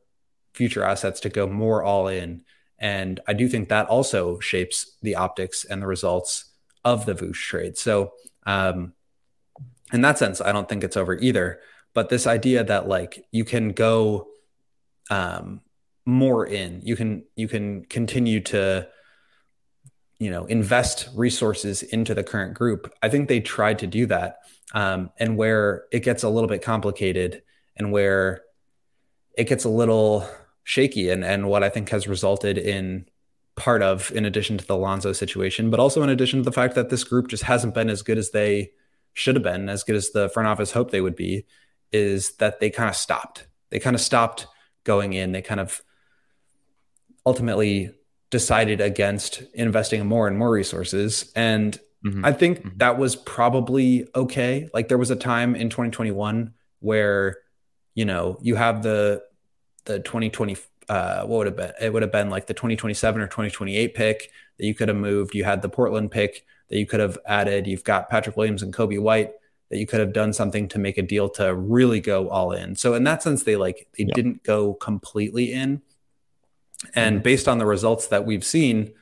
future 0.54 0.82
assets 0.82 1.20
to 1.20 1.28
go 1.28 1.46
more 1.46 1.84
all 1.84 2.08
in. 2.08 2.42
And 2.80 3.20
I 3.28 3.32
do 3.32 3.48
think 3.48 3.68
that 3.68 3.86
also 3.86 4.40
shapes 4.40 4.96
the 5.02 5.14
optics 5.14 5.64
and 5.64 5.80
the 5.80 5.86
results 5.86 6.46
of 6.84 7.06
the 7.06 7.14
Vooch 7.14 7.34
trade. 7.36 7.78
So, 7.78 8.12
um, 8.44 8.94
in 9.92 10.00
that 10.00 10.18
sense, 10.18 10.40
I 10.40 10.50
don't 10.50 10.68
think 10.68 10.82
it's 10.82 10.96
over 10.96 11.14
either. 11.14 11.60
But 11.94 12.08
this 12.08 12.26
idea 12.26 12.64
that 12.64 12.88
like 12.88 13.24
you 13.30 13.44
can 13.44 13.70
go 13.70 14.26
um, 15.10 15.60
more 16.04 16.44
in, 16.44 16.80
you 16.82 16.96
can 16.96 17.24
you 17.36 17.46
can 17.46 17.84
continue 17.84 18.40
to 18.40 18.88
you 20.22 20.30
know 20.30 20.44
invest 20.46 21.08
resources 21.14 21.82
into 21.82 22.14
the 22.14 22.22
current 22.22 22.54
group. 22.54 22.92
I 23.02 23.08
think 23.08 23.28
they 23.28 23.40
tried 23.40 23.80
to 23.80 23.86
do 23.86 24.06
that, 24.06 24.38
um, 24.72 25.10
and 25.18 25.36
where 25.36 25.84
it 25.90 26.00
gets 26.00 26.22
a 26.22 26.28
little 26.28 26.48
bit 26.48 26.62
complicated, 26.62 27.42
and 27.76 27.92
where 27.92 28.42
it 29.36 29.48
gets 29.48 29.64
a 29.64 29.68
little 29.68 30.28
shaky 30.64 31.10
and, 31.10 31.24
and 31.24 31.48
what 31.48 31.64
I 31.64 31.68
think 31.68 31.88
has 31.90 32.06
resulted 32.06 32.58
in 32.58 33.06
part 33.56 33.82
of, 33.82 34.12
in 34.12 34.24
addition 34.24 34.58
to 34.58 34.66
the 34.66 34.76
Lonzo 34.76 35.12
situation, 35.12 35.70
but 35.70 35.80
also 35.80 36.02
in 36.02 36.10
addition 36.10 36.40
to 36.40 36.44
the 36.44 36.52
fact 36.52 36.74
that 36.74 36.90
this 36.90 37.04
group 37.04 37.28
just 37.28 37.42
hasn't 37.42 37.74
been 37.74 37.90
as 37.90 38.02
good 38.02 38.18
as 38.18 38.30
they 38.30 38.70
should 39.14 39.34
have 39.34 39.42
been, 39.42 39.68
as 39.68 39.82
good 39.82 39.96
as 39.96 40.10
the 40.10 40.28
front 40.28 40.48
office 40.48 40.70
hoped 40.70 40.92
they 40.92 41.00
would 41.00 41.16
be, 41.16 41.44
is 41.92 42.36
that 42.36 42.60
they 42.60 42.70
kind 42.70 42.88
of 42.88 42.96
stopped. 42.96 43.46
They 43.70 43.78
kind 43.78 43.96
of 43.96 44.00
stopped 44.00 44.46
going 44.84 45.12
in. 45.12 45.32
They 45.32 45.42
kind 45.42 45.60
of 45.60 45.82
ultimately 47.26 47.90
decided 48.32 48.80
against 48.80 49.42
investing 49.52 50.04
more 50.06 50.26
and 50.26 50.36
more 50.36 50.50
resources. 50.50 51.30
And 51.36 51.78
mm-hmm. 52.04 52.24
I 52.24 52.32
think 52.32 52.60
mm-hmm. 52.60 52.78
that 52.78 52.98
was 52.98 53.14
probably 53.14 54.08
okay. 54.16 54.68
Like 54.74 54.88
there 54.88 54.98
was 54.98 55.10
a 55.10 55.16
time 55.16 55.54
in 55.54 55.68
2021 55.68 56.54
where, 56.80 57.36
you 57.94 58.06
know, 58.06 58.38
you 58.40 58.56
have 58.56 58.82
the 58.82 59.22
the 59.84 59.98
2020 59.98 60.56
uh, 60.88 61.24
what 61.24 61.38
would 61.38 61.46
have 61.46 61.56
been 61.56 61.72
it 61.80 61.92
would 61.92 62.02
have 62.02 62.10
been 62.10 62.30
like 62.30 62.46
the 62.46 62.54
2027 62.54 63.20
or 63.20 63.26
2028 63.26 63.94
pick 63.94 64.30
that 64.58 64.66
you 64.66 64.74
could 64.74 64.88
have 64.88 64.96
moved 64.96 65.34
you 65.34 65.44
had 65.44 65.62
the 65.62 65.68
portland 65.68 66.10
pick 66.10 66.44
that 66.68 66.78
you 66.78 66.86
could 66.86 67.00
have 67.00 67.16
added 67.26 67.66
you've 67.66 67.84
got 67.84 68.10
patrick 68.10 68.36
williams 68.36 68.62
and 68.62 68.74
Coby 68.74 69.00
white 69.00 69.32
that 69.70 69.78
you 69.78 69.86
could 69.86 70.00
have 70.00 70.12
done 70.12 70.32
something 70.32 70.68
to 70.68 70.78
make 70.78 70.98
a 70.98 71.02
deal 71.02 71.28
to 71.30 71.54
really 71.54 72.00
go 72.00 72.28
all 72.28 72.52
in 72.52 72.74
so 72.76 72.94
in 72.94 73.04
that 73.04 73.22
sense 73.22 73.44
they 73.44 73.56
like 73.56 73.88
they 73.96 74.04
yeah. 74.04 74.14
didn't 74.14 74.42
go 74.42 74.74
completely 74.74 75.52
in 75.52 75.82
and 76.94 77.16
mm-hmm. 77.16 77.22
based 77.22 77.48
on 77.48 77.58
the 77.58 77.66
results 77.66 78.08
that 78.08 78.24
we've 78.24 78.44
seen 78.44 78.92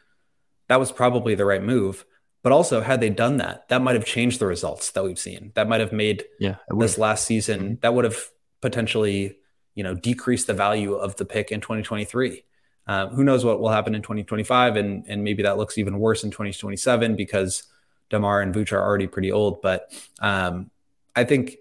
that 0.69 0.79
was 0.79 0.93
probably 0.93 1.35
the 1.35 1.45
right 1.45 1.63
move 1.63 2.05
but 2.43 2.53
also 2.53 2.81
had 2.81 3.01
they 3.01 3.11
done 3.11 3.37
that 3.37 3.69
that 3.69 3.83
might 3.83 3.95
have 3.95 4.05
changed 4.05 4.41
the 4.41 4.47
results 4.47 4.91
that 4.93 5.05
we've 5.05 5.19
seen 5.19 5.53
that 5.55 5.69
might 5.69 5.81
have 5.81 5.93
made 5.93 6.25
yeah, 6.39 6.57
this 6.77 6.99
last 6.99 7.27
season 7.27 7.79
that 7.83 7.95
would 7.95 8.05
have 8.05 8.19
potentially 8.61 9.37
you 9.75 9.85
know 9.85 9.95
decrease 9.95 10.45
the 10.45 10.55
value 10.55 10.95
of 10.95 11.17
the 11.17 11.25
pick 11.25 11.51
in 11.51 11.61
2023. 11.61 12.45
Uh, 12.87 13.07
who 13.09 13.23
knows 13.23 13.45
what 13.45 13.61
will 13.61 13.69
happen 13.69 13.95
in 13.95 14.03
2025, 14.03 14.77
and 14.77 15.05
and 15.09 15.23
maybe 15.23 15.43
that 15.43 15.57
looks 15.57 15.79
even 15.79 15.99
worse 15.99 16.25
in 16.25 16.31
2027 16.31 17.17
because 17.17 17.65
Demar 18.09 18.41
and 18.41 18.55
Vooch 18.55 18.73
are 18.73 18.83
already 18.83 19.07
pretty 19.07 19.31
old. 19.31 19.63
But 19.63 19.93
um, 20.21 20.71
I 21.15 21.25
think 21.25 21.57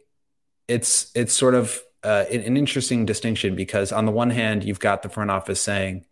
it's 0.68 1.12
it's 1.16 1.34
sort 1.34 1.56
of 1.56 1.80
uh, 2.04 2.26
an 2.32 2.58
interesting 2.58 3.06
distinction 3.06 3.56
because 3.56 3.92
on 3.92 4.06
the 4.06 4.12
one 4.12 4.30
hand 4.30 4.64
you've 4.64 4.80
got 4.80 5.02
the 5.02 5.10
front 5.10 5.30
office 5.30 5.62
saying, 5.62 6.06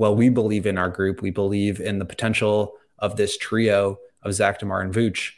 "Well, 0.00 0.16
we 0.16 0.30
believe 0.30 0.66
in 0.66 0.78
our 0.78 0.88
group, 0.88 1.22
we 1.22 1.30
believe 1.30 1.80
in 1.80 1.98
the 1.98 2.04
potential 2.04 2.72
of 2.98 3.16
this 3.16 3.36
trio 3.36 3.98
of 4.22 4.34
Zach 4.34 4.58
Demar 4.58 4.80
and 4.80 4.94
Vooch," 4.94 5.32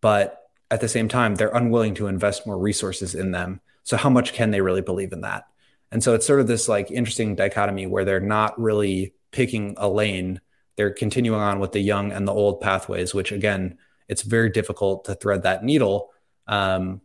but 0.00 0.42
at 0.70 0.80
the 0.80 0.88
same 0.88 1.08
time 1.08 1.36
they're 1.36 1.54
unwilling 1.54 1.94
to 1.94 2.08
invest 2.08 2.46
more 2.46 2.58
resources 2.58 3.14
in 3.14 3.30
them 3.30 3.60
so 3.88 3.96
how 3.96 4.10
much 4.10 4.34
can 4.34 4.50
they 4.50 4.60
really 4.60 4.82
believe 4.82 5.14
in 5.14 5.22
that? 5.22 5.44
And 5.90 6.04
so 6.04 6.12
it's 6.12 6.26
sort 6.26 6.40
of 6.40 6.46
this 6.46 6.68
like 6.68 6.90
interesting 6.90 7.34
dichotomy 7.34 7.86
where 7.86 8.04
they're 8.04 8.20
not 8.20 8.60
really 8.60 9.14
picking 9.30 9.74
a 9.78 9.88
lane. 9.88 10.42
They're 10.76 10.92
continuing 10.92 11.40
on 11.40 11.58
with 11.58 11.72
the 11.72 11.80
young 11.80 12.12
and 12.12 12.28
the 12.28 12.34
old 12.34 12.60
pathways, 12.60 13.14
which 13.14 13.32
again, 13.32 13.78
it's 14.06 14.20
very 14.20 14.50
difficult 14.50 15.06
to 15.06 15.14
thread 15.14 15.44
that 15.44 15.64
needle. 15.64 16.10
Um, 16.46 17.00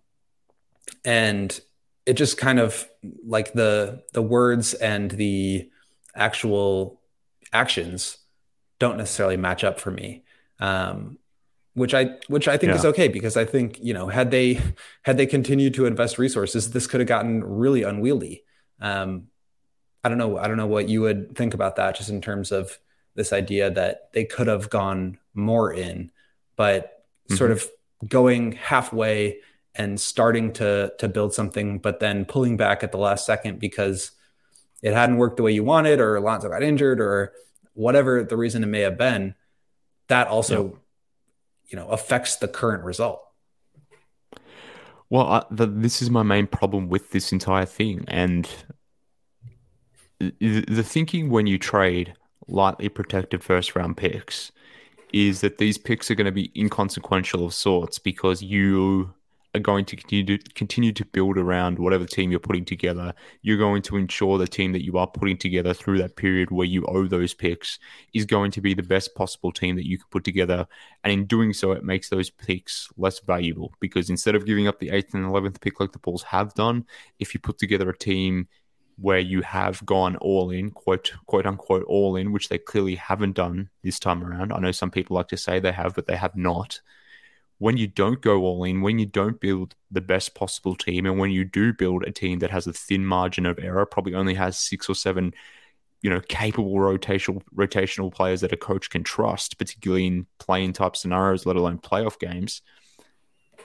and 1.06 1.58
it 2.06 2.16
just 2.16 2.38
kind 2.38 2.60
of 2.60 2.86
like 3.26 3.54
the 3.54 4.04
the 4.12 4.22
words 4.22 4.74
and 4.74 5.10
the 5.10 5.72
actual 6.14 7.00
actions 7.54 8.18
don't 8.80 8.98
necessarily 8.98 9.38
match 9.38 9.64
up 9.64 9.80
for 9.80 9.92
me. 9.92 10.24
Um, 10.60 11.18
which 11.74 11.94
I 11.94 12.18
which 12.28 12.48
I 12.48 12.58
think 12.58 12.72
yeah. 12.72 12.78
is 12.78 12.86
okay 12.86 13.08
because 13.08 13.36
I 13.36 13.46
think 13.46 13.80
you 13.82 13.94
know 13.94 14.08
had 14.08 14.30
they 14.32 14.62
had 15.04 15.18
they 15.18 15.26
continued 15.26 15.74
to 15.76 15.86
invest 15.86 16.20
resources, 16.20 16.72
this 16.72 16.88
could 16.88 17.00
have 17.00 17.08
gotten 17.08 17.44
really 17.44 17.84
unwieldy. 17.84 18.44
Um, 18.80 19.28
I 20.04 20.10
don't 20.10 20.18
know. 20.18 20.38
I 20.38 20.48
don't 20.48 20.58
know 20.58 20.68
what 20.68 20.90
you 20.90 21.02
would 21.02 21.36
think 21.36 21.54
about 21.54 21.78
that, 21.78 21.96
just 21.96 22.10
in 22.10 22.22
terms 22.22 22.52
of 22.52 22.78
this 23.16 23.34
idea 23.34 23.72
that 23.72 24.12
they 24.14 24.26
could 24.26 24.48
have 24.48 24.70
gone 24.70 25.18
more 25.34 25.74
in, 25.74 26.12
but 26.56 27.06
mm-hmm. 27.28 27.36
sort 27.36 27.52
of 27.52 27.66
going 28.08 28.54
halfway 28.54 29.40
and 29.76 30.00
starting 30.00 30.54
to 30.54 30.94
to 31.00 31.08
build 31.08 31.34
something, 31.34 31.80
but 31.80 32.00
then 32.00 32.26
pulling 32.26 32.58
back 32.58 32.84
at 32.84 32.92
the 32.92 32.98
last 32.98 33.26
second 33.26 33.60
because 33.60 34.12
it 34.84 34.94
hadn't 34.94 35.18
worked 35.18 35.38
the 35.38 35.44
way 35.44 35.54
you 35.54 35.64
wanted, 35.64 36.00
or 36.00 36.20
Lonzo 36.20 36.50
got 36.50 36.62
injured, 36.62 37.00
or 37.00 37.34
whatever 37.74 38.24
the 38.24 38.38
reason 38.38 38.62
it 38.62 38.68
may 38.68 38.82
have 38.82 38.98
been. 38.98 39.34
That 40.10 40.28
also 40.28 40.80
you 41.66 41.78
know 41.78 41.88
affects 41.88 42.36
the 42.36 42.48
current 42.48 42.84
result. 42.84 43.24
Well, 45.10 45.26
I, 45.26 45.46
the, 45.50 45.66
this 45.66 46.02
is 46.02 46.10
my 46.10 46.24
main 46.24 46.48
problem 46.48 46.90
with 46.90 47.12
this 47.12 47.32
entire 47.32 47.66
thing, 47.66 48.04
and 48.10 48.48
the, 50.20 50.66
the 50.68 50.84
thinking 50.84 51.30
when 51.30 51.48
you 51.48 51.58
trade 51.58 52.14
lightly 52.48 52.90
protected 52.90 53.42
first 53.42 53.76
round 53.76 53.96
picks 53.96 54.52
is 55.14 55.42
that 55.42 55.60
these 55.60 55.78
picks 55.78 56.12
are 56.12 56.16
going 56.16 56.26
to 56.26 56.32
be 56.32 56.52
inconsequential 56.56 57.46
of 57.46 57.54
sorts 57.54 58.00
because 58.00 58.42
you 58.42 59.14
are 59.56 59.60
going 59.60 59.86
to 59.86 59.96
continue 59.96 60.38
to 60.38 60.54
continue 60.54 60.92
to 60.92 61.06
build 61.06 61.38
around 61.38 61.78
whatever 61.78 62.06
team 62.06 62.32
you're 62.32 62.40
putting 62.40 62.66
together. 62.66 63.14
You're 63.42 63.58
going 63.58 63.84
to 63.84 63.98
ensure 63.98 64.38
the 64.38 64.48
team 64.48 64.72
that 64.72 64.84
you 64.84 64.98
are 64.98 65.08
putting 65.08 65.38
together 65.38 65.74
through 65.74 66.00
that 66.00 66.16
period 66.16 66.50
where 66.50 66.66
you 66.66 66.86
owe 66.86 67.06
those 67.08 67.34
picks 67.34 67.78
is 68.14 68.26
going 68.26 68.52
to 68.52 68.62
be 68.62 68.74
the 68.74 68.84
best 68.84 69.14
possible 69.16 69.52
team 69.52 69.76
that 69.76 69.88
you 69.88 69.98
can 69.98 70.08
put 70.10 70.24
together. 70.24 70.68
And 71.04 71.14
in 71.14 71.26
doing 71.26 71.54
so, 71.54 71.72
it 71.72 71.84
makes 71.84 72.10
those 72.10 72.32
picks 72.32 72.90
less 72.98 73.20
valuable 73.20 73.74
because 73.80 74.10
instead 74.10 74.36
of 74.36 74.46
giving 74.46 74.68
up 74.68 74.80
the 74.80 74.90
eighth 74.90 75.14
and 75.14 75.26
eleventh 75.26 75.62
pick 75.62 75.80
like 75.80 75.92
the 75.92 76.00
Bulls 76.00 76.24
have 76.24 76.54
done, 76.56 76.86
if 77.20 77.34
you 77.34 77.40
put 77.40 77.60
together 77.60 77.90
a 77.90 77.98
team 77.98 78.48
where 78.98 79.20
you 79.20 79.42
have 79.42 79.86
gone 79.86 80.16
all 80.18 80.50
in, 80.50 80.72
quote 80.72 81.14
quote 81.28 81.46
unquote 81.46 81.84
all 81.84 82.16
in, 82.16 82.32
which 82.32 82.50
they 82.50 82.58
clearly 82.58 82.96
haven't 82.96 83.34
done 83.34 83.70
this 83.84 84.00
time 84.00 84.24
around. 84.24 84.52
I 84.52 84.60
know 84.60 84.72
some 84.72 84.92
people 84.92 85.16
like 85.16 85.28
to 85.30 85.38
say 85.38 85.60
they 85.60 85.72
have, 85.72 85.96
but 85.96 86.08
they 86.08 86.16
have 86.16 86.36
not 86.36 86.80
when 87.64 87.78
you 87.78 87.88
don't 87.88 88.20
go 88.20 88.42
all 88.42 88.66
in, 88.66 88.82
when 88.82 89.00
you 89.00 89.06
don't 89.06 89.40
build 89.40 89.74
the 89.90 90.02
best 90.02 90.36
possible 90.36 90.76
team, 90.76 91.06
and 91.06 91.18
when 91.18 91.32
you 91.32 91.46
do 91.46 91.72
build 91.72 92.04
a 92.04 92.12
team 92.12 92.40
that 92.40 92.52
has 92.52 92.68
a 92.68 92.74
thin 92.74 93.06
margin 93.06 93.46
of 93.46 93.58
error, 93.58 93.86
probably 93.86 94.14
only 94.14 94.34
has 94.34 94.60
six 94.60 94.90
or 94.90 94.96
seven, 94.96 95.34
you 96.02 96.10
know, 96.10 96.20
capable 96.28 96.74
rotational 96.74 97.42
rotational 97.56 98.14
players 98.14 98.42
that 98.42 98.52
a 98.52 98.58
coach 98.58 98.90
can 98.90 99.02
trust, 99.02 99.58
particularly 99.58 100.06
in 100.06 100.26
playing 100.40 100.74
type 100.74 100.98
scenarios, 100.98 101.46
let 101.46 101.56
alone 101.56 101.78
playoff 101.78 102.20
games. 102.20 102.62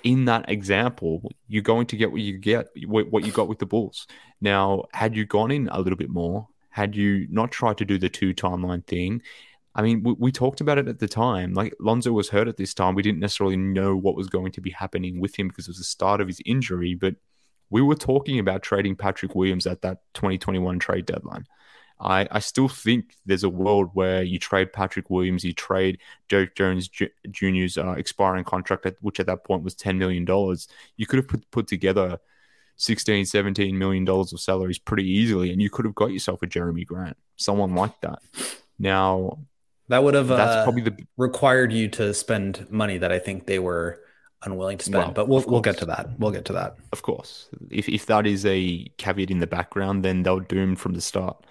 In 0.05 0.27
that 0.27 0.49
example, 0.49 1.33
you're 1.49 1.63
going 1.65 1.89
to 1.89 1.97
get 1.97 2.13
what 2.13 2.21
you 2.21 2.39
get, 2.39 2.69
what 2.87 3.27
you 3.27 3.33
got 3.33 3.49
with 3.49 3.59
the 3.59 3.67
Bulls. 3.67 4.07
Now, 4.41 4.85
had 4.93 5.17
you 5.17 5.27
gone 5.27 5.51
in 5.51 5.69
a 5.73 5.81
little 5.81 5.97
bit 5.97 6.09
more, 6.09 6.47
had 6.71 6.95
you 6.95 7.27
not 7.33 7.51
tried 7.51 7.79
to 7.79 7.85
do 7.85 7.99
the 7.99 8.09
two 8.09 8.33
timeline 8.33 8.87
thing, 8.87 9.23
I 9.79 9.83
mean, 9.83 10.03
we, 10.03 10.13
we, 10.19 10.33
talked 10.33 10.61
about 10.61 10.79
it 10.79 10.89
at 10.89 10.99
the 10.99 11.07
time. 11.07 11.55
Like 11.55 11.73
Lonzo 11.79 12.11
was 12.11 12.29
hurt 12.29 12.49
at 12.49 12.57
this 12.57 12.75
time. 12.75 12.97
We 12.97 13.03
didn't 13.03 13.21
necessarily 13.21 13.57
know 13.57 13.95
what 13.95 14.17
was 14.17 14.27
going 14.27 14.51
to 14.53 14.61
be 14.61 14.71
happening 14.71 15.21
with 15.21 15.39
him 15.39 15.47
because 15.47 15.69
it 15.69 15.71
was 15.71 15.79
the 15.79 15.85
start 15.85 16.21
of 16.21 16.27
his 16.27 16.43
injury. 16.45 16.97
But 16.97 17.15
we 17.71 17.81
were 17.81 17.95
talking 17.95 18.41
about 18.41 18.65
trading 18.65 18.97
Patrick 18.97 19.37
Williams 19.37 19.69
at 19.69 19.83
that 19.83 19.99
2021 20.15 20.81
trade 20.81 21.07
deadline. 21.07 21.47
I, 22.01 22.27
I 22.29 22.41
still 22.41 22.67
think 22.67 23.15
there's 23.25 23.45
a 23.45 23.49
world 23.49 23.91
where 23.93 24.23
you 24.23 24.41
trade 24.41 24.73
Patrick 24.73 25.11
Williams, 25.11 25.45
you 25.45 25.53
trade 25.53 25.99
Derrick 26.29 26.57
Jones 26.57 26.89
Jr.'s 27.31 27.79
uh, 27.79 27.95
expiring 27.97 28.45
contract, 28.45 28.87
which 29.01 29.21
at 29.21 29.27
that 29.27 29.45
point 29.45 29.63
was 29.63 29.77
$10 29.77 29.97
million. 29.97 30.27
You 30.97 31.07
could 31.07 31.19
have 31.19 31.29
put, 31.29 31.49
put 31.53 31.67
together 31.69 32.19
16, 32.77 33.27
17 33.27 33.79
million 33.79 34.05
dollars 34.05 34.33
of 34.33 34.41
salaries 34.41 34.79
pretty 34.79 35.09
easily, 35.09 35.53
and 35.53 35.63
you 35.63 35.71
could 35.71 35.85
have 35.85 35.95
got 35.95 36.13
yourself 36.13 36.43
a 36.43 36.49
Jerami 36.49 36.85
Grant, 36.87 37.17
someone 37.37 37.75
like 37.77 38.01
that. 38.01 38.21
Now, 38.79 39.39
that 39.89 40.03
would 40.03 40.15
have 40.15 40.29
that's 40.29 40.57
uh, 40.57 40.65
probably 40.65 40.83
the 40.83 40.97
required 41.17 41.73
you 41.73 41.89
to 41.89 42.15
spend 42.15 42.71
money 42.71 42.99
that 42.99 43.13
I 43.13 43.19
think 43.19 43.47
they 43.47 43.59
were 43.59 44.01
unwilling 44.45 44.79
to 44.79 44.85
spend. 44.85 45.05
Well, 45.05 45.13
but 45.13 45.29
we'll 45.29 45.45
we'll 45.47 45.61
get 45.61 45.79
to 45.79 45.87
that. 45.87 46.19
We'll 46.19 46.31
get 46.31 46.45
to 46.47 46.53
that. 46.55 46.77
Of 46.93 47.03
course, 47.03 47.49
if 47.71 47.89
if 47.89 48.07
that 48.07 48.27
is 48.27 48.45
a 48.47 48.87
caveat 48.99 49.31
in 49.31 49.39
the 49.39 49.47
background, 49.47 50.05
then 50.05 50.23
they're 50.23 50.41
doomed 50.41 50.81
from 50.81 50.95
the 50.95 51.01
start. 51.01 51.45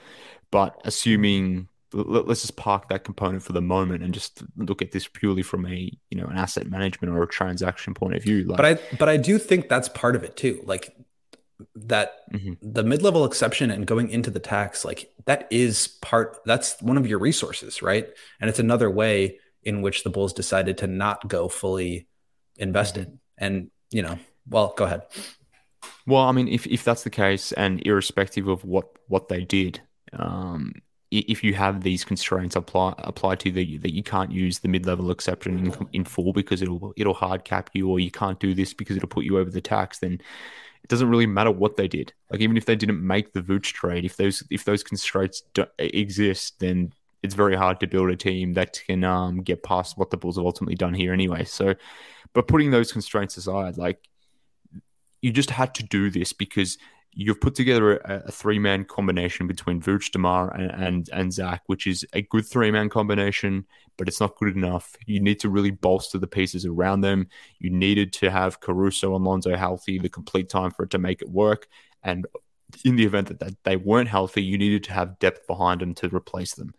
But 0.52 0.80
assuming 0.86 1.68
let's 1.94 2.42
just 2.42 2.58
park 2.58 2.90
that 2.90 3.06
component 3.06 3.42
for 3.42 3.54
the 3.54 3.62
moment 3.62 4.04
and 4.04 4.14
just 4.14 4.44
look 4.58 4.82
at 4.82 4.92
this 4.92 5.08
purely 5.08 5.42
from 5.42 5.66
a 5.66 5.92
you 6.10 6.18
know 6.18 6.28
an 6.28 6.38
asset 6.38 6.68
management 6.70 7.14
or 7.16 7.24
a 7.24 7.28
transaction 7.28 7.94
point 7.94 8.16
of 8.16 8.24
view. 8.24 8.44
Like, 8.44 8.58
but 8.58 8.66
I 8.66 8.96
but 8.98 9.10
I 9.10 9.18
do 9.18 9.38
think 9.40 9.70
that's 9.70 9.90
part 9.90 10.16
of 10.16 10.24
it 10.24 10.36
too. 10.36 10.62
Like 10.66 10.96
that 11.76 12.32
mm-hmm. 12.32 12.54
the 12.62 12.84
mid-level 12.84 13.26
exception 13.26 13.72
and 13.72 13.88
going 13.88 14.10
into 14.10 14.30
the 14.30 14.40
tax 14.40 14.86
like 14.86 15.12
that 15.26 15.48
is 15.50 15.88
part 16.02 16.40
that's 16.46 16.80
one 16.82 16.98
of 16.98 17.08
your 17.08 17.20
resources 17.20 17.82
right 17.82 18.10
and 18.40 18.50
it's 18.50 18.60
another 18.60 18.90
way 18.90 19.40
in 19.64 19.82
which 19.82 20.04
the 20.04 20.10
bulls 20.10 20.34
decided 20.34 20.78
to 20.78 20.88
not 20.88 21.28
go 21.28 21.48
fully 21.48 22.08
invested 22.58 23.08
mm-hmm. 23.08 23.16
and 23.40 23.72
you 23.90 24.02
know 24.02 24.18
well 24.48 24.74
go 24.78 24.86
ahead 24.86 25.02
well 26.06 26.24
i 26.24 26.32
mean 26.32 26.48
if, 26.48 26.68
if 26.68 26.84
that's 26.84 27.04
the 27.04 27.10
case 27.10 27.52
and 27.54 27.86
irrespective 27.86 28.48
of 28.48 28.64
what 28.64 28.90
what 29.08 29.28
they 29.28 29.44
did 29.44 29.82
um 30.14 30.74
if 31.10 31.42
you 31.42 31.54
have 31.54 31.84
these 31.84 32.04
constraints 32.04 32.56
apply 32.56 32.94
apply 32.98 33.36
to 33.36 33.50
the 33.50 33.78
that 33.78 33.94
you 33.94 34.04
can't 34.04 34.32
use 34.32 34.60
the 34.60 34.68
mid 34.68 34.86
level 34.86 35.10
exception 35.10 35.58
in, 35.58 35.88
in 35.94 36.04
full 36.04 36.34
because 36.34 36.62
it'll 36.62 36.94
it'll 36.98 37.14
hard 37.14 37.46
cap 37.46 37.70
you 37.74 37.90
or 37.90 38.00
you 38.00 38.12
can't 38.12 38.40
do 38.40 38.54
this 38.54 38.74
because 38.74 38.98
it'll 38.98 39.08
put 39.08 39.24
you 39.24 39.38
over 39.38 39.50
the 39.50 39.62
tax 39.62 40.00
then 40.00 40.20
it 40.88 40.90
doesn't 40.90 41.10
really 41.10 41.26
matter 41.26 41.52
what 41.52 41.76
they 41.76 41.90
did. 41.90 42.14
Like 42.32 42.40
even 42.40 42.56
if 42.56 42.64
they 42.64 42.78
didn't 42.78 43.06
make 43.06 43.34
the 43.34 43.42
Vooch 43.42 43.74
trade, 43.74 44.06
if 44.06 44.16
those 44.16 44.42
if 44.50 44.64
those 44.64 44.84
constraints 44.84 45.44
exist, 45.78 46.62
then 46.62 46.94
it's 47.22 47.36
very 47.36 47.58
hard 47.58 47.82
to 47.82 47.88
build 47.88 48.10
a 48.10 48.16
team 48.16 48.54
that 48.54 48.82
can 48.88 49.04
um, 49.04 49.42
get 49.42 49.64
past 49.64 49.98
what 49.98 50.12
the 50.12 50.18
Bulls 50.18 50.38
have 50.38 50.46
ultimately 50.46 50.76
done 50.76 50.94
here 50.94 51.12
anyway. 51.12 51.44
So, 51.44 51.76
but 52.32 52.48
putting 52.48 52.72
those 52.72 52.94
constraints 52.94 53.36
aside, 53.36 53.76
like 53.76 54.00
you 55.22 55.34
just 55.34 55.50
had 55.50 55.76
to 55.76 55.84
do 55.84 56.10
this 56.10 56.32
because 56.32 56.78
you've 57.20 57.42
put 57.42 57.56
together 57.56 57.98
a, 57.98 58.24
a 58.28 58.32
three 58.32 58.60
man 58.60 58.86
combination 58.86 59.48
between 59.48 59.82
Vooch, 59.82 60.12
Demar, 60.12 60.54
and, 60.54 60.72
and, 60.72 61.10
and 61.12 61.34
Zach, 61.34 61.64
which 61.66 61.88
is 61.88 62.06
a 62.14 62.22
good 62.22 62.46
three 62.46 62.70
man 62.70 62.90
combination, 62.90 63.66
but 63.98 64.08
it's 64.08 64.20
not 64.20 64.38
good 64.38 64.56
enough. 64.56 64.96
You 65.08 65.20
need 65.20 65.40
to 65.40 65.50
really 65.50 65.72
bolster 65.72 66.20
the 66.20 66.28
pieces 66.28 66.64
around 66.66 67.02
them. 67.02 67.28
You 67.58 67.72
needed 67.72 68.14
to 68.14 68.30
have 68.30 68.60
Caruso 68.60 69.16
and 69.16 69.26
Lonzo 69.26 69.56
healthy 69.56 69.98
the 69.98 70.10
complete 70.10 70.48
time 70.48 70.70
for 70.70 70.84
it 70.84 70.92
to 70.92 71.00
make 71.00 71.24
it 71.24 71.30
work. 71.30 71.68
And 72.04 72.28
in 72.86 72.96
the 72.96 73.06
event 73.06 73.30
that, 73.30 73.40
that 73.40 73.56
they 73.64 73.78
weren't 73.78 74.10
healthy, 74.10 74.44
you 74.44 74.58
needed 74.58 74.84
to 74.86 74.94
have 74.94 75.18
depth 75.18 75.48
behind 75.48 75.82
them 75.82 75.96
to 75.96 76.16
replace 76.16 76.54
them. 76.54 76.76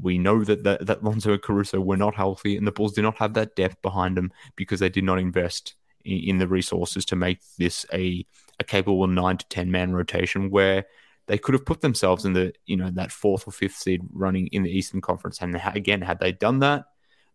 We 0.00 0.16
know 0.16 0.42
that, 0.42 0.64
that 0.64 0.86
that 0.86 1.04
Lonzo 1.04 1.32
and 1.32 1.42
Caruso 1.42 1.78
were 1.78 1.98
not 1.98 2.14
healthy, 2.14 2.56
and 2.56 2.66
the 2.66 2.72
Bulls 2.72 2.94
did 2.94 3.02
not 3.02 3.18
have 3.18 3.34
that 3.34 3.56
depth 3.56 3.82
behind 3.82 4.16
them 4.16 4.32
because 4.56 4.80
they 4.80 4.88
did 4.88 5.04
not 5.04 5.18
invest 5.18 5.74
in, 6.02 6.18
in 6.18 6.38
the 6.38 6.48
resources 6.48 7.04
to 7.06 7.16
make 7.16 7.40
this 7.58 7.84
a 7.92 8.24
a 8.60 8.64
capable 8.64 9.06
nine 9.06 9.36
to 9.36 9.48
ten 9.48 9.70
man 9.70 9.92
rotation 9.92 10.50
where 10.50 10.86
they 11.26 11.38
could 11.38 11.54
have 11.54 11.64
put 11.64 11.80
themselves 11.80 12.24
in 12.24 12.32
the 12.32 12.52
you 12.66 12.76
know 12.76 12.90
that 12.90 13.12
fourth 13.12 13.46
or 13.46 13.52
fifth 13.52 13.76
seed 13.76 14.02
running 14.12 14.48
in 14.48 14.62
the 14.62 14.70
Eastern 14.70 15.00
Conference. 15.00 15.40
And 15.40 15.60
again, 15.74 16.02
had 16.02 16.18
they 16.18 16.32
done 16.32 16.58
that, 16.60 16.86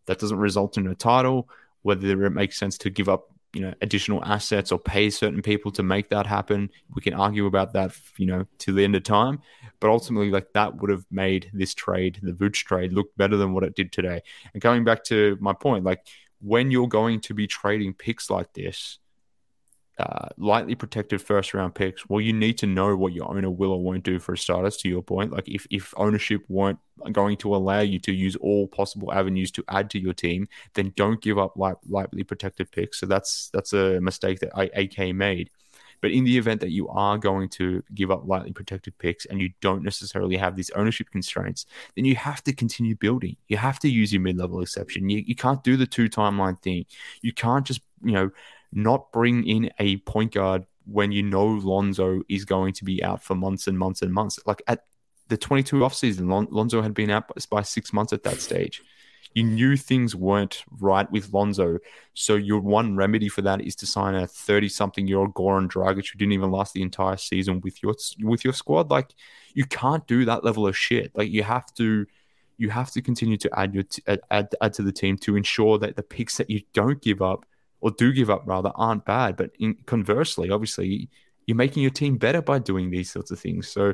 that 0.06 0.20
doesn't 0.20 0.38
result 0.38 0.78
in 0.78 0.88
a 0.88 0.96
title. 0.96 1.50
Whether 1.84 2.26
it 2.26 2.32
makes 2.32 2.58
sense 2.58 2.78
to 2.80 2.90
give 2.90 3.08
up 3.08 3.32
you 3.54 3.62
know 3.62 3.74
additional 3.82 4.24
assets 4.26 4.72
or 4.72 4.80
pay 4.80 5.10
certain 5.10 5.42
people 5.42 5.72
to 5.72 5.84
make 5.84 6.10
that 6.10 6.26
happen, 6.26 6.70
we 6.94 7.02
can 7.02 7.14
argue 7.14 7.46
about 7.46 7.74
that 7.74 7.94
you 8.18 8.26
know 8.26 8.46
to 8.60 8.74
the 8.74 8.84
end 8.84 8.96
of 8.96 9.04
time. 9.04 9.42
But 9.80 9.90
ultimately, 9.90 10.32
like 10.32 10.52
that 10.54 10.82
would 10.82 10.90
have 10.90 11.06
made 11.12 11.50
this 11.54 11.74
trade, 11.74 12.20
the 12.22 12.34
Vooch 12.34 12.66
trade, 12.66 12.94
look 12.94 13.16
better 13.16 13.38
than 13.38 13.54
what 13.54 13.64
it 13.64 13.76
did 13.76 13.92
today. 13.92 14.22
And 14.54 14.62
coming 14.62 14.84
back 14.84 15.04
to 15.06 15.38
my 15.40 15.54
point, 15.54 15.86
like 15.86 16.06
when 16.42 16.72
you're 16.72 16.88
going 16.88 17.22
to 17.22 17.34
be 17.34 17.48
trading 17.48 17.94
picks 17.94 18.30
like 18.30 18.54
this 18.54 19.00
uh, 20.00 20.30
lightly 20.38 20.76
protected 20.76 21.22
first 21.22 21.54
round 21.54 21.74
picks, 21.74 22.08
well, 22.08 22.22
you 22.22 22.34
need 22.34 22.58
to 22.60 22.68
know 22.68 22.96
what 22.96 23.14
your 23.14 23.30
owner 23.30 23.50
will 23.50 23.72
or 23.72 23.82
won't 23.82 24.04
do 24.04 24.20
for 24.20 24.34
a 24.34 24.38
starters. 24.38 24.78
To 24.78 24.90
your 24.90 25.02
point, 25.02 25.32
like 25.32 25.48
if 25.48 25.66
if 25.72 25.94
ownership 25.98 26.44
weren't 26.50 26.80
going 27.12 27.38
to 27.38 27.56
allow 27.56 27.80
you 27.80 28.00
to 28.00 28.12
use 28.12 28.36
all 28.36 28.68
possible 28.68 29.12
avenues 29.12 29.52
to 29.52 29.64
add 29.70 29.90
to 29.92 30.00
your 30.00 30.14
team, 30.14 30.48
then 30.76 30.94
don't 30.96 31.22
give 31.22 31.38
up 31.38 31.58
light, 31.58 31.78
lightly 31.88 32.24
protected 32.24 32.72
picks. 32.72 33.00
So 33.00 33.06
that's 33.08 33.50
that's 33.54 33.74
a 33.74 34.00
mistake 34.00 34.40
that 34.40 34.52
I, 34.56 34.66
AK 34.76 35.16
made. 35.16 35.50
But 36.02 36.12
in 36.12 36.24
the 36.24 36.38
event 36.38 36.62
that 36.62 36.72
you 36.72 36.88
are 36.90 37.18
going 37.18 37.50
to 37.50 37.84
give 37.94 38.12
up 38.12 38.28
lightly 38.28 38.52
protected 38.52 38.98
picks 39.00 39.26
and 39.26 39.42
you 39.42 39.50
don't 39.62 39.84
necessarily 39.84 40.38
have 40.38 40.56
these 40.56 40.70
ownership 40.72 41.10
constraints, 41.12 41.66
then 41.96 42.06
you 42.06 42.16
have 42.16 42.44
to 42.44 42.54
continue 42.54 42.96
building. 42.96 43.36
You 43.48 43.58
have 43.58 43.80
to 43.80 43.90
use 43.90 44.14
your 44.14 44.22
mid 44.22 44.38
level 44.38 44.62
exception. 44.62 45.10
You, 45.10 45.24
you 45.26 45.36
can't 45.36 45.64
do 45.64 45.76
the 45.76 45.88
two 45.88 46.10
timeline 46.10 46.62
thing. 46.62 46.86
You 47.22 47.34
can't 47.34 47.66
just, 47.66 47.82
you 48.04 48.12
know, 48.12 48.30
not 48.72 49.12
bring 49.12 49.48
in 49.48 49.72
a 49.80 49.98
point 49.98 50.34
guard 50.34 50.66
when 50.86 51.12
you 51.12 51.24
know 51.24 51.46
Lonzo 51.46 52.22
is 52.30 52.46
going 52.46 52.74
to 52.74 52.86
be 52.86 53.04
out 53.04 53.22
for 53.22 53.36
months 53.36 53.68
and 53.68 53.78
months 53.78 54.02
and 54.02 54.14
months. 54.14 54.40
Like 54.46 54.62
at 54.68 54.86
the 55.28 55.38
22 55.38 55.78
offseason, 55.78 56.30
Lon- 56.30 56.48
Lonzo 56.50 56.82
had 56.82 56.94
been 56.94 57.10
out 57.10 57.32
by 57.50 57.62
six 57.62 57.92
months 57.92 58.14
at 58.14 58.24
that 58.24 58.40
stage. 58.40 58.82
You 59.34 59.44
knew 59.44 59.76
things 59.76 60.16
weren't 60.16 60.64
right 60.80 61.12
with 61.12 61.34
Lonzo. 61.34 61.80
So 62.14 62.36
your 62.36 62.60
one 62.60 62.96
remedy 62.96 63.30
for 63.30 63.42
that 63.44 63.62
is 63.62 63.76
to 63.78 63.86
sign 63.86 64.16
a 64.16 64.26
30 64.26 64.70
something 64.70 65.06
year 65.08 65.20
old 65.20 65.34
Goran 65.34 65.70
Dragic 65.70 66.10
who 66.10 66.18
didn't 66.18 66.32
even 66.32 66.50
last 66.50 66.74
the 66.74 66.82
entire 66.82 67.18
season 67.18 67.62
with 67.62 67.84
your 67.84 67.94
with 68.24 68.44
your 68.44 68.54
squad. 68.54 68.90
Like 68.90 69.14
you 69.54 69.66
can't 69.66 70.08
do 70.08 70.26
that 70.26 70.44
level 70.44 70.66
of 70.66 70.78
shit. 70.78 71.12
Like 71.14 71.30
you 71.30 71.44
have 71.44 71.72
to 71.76 72.08
you 72.58 72.70
have 72.70 72.90
to 72.92 73.02
continue 73.02 73.38
to 73.38 73.60
add 73.60 73.74
your 73.74 73.84
t- 73.84 74.02
add, 74.32 74.50
add 74.60 74.74
to 74.74 74.82
the 74.82 74.92
team 74.92 75.18
to 75.20 75.36
ensure 75.36 75.78
that 75.78 75.96
the 75.96 76.04
picks 76.04 76.38
that 76.38 76.50
you 76.50 76.62
don't 76.74 77.02
give 77.02 77.22
up 77.22 77.46
or 77.82 77.92
do 77.92 78.12
give 78.12 78.30
up 78.30 78.44
rather 78.46 78.72
aren't 78.76 79.06
bad. 79.06 79.38
But 79.38 79.52
in, 79.60 79.76
conversely, 79.86 80.50
obviously, 80.50 81.10
you're 81.46 81.58
making 81.58 81.84
your 81.84 81.92
team 81.92 82.18
better 82.18 82.42
by 82.42 82.60
doing 82.60 82.90
these 82.90 83.12
sorts 83.12 83.32
of 83.32 83.40
things. 83.40 83.68
So, 83.68 83.94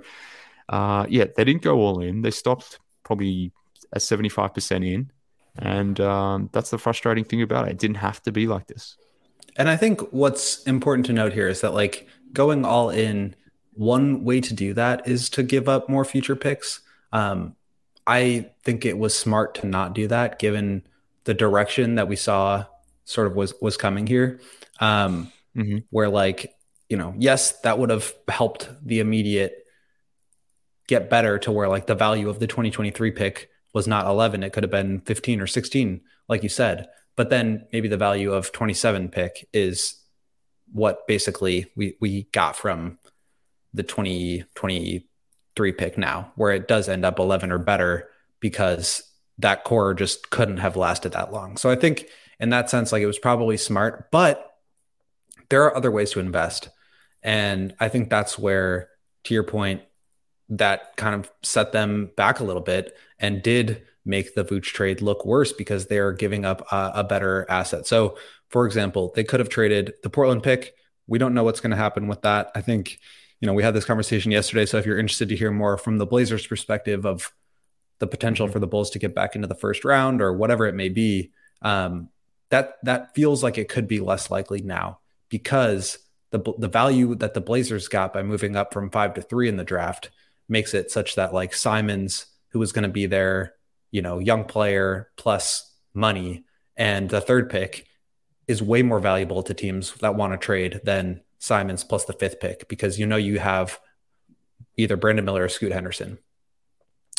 uh, 0.69 1.05
yeah, 1.09 1.25
they 1.35 1.43
didn't 1.43 1.61
go 1.61 1.79
all 1.79 2.01
in. 2.01 2.21
They 2.21 2.31
stopped 2.31 2.79
probably 3.03 3.51
at 3.93 4.01
75% 4.01 4.91
in. 4.91 5.11
And 5.59 5.99
um, 5.99 6.49
that's 6.51 6.71
the 6.71 6.77
frustrating 6.79 7.25
thing 7.25 7.41
about 7.41 7.67
it. 7.67 7.71
It 7.71 7.79
didn't 7.79 7.97
have 7.97 8.21
to 8.23 8.31
be 8.31 8.47
like 8.47 8.67
this. 8.67 8.97
And 9.55 9.69
I 9.69 9.77
think 9.77 10.01
what's 10.11 10.63
important 10.63 11.05
to 11.07 11.13
note 11.13 11.33
here 11.33 11.47
is 11.47 11.61
that, 11.61 11.75
like, 11.75 12.07
going 12.33 12.65
all 12.65 12.89
in, 12.89 13.35
one 13.73 14.23
way 14.23 14.41
to 14.41 14.53
do 14.53 14.73
that 14.73 15.07
is 15.07 15.29
to 15.31 15.43
give 15.43 15.69
up 15.69 15.89
more 15.89 16.05
future 16.05 16.35
picks. 16.35 16.81
Um, 17.11 17.55
I 18.05 18.51
think 18.63 18.85
it 18.85 18.97
was 18.97 19.17
smart 19.17 19.55
to 19.55 19.67
not 19.67 19.93
do 19.93 20.07
that 20.07 20.39
given 20.39 20.83
the 21.23 21.33
direction 21.33 21.95
that 21.95 22.07
we 22.07 22.15
saw 22.15 22.65
sort 23.05 23.27
of 23.27 23.35
was 23.35 23.53
was 23.61 23.77
coming 23.77 24.07
here. 24.07 24.39
Um, 24.79 25.31
mm-hmm. 25.55 25.79
Where 25.89 26.09
like 26.09 26.55
you 26.89 26.97
know, 26.97 27.13
yes, 27.17 27.59
that 27.61 27.79
would 27.79 27.89
have 27.89 28.13
helped 28.27 28.69
the 28.85 28.99
immediate 28.99 29.65
get 30.87 31.09
better 31.09 31.39
to 31.39 31.51
where 31.51 31.67
like 31.67 31.87
the 31.87 31.95
value 31.95 32.29
of 32.29 32.39
the 32.39 32.47
2023 32.47 33.11
pick 33.11 33.49
was 33.73 33.87
not 33.87 34.05
11, 34.05 34.43
it 34.43 34.53
could 34.53 34.63
have 34.63 34.71
been 34.71 35.01
15 35.01 35.41
or 35.41 35.47
16, 35.47 36.01
like 36.29 36.43
you 36.43 36.49
said. 36.49 36.87
But 37.15 37.29
then 37.29 37.65
maybe 37.71 37.87
the 37.87 37.97
value 37.97 38.31
of 38.31 38.51
27 38.51 39.09
pick 39.09 39.47
is 39.53 39.99
what 40.71 41.07
basically 41.07 41.71
we 41.75 41.95
we 41.99 42.23
got 42.31 42.55
from 42.55 42.97
the 43.73 43.83
2023 43.83 45.71
pick 45.71 45.97
now, 45.97 46.31
where 46.35 46.51
it 46.51 46.67
does 46.67 46.89
end 46.89 47.05
up 47.05 47.19
11 47.19 47.51
or 47.51 47.59
better 47.59 48.09
because 48.39 49.03
that 49.39 49.63
core 49.63 49.93
just 49.93 50.29
couldn't 50.29 50.57
have 50.57 50.75
lasted 50.75 51.13
that 51.13 51.31
long. 51.31 51.57
So 51.57 51.69
I 51.69 51.75
think 51.75 52.05
in 52.43 52.49
that 52.49 52.69
sense, 52.69 52.91
like 52.91 53.01
it 53.01 53.07
was 53.07 53.17
probably 53.17 53.55
smart, 53.55 54.11
but 54.11 54.51
there 55.47 55.63
are 55.63 55.77
other 55.77 55.89
ways 55.89 56.11
to 56.11 56.19
invest. 56.19 56.67
And 57.23 57.73
I 57.79 57.87
think 57.87 58.09
that's 58.09 58.37
where, 58.37 58.89
to 59.23 59.33
your 59.33 59.43
point, 59.43 59.81
that 60.49 60.97
kind 60.97 61.15
of 61.15 61.31
set 61.41 61.71
them 61.71 62.11
back 62.17 62.41
a 62.41 62.43
little 62.43 62.61
bit 62.61 62.97
and 63.17 63.41
did 63.41 63.83
make 64.03 64.35
the 64.35 64.43
Vooch 64.43 64.65
trade 64.65 65.01
look 65.01 65.25
worse 65.25 65.53
because 65.53 65.87
they're 65.87 66.11
giving 66.11 66.43
up 66.43 66.67
a, 66.69 66.91
a 66.95 67.03
better 67.05 67.45
asset. 67.49 67.87
So, 67.87 68.17
for 68.49 68.65
example, 68.65 69.13
they 69.15 69.23
could 69.23 69.39
have 69.39 69.47
traded 69.47 69.93
the 70.03 70.09
Portland 70.09 70.43
pick. 70.43 70.75
We 71.07 71.19
don't 71.19 71.33
know 71.33 71.45
what's 71.45 71.61
going 71.61 71.71
to 71.71 71.77
happen 71.77 72.09
with 72.09 72.23
that. 72.23 72.51
I 72.53 72.59
think, 72.59 72.99
you 73.39 73.45
know, 73.45 73.53
we 73.53 73.63
had 73.63 73.73
this 73.73 73.85
conversation 73.85 74.33
yesterday. 74.33 74.65
So 74.65 74.77
if 74.79 74.85
you're 74.85 74.99
interested 74.99 75.29
to 75.29 75.37
hear 75.37 75.51
more 75.51 75.77
from 75.77 75.97
the 75.97 76.05
Blazers 76.05 76.45
perspective 76.45 77.05
of 77.05 77.31
the 77.99 78.07
potential 78.07 78.49
for 78.49 78.59
the 78.59 78.67
Bulls 78.67 78.89
to 78.89 78.99
get 78.99 79.15
back 79.15 79.35
into 79.35 79.47
the 79.47 79.55
first 79.55 79.85
round 79.85 80.21
or 80.21 80.33
whatever 80.33 80.65
it 80.65 80.75
may 80.75 80.89
be, 80.89 81.31
um, 81.61 82.09
that 82.53 82.77
that 82.83 83.15
feels 83.15 83.41
like 83.41 83.57
it 83.57 83.67
could 83.67 83.87
be 83.87 83.99
less 83.99 84.29
likely 84.29 84.61
now 84.61 84.99
because 85.27 85.97
the 86.29 86.39
the 86.59 86.67
value 86.67 87.15
that 87.15 87.33
the 87.33 87.41
Blazers 87.41 87.87
got 87.87 88.13
by 88.13 88.21
moving 88.21 88.55
up 88.55 88.71
from 88.71 88.91
five 88.91 89.15
to 89.15 89.23
three 89.23 89.49
in 89.49 89.57
the 89.57 89.63
draft 89.63 90.11
makes 90.47 90.75
it 90.75 90.91
such 90.91 91.15
that 91.15 91.33
like 91.33 91.55
Simons, 91.55 92.27
who 92.49 92.59
was 92.59 92.71
going 92.71 92.83
to 92.83 92.89
be 92.89 93.07
their 93.07 93.55
you 93.89 94.03
know 94.03 94.19
young 94.19 94.45
player 94.45 95.09
plus 95.17 95.67
money, 95.95 96.45
and 96.77 97.09
the 97.09 97.21
third 97.21 97.49
pick 97.49 97.87
is 98.47 98.61
way 98.61 98.83
more 98.83 98.99
valuable 98.99 99.41
to 99.41 99.55
teams 99.55 99.91
that 100.01 100.13
want 100.13 100.31
to 100.31 100.37
trade 100.37 100.79
than 100.83 101.21
Simons 101.39 101.83
plus 101.83 102.05
the 102.05 102.13
fifth 102.13 102.39
pick 102.39 102.67
because 102.67 102.99
you 102.99 103.07
know 103.07 103.15
you 103.15 103.39
have 103.39 103.79
either 104.77 104.95
Brandon 104.95 105.25
Miller 105.25 105.45
or 105.45 105.49
Scoot 105.49 105.71
Henderson 105.71 106.19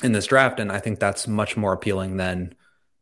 in 0.00 0.12
this 0.12 0.26
draft, 0.26 0.60
and 0.60 0.70
I 0.70 0.78
think 0.78 1.00
that's 1.00 1.26
much 1.26 1.56
more 1.56 1.72
appealing 1.72 2.18
than 2.18 2.54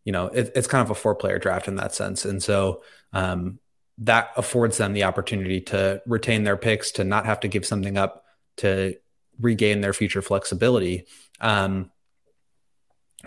you 0.05 0.12
know 0.12 0.26
it, 0.26 0.53
it's 0.55 0.66
kind 0.66 0.82
of 0.82 0.90
a 0.90 0.94
four 0.94 1.14
player 1.14 1.38
draft 1.38 1.68
in 1.68 1.76
that 1.76 1.94
sense, 1.94 2.24
and 2.24 2.42
so 2.42 2.82
um, 3.12 3.59
that 3.98 4.30
affords 4.36 4.78
them 4.78 4.92
the 4.92 5.05
opportunity 5.05 5.61
to 5.61 6.03
retain 6.07 6.44
their 6.44 6.57
picks, 6.57 6.92
to 6.92 7.05
not 7.05 7.26
have 7.26 7.40
to 7.40 7.48
give 7.48 7.66
something 7.66 7.96
up, 7.96 8.24
to 8.59 8.96
regain 9.40 9.80
their 9.80 9.92
future 9.92 10.22
flexibility. 10.22 11.07
Um, 11.40 11.90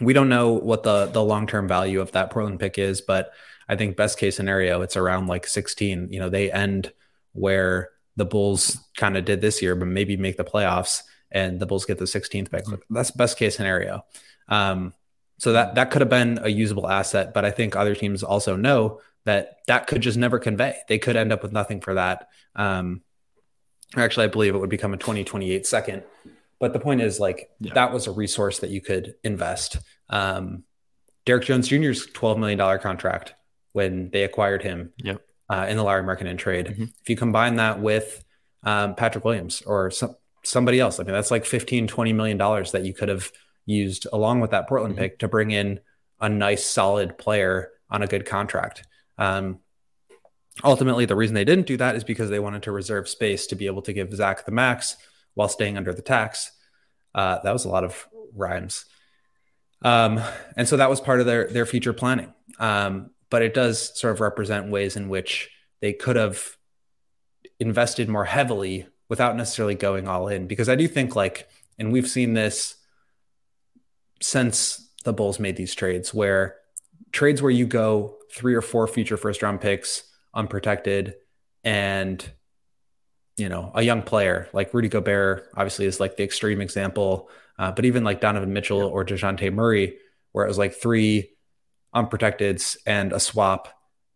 we 0.02 0.14
don't 0.14 0.30
know 0.30 0.54
what 0.54 0.84
the 0.84 1.06
the 1.06 1.24
long 1.24 1.48
term 1.48 1.68
value 1.68 2.02
of 2.02 2.12
that 2.14 2.32
Portland 2.32 2.60
pick 2.60 2.78
is, 2.78 3.02
but 3.02 3.32
I 3.68 3.76
think 3.76 3.98
best 3.98 4.18
case 4.18 4.36
scenario 4.36 4.82
it's 4.82 4.98
around 4.98 5.28
like 5.28 5.48
16. 5.48 6.10
You 6.12 6.20
know, 6.20 6.30
they 6.30 6.52
end 6.52 6.92
where 7.34 7.90
the 8.16 8.26
Bulls 8.26 8.78
kind 8.96 9.18
of 9.18 9.26
did 9.26 9.42
this 9.42 9.62
year, 9.62 9.76
but 9.76 9.88
maybe 9.88 10.18
make 10.18 10.38
the 10.38 10.44
playoffs 10.44 11.04
and 11.32 11.60
the 11.60 11.66
Bulls 11.66 11.86
get 11.86 11.98
the 11.98 12.06
16th 12.06 12.52
pick. 12.52 12.66
That's 12.90 13.12
best 13.12 13.38
case 13.38 13.56
scenario. 13.56 14.06
Um, 14.48 14.94
so 15.38 15.54
that 15.54 15.76
that 15.76 15.92
could 15.92 16.02
have 16.02 16.10
been 16.10 16.40
a 16.42 16.50
usable 16.50 16.90
asset, 16.90 17.34
but 17.34 17.46
I 17.46 17.52
think 17.52 17.76
other 17.76 17.96
teams 17.96 18.24
also 18.24 18.56
know 18.56 19.02
that 19.26 19.58
that 19.68 19.88
could 19.88 20.02
just 20.02 20.18
never 20.18 20.40
convey. 20.40 20.78
They 20.88 21.00
could 21.00 21.16
end 21.16 21.34
up 21.34 21.44
with 21.44 21.52
nothing 21.52 21.82
for 21.82 21.96
that. 21.96 22.28
Um, 22.56 23.02
actually, 23.96 24.26
I 24.26 24.30
believe 24.30 24.56
it 24.56 24.60
would 24.60 24.70
become 24.70 24.94
a 24.94 24.98
2028 24.98 25.66
second. 25.66 26.04
But 26.60 26.74
the 26.74 26.80
point 26.80 27.02
is, 27.02 27.20
like, 27.20 27.50
yeah. 27.60 27.74
that 27.74 27.92
was 27.92 28.08
a 28.08 28.12
resource 28.12 28.60
that 28.60 28.70
you 28.70 28.82
could 28.82 29.16
invest. 29.24 29.78
Um, 30.10 30.64
Derrick 31.26 31.44
Jones 31.44 31.68
Jr.'s 31.68 32.08
$12 32.08 32.38
million 32.38 32.80
contract 32.80 33.36
when 33.74 34.10
they 34.12 34.24
acquired 34.24 34.64
him 34.64 34.94
yep. 34.98 35.22
uh, 35.50 35.66
in 35.68 35.76
the 35.76 35.84
Lauri 35.84 36.04
Markkanen 36.04 36.38
trade. 36.38 36.68
Mm-hmm. 36.68 36.84
If 37.02 37.10
you 37.10 37.18
combine 37.18 37.56
that 37.56 37.82
with 37.82 38.24
um, 38.64 38.96
Patrick 38.96 39.26
Williams 39.26 39.64
or 39.64 39.92
some, 39.92 40.16
somebody 40.44 40.80
else, 40.80 41.00
I 41.00 41.04
mean, 41.04 41.14
that's 41.14 41.32
like 41.32 41.44
$15, 41.44 41.88
20 41.88 42.14
million 42.14 42.38
dollars 42.38 42.72
that 42.72 42.86
you 42.86 42.94
could 42.94 43.10
have 43.10 43.32
used 43.66 44.08
along 44.14 44.40
with 44.40 44.52
that 44.52 44.68
Portland 44.68 44.96
mm-hmm. 44.96 45.04
pick 45.04 45.20
to 45.20 45.28
bring 45.28 45.52
in 45.52 45.80
a 46.20 46.30
nice, 46.30 46.66
solid 46.66 47.18
player 47.18 47.72
on 47.90 48.02
a 48.02 48.08
good 48.08 48.26
contract. 48.26 48.84
Um, 49.18 49.60
ultimately, 50.64 51.06
the 51.06 51.16
reason 51.16 51.34
they 51.34 51.46
didn't 51.46 51.68
do 51.68 51.78
that 51.78 51.96
is 51.96 52.04
because 52.04 52.30
they 52.30 52.40
wanted 52.40 52.64
to 52.64 52.72
reserve 52.72 53.08
space 53.08 53.48
to 53.48 53.56
be 53.56 53.68
able 53.68 53.82
to 53.84 53.94
give 53.94 54.14
Zach 54.14 54.46
the 54.46 54.52
max 54.52 54.96
while 55.34 55.50
staying 55.50 55.78
under 55.78 55.94
the 55.94 56.02
tax. 56.02 56.52
Uh, 57.14 57.40
that 57.44 57.54
was 57.54 57.66
a 57.66 57.70
lot 57.70 57.84
of 57.84 58.08
rhymes. 58.34 58.86
Um, 59.82 60.20
and 60.58 60.68
so 60.68 60.78
that 60.78 60.90
was 60.90 61.00
part 61.02 61.20
of 61.20 61.26
their 61.26 61.48
their 61.48 61.66
future 61.66 61.94
planning. 61.94 62.34
Um, 62.60 63.12
but 63.30 63.42
it 63.42 63.54
does 63.54 63.98
sort 64.00 64.14
of 64.14 64.22
represent 64.22 64.70
ways 64.70 64.96
in 64.96 65.10
which 65.10 65.50
they 65.82 65.94
could 65.94 66.16
have 66.16 66.58
invested 67.60 68.10
more 68.10 68.26
heavily 68.26 68.88
without 69.10 69.36
necessarily 69.36 69.76
going 69.76 70.08
all 70.08 70.28
in. 70.28 70.48
Because 70.48 70.70
I 70.70 70.76
do 70.76 70.88
think 70.88 71.16
like, 71.16 71.48
and 71.78 71.92
we've 71.92 72.08
seen 72.08 72.34
this 72.34 72.76
since 74.22 74.90
the 75.04 75.14
Bulls 75.14 75.40
made 75.40 75.56
these 75.56 75.76
trades, 75.76 76.14
where 76.14 76.58
trades 77.12 77.42
where 77.42 77.52
you 77.52 77.66
go 77.66 78.18
three 78.32 78.54
or 78.54 78.62
four 78.62 78.88
future 78.88 79.18
first 79.18 79.42
round 79.42 79.62
picks 79.62 80.04
unprotected 80.34 81.16
and 81.64 82.30
you 83.38 83.48
know 83.48 83.72
a 83.74 83.82
young 83.82 84.02
player 84.02 84.50
like 84.52 84.74
Rudy 84.74 84.90
Gobert 84.90 85.50
obviously 85.56 85.86
is 85.86 86.02
like 86.02 86.18
the 86.18 86.24
extreme 86.24 86.60
example 86.60 87.30
uh, 87.58 87.72
but 87.72 87.86
even 87.86 88.04
like 88.04 88.20
Donovan 88.20 88.52
Mitchell 88.52 88.80
yeah. 88.80 88.86
or 88.86 89.06
Dejounte 89.06 89.54
Murray 89.54 89.98
where 90.34 90.44
it 90.44 90.50
was 90.50 90.58
like 90.58 90.74
three 90.74 91.32
unprotecteds 91.96 92.76
and 92.86 93.14
a 93.14 93.20
swap 93.20 93.70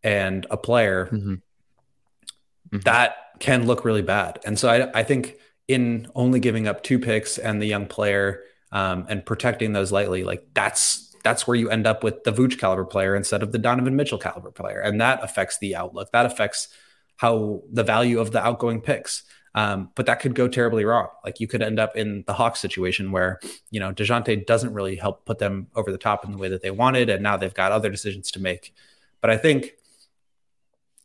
and 0.04 0.46
a 0.52 0.58
player 0.58 1.06
mm-hmm. 1.06 1.34
Mm-hmm. 1.36 2.80
that 2.80 3.16
can 3.40 3.66
look 3.66 3.86
really 3.86 4.02
bad 4.02 4.40
and 4.46 4.60
so 4.60 4.70
I, 4.70 5.00
I 5.00 5.04
think 5.04 5.36
in 5.70 6.12
only 6.16 6.42
giving 6.42 6.68
up 6.68 6.84
two 6.84 7.00
picks 7.00 7.38
and 7.38 7.62
the 7.62 7.66
young 7.66 7.86
player 7.86 8.42
um, 8.72 9.06
and 9.10 9.26
protecting 9.26 9.74
those 9.74 9.92
lightly 9.92 10.24
like 10.24 10.46
that's 10.54 11.10
that's 11.24 11.48
where 11.48 11.56
you 11.56 11.70
end 11.70 11.88
up 11.88 12.04
with 12.04 12.24
the 12.24 12.32
Vooch 12.32 12.58
caliber 12.58 12.86
player 12.86 13.16
instead 13.16 13.44
of 13.44 13.52
the 13.52 13.58
Donovan 13.58 13.96
Mitchell 13.96 14.18
caliber 14.18 14.52
player. 14.52 14.80
And 14.80 15.02
that 15.02 15.24
affects 15.24 15.58
the 15.58 15.76
outlook. 15.76 16.12
That 16.12 16.26
affects 16.26 16.70
how 17.18 17.64
the 17.72 17.84
value 17.84 18.20
of 18.20 18.32
the 18.32 18.42
outgoing 18.42 18.82
picks. 18.82 19.24
Um, 19.56 19.90
but 19.96 20.06
that 20.06 20.20
could 20.20 20.36
go 20.36 20.48
terribly 20.48 20.86
wrong. 20.86 21.08
Like 21.26 21.40
you 21.40 21.48
could 21.48 21.62
end 21.62 21.80
up 21.80 21.98
in 21.98 22.24
the 22.28 22.34
Hawks 22.34 22.60
situation 22.60 23.12
where, 23.12 23.40
you 23.72 23.80
know, 23.80 23.92
DeJounte 23.92 24.46
doesn't 24.46 24.74
really 24.74 24.96
help 24.96 25.26
put 25.26 25.40
them 25.40 25.68
over 25.76 25.92
the 25.92 25.98
top 25.98 26.24
in 26.24 26.32
the 26.32 26.38
way 26.38 26.50
that 26.50 26.62
they 26.62 26.72
wanted. 26.72 27.10
And 27.10 27.24
now 27.24 27.36
they've 27.36 27.54
got 27.54 27.72
other 27.72 27.90
decisions 27.90 28.32
to 28.32 28.40
make. 28.40 28.74
But 29.22 29.32
I 29.32 29.38
think 29.38 29.74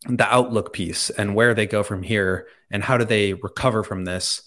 the 0.06 0.32
outlook 0.32 0.72
piece 0.72 1.08
and 1.10 1.34
where 1.34 1.54
they 1.54 1.66
go 1.66 1.82
from 1.82 2.02
here 2.02 2.46
and 2.70 2.84
how 2.84 2.98
do 2.98 3.04
they 3.04 3.32
recover 3.32 3.82
from 3.82 4.04
this 4.04 4.42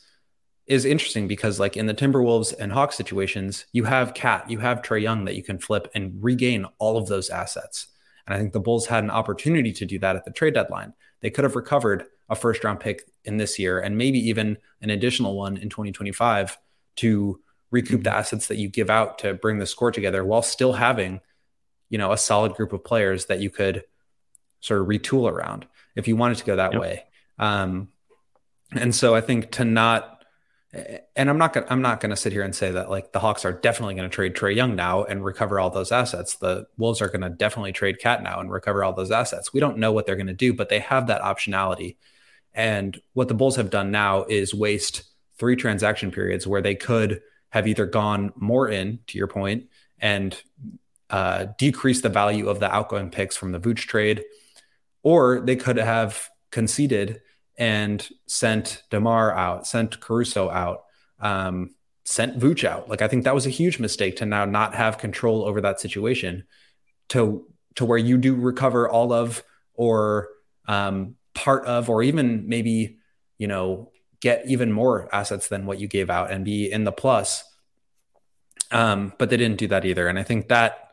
is 0.67 0.83
interesting 0.85 1.27
because 1.27 1.59
like 1.59 1.77
in 1.77 1.85
the 1.85 1.93
Timberwolves 1.93 2.53
and 2.57 2.71
Hawks 2.71 2.97
situations, 2.97 3.65
you 3.71 3.85
have 3.85 4.13
KAT, 4.13 4.49
you 4.49 4.59
have 4.59 4.81
Trae 4.81 5.01
Young 5.01 5.25
that 5.25 5.35
you 5.35 5.43
can 5.43 5.59
flip 5.59 5.89
and 5.95 6.21
regain 6.21 6.65
all 6.77 6.97
of 6.97 7.07
those 7.07 7.29
assets. 7.29 7.87
And 8.25 8.35
I 8.35 8.37
think 8.37 8.51
the 8.51 8.59
Bulls 8.59 8.85
had 8.85 9.03
an 9.03 9.09
opportunity 9.09 9.71
to 9.71 9.85
do 9.85 9.97
that 9.99 10.17
at 10.17 10.25
the 10.25 10.31
trade 10.31 10.53
deadline. 10.53 10.93
They 11.21 11.29
could 11.29 11.45
have 11.45 11.55
recovered 11.55 12.05
a 12.29 12.35
first 12.35 12.63
round 12.65 12.81
pick 12.81 13.09
in 13.23 13.37
this 13.37 13.57
year 13.57 13.79
and 13.79 13.97
maybe 13.97 14.19
even 14.27 14.57
an 14.81 14.89
additional 14.89 15.37
one 15.37 15.55
in 15.55 15.69
2025 15.69 16.57
to 16.97 17.39
recoup 17.71 18.03
the 18.03 18.09
mm-hmm. 18.09 18.19
assets 18.19 18.47
that 18.47 18.57
you 18.57 18.67
give 18.67 18.89
out 18.89 19.19
to 19.19 19.33
bring 19.33 19.59
the 19.59 19.65
score 19.65 19.91
together 19.91 20.25
while 20.25 20.41
still 20.41 20.73
having, 20.73 21.21
you 21.89 21.97
know, 21.97 22.11
a 22.11 22.17
solid 22.17 22.53
group 22.53 22.73
of 22.73 22.83
players 22.83 23.25
that 23.27 23.39
you 23.39 23.49
could 23.49 23.85
sort 24.59 24.81
of 24.81 24.87
retool 24.87 25.31
around 25.31 25.65
if 25.95 26.09
you 26.09 26.17
wanted 26.17 26.37
to 26.37 26.45
go 26.45 26.57
that 26.57 26.73
yep. 26.73 26.81
way. 26.81 27.03
Um, 27.39 27.89
and 28.73 28.93
so 28.93 29.15
I 29.15 29.21
think 29.21 29.51
to 29.53 29.65
not 29.65 30.16
and 31.15 31.29
I'm 31.29 31.37
not 31.37 31.53
gonna 31.53 31.65
I'm 31.69 31.81
not 31.81 31.99
gonna 31.99 32.15
sit 32.15 32.33
here 32.33 32.43
and 32.43 32.55
say 32.55 32.71
that 32.71 32.89
like 32.89 33.11
the 33.11 33.19
Hawks 33.19 33.45
are 33.45 33.53
definitely 33.53 33.95
gonna 33.95 34.09
trade 34.09 34.35
Trae 34.35 34.55
Young 34.55 34.75
now 34.75 35.03
and 35.03 35.23
recover 35.23 35.59
all 35.59 35.69
those 35.69 35.91
assets. 35.91 36.35
The 36.35 36.67
Wolves 36.77 37.01
are 37.01 37.09
gonna 37.09 37.29
definitely 37.29 37.73
trade 37.73 37.99
KAT 37.99 38.23
now 38.23 38.39
and 38.39 38.51
recover 38.51 38.83
all 38.83 38.93
those 38.93 39.11
assets. 39.11 39.53
We 39.53 39.59
don't 39.59 39.77
know 39.77 39.91
what 39.91 40.05
they're 40.05 40.15
gonna 40.15 40.33
do, 40.33 40.53
but 40.53 40.69
they 40.69 40.79
have 40.79 41.07
that 41.07 41.21
optionality. 41.21 41.97
And 42.53 42.99
what 43.13 43.27
the 43.27 43.33
Bulls 43.33 43.55
have 43.55 43.69
done 43.69 43.91
now 43.91 44.23
is 44.23 44.53
waste 44.53 45.03
three 45.37 45.55
transaction 45.55 46.11
periods 46.11 46.47
where 46.47 46.61
they 46.61 46.75
could 46.75 47.21
have 47.49 47.67
either 47.67 47.85
gone 47.85 48.33
more 48.35 48.67
in, 48.67 48.99
to 49.07 49.17
your 49.17 49.27
point, 49.27 49.65
and 49.99 50.41
uh, 51.09 51.47
decrease 51.57 52.01
the 52.01 52.09
value 52.09 52.49
of 52.49 52.59
the 52.59 52.71
outgoing 52.71 53.09
picks 53.09 53.37
from 53.37 53.51
the 53.51 53.59
Vooch 53.59 53.79
trade, 53.79 54.23
or 55.03 55.39
they 55.39 55.55
could 55.55 55.77
have 55.77 56.29
conceded 56.51 57.21
and 57.57 58.07
sent 58.27 58.83
Demar 58.89 59.33
out, 59.33 59.65
sent 59.65 59.99
Caruso 59.99 60.49
out, 60.49 60.85
um, 61.19 61.75
sent 62.03 62.39
Vooch 62.39 62.63
out. 62.63 62.89
Like 62.89 63.01
I 63.01 63.07
think 63.07 63.23
that 63.23 63.35
was 63.35 63.45
a 63.45 63.51
huge 63.51 63.79
mistake 63.79 64.17
to 64.17 64.25
now 64.25 64.45
not 64.45 64.75
have 64.75 64.97
control 64.97 65.45
over 65.45 65.61
that 65.61 65.79
situation, 65.79 66.45
to 67.09 67.45
to 67.75 67.85
where 67.85 67.97
you 67.97 68.17
do 68.17 68.35
recover 68.35 68.89
all 68.89 69.13
of 69.13 69.43
or 69.73 70.29
um, 70.67 71.15
part 71.33 71.65
of, 71.65 71.89
or 71.89 72.01
even 72.03 72.49
maybe, 72.49 72.97
you 73.37 73.47
know, 73.47 73.91
get 74.19 74.47
even 74.47 74.71
more 74.71 75.07
assets 75.13 75.47
than 75.47 75.65
what 75.65 75.79
you 75.79 75.87
gave 75.87 76.09
out 76.09 76.31
and 76.31 76.43
be 76.43 76.71
in 76.71 76.83
the 76.83 76.91
plus. 76.91 77.43
Um, 78.71 79.13
but 79.17 79.29
they 79.29 79.37
didn't 79.37 79.59
do 79.59 79.67
that 79.67 79.85
either. 79.85 80.07
And 80.07 80.17
I 80.17 80.23
think 80.23 80.47
that 80.49 80.89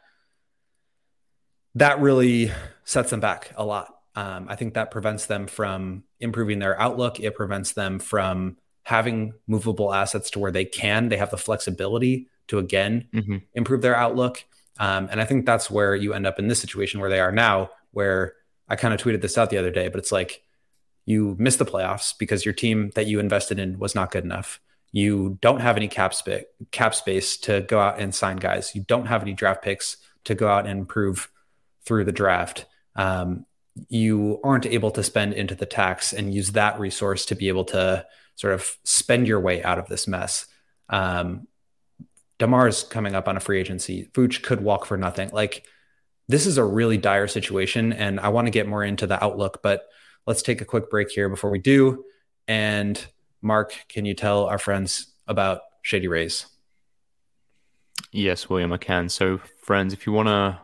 that 1.74 2.00
really 2.00 2.52
sets 2.84 3.10
them 3.10 3.20
back 3.20 3.52
a 3.56 3.64
lot. 3.64 3.93
Um, 4.16 4.46
I 4.48 4.56
think 4.56 4.74
that 4.74 4.90
prevents 4.90 5.26
them 5.26 5.46
from 5.46 6.04
improving 6.20 6.58
their 6.58 6.80
outlook. 6.80 7.20
It 7.20 7.34
prevents 7.34 7.72
them 7.72 7.98
from 7.98 8.56
having 8.84 9.34
movable 9.46 9.92
assets 9.92 10.30
to 10.30 10.38
where 10.38 10.52
they 10.52 10.64
can, 10.64 11.08
they 11.08 11.16
have 11.16 11.30
the 11.30 11.38
flexibility 11.38 12.28
to 12.48 12.58
again 12.58 13.08
mm-hmm. 13.12 13.38
improve 13.54 13.82
their 13.82 13.96
outlook. 13.96 14.44
Um, 14.78 15.08
and 15.10 15.20
I 15.20 15.24
think 15.24 15.46
that's 15.46 15.70
where 15.70 15.94
you 15.94 16.12
end 16.14 16.26
up 16.26 16.38
in 16.38 16.48
this 16.48 16.60
situation 16.60 17.00
where 17.00 17.10
they 17.10 17.20
are 17.20 17.32
now, 17.32 17.70
where 17.92 18.34
I 18.68 18.76
kind 18.76 18.92
of 18.92 19.00
tweeted 19.00 19.20
this 19.20 19.38
out 19.38 19.50
the 19.50 19.58
other 19.58 19.70
day, 19.70 19.88
but 19.88 19.98
it's 19.98 20.12
like 20.12 20.42
you 21.06 21.36
miss 21.38 21.56
the 21.56 21.64
playoffs 21.64 22.16
because 22.18 22.44
your 22.44 22.54
team 22.54 22.90
that 22.94 23.06
you 23.06 23.20
invested 23.20 23.58
in 23.58 23.78
was 23.78 23.94
not 23.94 24.10
good 24.10 24.24
enough. 24.24 24.60
You 24.92 25.38
don't 25.40 25.60
have 25.60 25.76
any 25.76 25.88
cap, 25.88 26.14
sp- 26.14 26.48
cap 26.70 26.94
space 26.94 27.36
to 27.38 27.62
go 27.62 27.80
out 27.80 27.98
and 27.98 28.14
sign 28.14 28.36
guys. 28.36 28.74
You 28.74 28.82
don't 28.82 29.06
have 29.06 29.22
any 29.22 29.32
draft 29.32 29.62
picks 29.62 29.96
to 30.24 30.34
go 30.34 30.48
out 30.48 30.66
and 30.66 30.78
improve 30.78 31.30
through 31.84 32.04
the 32.04 32.12
draft. 32.12 32.66
Um, 32.96 33.44
you 33.88 34.40
aren't 34.44 34.66
able 34.66 34.90
to 34.92 35.02
spend 35.02 35.32
into 35.32 35.54
the 35.54 35.66
tax 35.66 36.12
and 36.12 36.32
use 36.32 36.52
that 36.52 36.78
resource 36.78 37.26
to 37.26 37.34
be 37.34 37.48
able 37.48 37.64
to 37.64 38.06
sort 38.36 38.54
of 38.54 38.66
spend 38.84 39.26
your 39.26 39.40
way 39.40 39.62
out 39.62 39.78
of 39.78 39.88
this 39.88 40.06
mess. 40.06 40.46
Um, 40.88 41.46
Demar's 42.38 42.82
coming 42.82 43.14
up 43.14 43.28
on 43.28 43.36
a 43.36 43.40
free 43.40 43.60
agency. 43.60 44.10
Vooch 44.12 44.42
could 44.42 44.60
walk 44.60 44.86
for 44.86 44.96
nothing. 44.96 45.30
Like 45.32 45.64
this 46.28 46.46
is 46.46 46.58
a 46.58 46.64
really 46.64 46.98
dire 46.98 47.28
situation, 47.28 47.92
and 47.92 48.18
I 48.18 48.28
want 48.28 48.46
to 48.46 48.50
get 48.50 48.68
more 48.68 48.82
into 48.82 49.06
the 49.06 49.22
outlook, 49.22 49.60
but 49.62 49.84
let's 50.26 50.42
take 50.42 50.60
a 50.60 50.64
quick 50.64 50.90
break 50.90 51.10
here 51.10 51.28
before 51.28 51.50
we 51.50 51.58
do. 51.58 52.04
And 52.48 53.04
Mark, 53.42 53.74
can 53.88 54.04
you 54.04 54.14
tell 54.14 54.46
our 54.46 54.58
friends 54.58 55.12
about 55.26 55.60
Shady 55.82 56.08
Rays? 56.08 56.46
Yes, 58.10 58.48
William, 58.48 58.72
I 58.72 58.78
can. 58.78 59.08
So, 59.08 59.38
friends, 59.62 59.92
if 59.92 60.06
you 60.06 60.12
want 60.12 60.28
to 60.28 60.60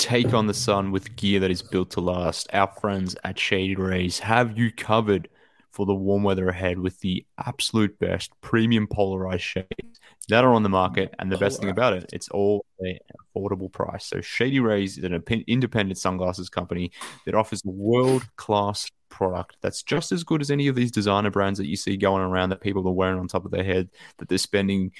take 0.00 0.32
on 0.32 0.46
the 0.46 0.54
sun 0.54 0.90
with 0.90 1.14
gear 1.16 1.38
that 1.40 1.50
is 1.50 1.60
built 1.60 1.90
to 1.90 2.00
last, 2.00 2.48
our 2.54 2.66
friends 2.80 3.14
at 3.22 3.38
Shady 3.38 3.76
Rays 3.76 4.18
have 4.20 4.56
you 4.56 4.72
covered 4.72 5.28
for 5.72 5.84
the 5.84 5.94
warm 5.94 6.22
weather 6.22 6.48
ahead 6.48 6.78
with 6.78 6.98
the 7.00 7.24
absolute 7.46 7.96
best 7.98 8.32
premium 8.40 8.86
polarized 8.86 9.42
shades 9.42 10.00
that 10.28 10.42
are 10.42 10.54
on 10.54 10.62
the 10.62 10.70
market. 10.70 11.14
And 11.18 11.30
the 11.30 11.36
best 11.36 11.60
thing 11.60 11.68
about 11.68 11.92
it, 11.92 12.10
it's 12.14 12.30
all 12.30 12.64
an 12.80 12.96
affordable 13.36 13.70
price. 13.70 14.06
So 14.06 14.22
Shady 14.22 14.58
Rays 14.58 14.96
is 14.96 15.04
an 15.04 15.22
independent 15.46 15.98
sunglasses 15.98 16.48
company 16.48 16.90
that 17.26 17.34
offers 17.34 17.62
world 17.64 18.26
class 18.36 18.90
product 19.10 19.58
that's 19.60 19.82
just 19.82 20.12
as 20.12 20.24
good 20.24 20.40
as 20.40 20.50
any 20.50 20.68
of 20.68 20.76
these 20.76 20.90
designer 20.90 21.30
brands 21.30 21.58
that 21.58 21.66
you 21.66 21.76
see 21.76 21.96
going 21.98 22.22
around 22.22 22.48
that 22.48 22.62
people 22.62 22.88
are 22.88 22.92
wearing 22.92 23.18
on 23.18 23.28
top 23.28 23.44
of 23.44 23.50
their 23.50 23.64
head 23.64 23.90
that 24.16 24.28
they're 24.28 24.38
spending 24.38 24.92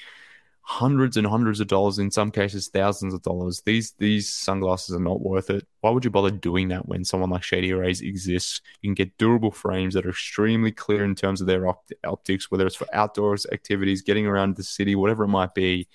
hundreds 0.63 1.17
and 1.17 1.25
hundreds 1.25 1.59
of 1.59 1.67
dollars, 1.67 1.99
in 1.99 2.11
some 2.11 2.31
cases 2.31 2.67
thousands 2.67 3.13
of 3.13 3.21
dollars. 3.23 3.61
These 3.65 3.93
these 3.97 4.29
sunglasses 4.29 4.95
are 4.95 4.99
not 4.99 5.21
worth 5.21 5.49
it. 5.49 5.67
Why 5.81 5.89
would 5.89 6.05
you 6.05 6.11
bother 6.11 6.31
doing 6.31 6.69
that 6.69 6.87
when 6.87 7.03
someone 7.03 7.29
like 7.29 7.43
Shady 7.43 7.73
Rays 7.73 8.01
exists? 8.01 8.61
You 8.81 8.89
can 8.89 8.95
get 8.95 9.17
durable 9.17 9.51
frames 9.51 9.93
that 9.93 10.05
are 10.05 10.11
extremely 10.11 10.71
clear 10.71 11.03
in 11.03 11.15
terms 11.15 11.41
of 11.41 11.47
their 11.47 11.67
opt- 11.67 11.93
optics, 12.03 12.49
whether 12.51 12.65
it's 12.65 12.75
for 12.75 12.87
outdoors 12.93 13.45
activities, 13.51 14.01
getting 14.01 14.27
around 14.27 14.55
the 14.55 14.63
city, 14.63 14.95
whatever 14.95 15.23
it 15.23 15.29
might 15.29 15.53
be. 15.53 15.87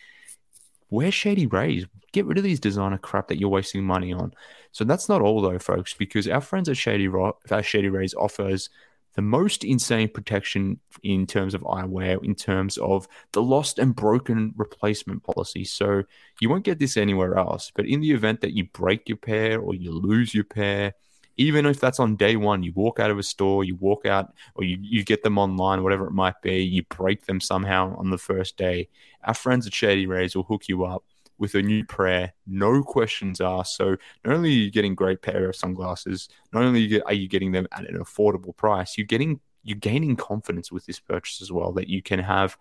Wear 0.91 1.11
Shady 1.11 1.47
Rays. 1.47 1.87
Get 2.13 2.27
rid 2.27 2.39
of 2.39 2.45
these 2.45 2.61
designer 2.61 2.99
crap 2.99 3.29
that 3.29 3.39
you're 3.39 3.49
wasting 3.51 3.85
money 3.85 4.13
on. 4.13 4.33
So 4.73 4.85
that's 4.85 5.09
not 5.09 5.21
all 5.21 5.43
though, 5.43 5.59
folks, 5.59 5.95
because 5.95 6.29
our 6.29 6.41
friends 6.41 6.69
at 6.69 6.77
Shady, 6.77 7.09
Ro- 7.09 7.37
uh, 7.51 7.63
Shady 7.63 7.89
Rays 7.89 8.15
offers 8.15 8.71
the 9.17 9.23
most 9.23 9.65
insane 9.65 10.09
protection 10.09 10.79
in 11.03 11.27
terms 11.27 11.55
of 11.55 11.63
eyewear, 11.63 12.23
in 12.23 12.35
terms 12.35 12.77
of 12.77 13.09
the 13.33 13.43
lost 13.43 13.79
and 13.79 13.97
broken 13.97 14.53
replacement 14.57 15.25
policy. 15.25 15.65
So 15.65 16.05
you 16.41 16.51
won't 16.51 16.65
get 16.65 16.79
this 16.79 16.99
anywhere 16.99 17.37
else. 17.37 17.73
But 17.75 17.87
in 17.87 18.03
the 18.03 18.13
event 18.13 18.43
that 18.43 18.53
you 18.53 18.65
break 18.65 19.09
your 19.09 19.17
pair 19.17 19.59
or 19.59 19.75
you 19.75 19.91
lose 19.91 20.35
your 20.35 20.45
pair, 20.45 20.93
even 21.39 21.65
if 21.65 21.81
that's 21.81 21.99
on 21.99 22.17
day 22.17 22.37
one, 22.37 22.63
you 22.63 22.73
walk 22.75 23.01
out 23.01 23.11
of 23.11 23.19
a 23.19 23.23
store, 23.23 23.65
you 23.65 23.75
walk 23.77 24.05
out, 24.07 24.35
or 24.55 24.65
you, 24.65 24.79
you 24.81 25.03
get 25.03 25.23
them 25.23 25.39
online, 25.39 25.83
whatever 25.83 26.07
it 26.07 26.13
might 26.13 26.41
be, 26.43 26.63
you 26.63 26.83
break 26.85 27.25
them 27.27 27.41
somehow 27.41 27.97
on 27.97 28.11
the 28.11 28.19
first 28.19 28.57
day, 28.57 28.89
our 29.25 29.35
friends 29.35 29.67
at 29.67 29.75
Shady 29.75 30.07
Rays 30.07 30.37
will 30.37 30.45
hook 30.45 30.69
you 30.69 30.85
up 30.85 31.05
with 31.39 31.55
a 31.55 31.63
new 31.63 31.85
prayer, 31.85 32.33
no 32.47 32.83
questions 32.83 33.41
asked. 33.41 33.77
So 33.77 33.97
not 34.25 34.35
only 34.35 34.51
are 34.51 34.53
you 34.53 34.71
getting 34.71 34.95
great 34.95 35.23
pair 35.23 35.49
of 35.49 35.57
sunglasses, 35.57 36.29
not 36.53 36.63
only 36.63 37.01
are 37.03 37.13
you 37.13 37.29
getting 37.29 37.53
them 37.53 37.67
at 37.73 37.89
an 37.89 37.99
affordable 37.99 38.57
price, 38.57 38.97
you're 38.97 39.07
getting 39.07 39.41
you're 39.63 39.77
gaining 39.77 40.15
confidence 40.15 40.71
with 40.71 40.87
this 40.87 41.01
purchase 41.01 41.43
as 41.43 41.51
well 41.51 41.73
that 41.73 41.89
you 41.89 42.01
can 42.01 42.21
have 42.21 42.57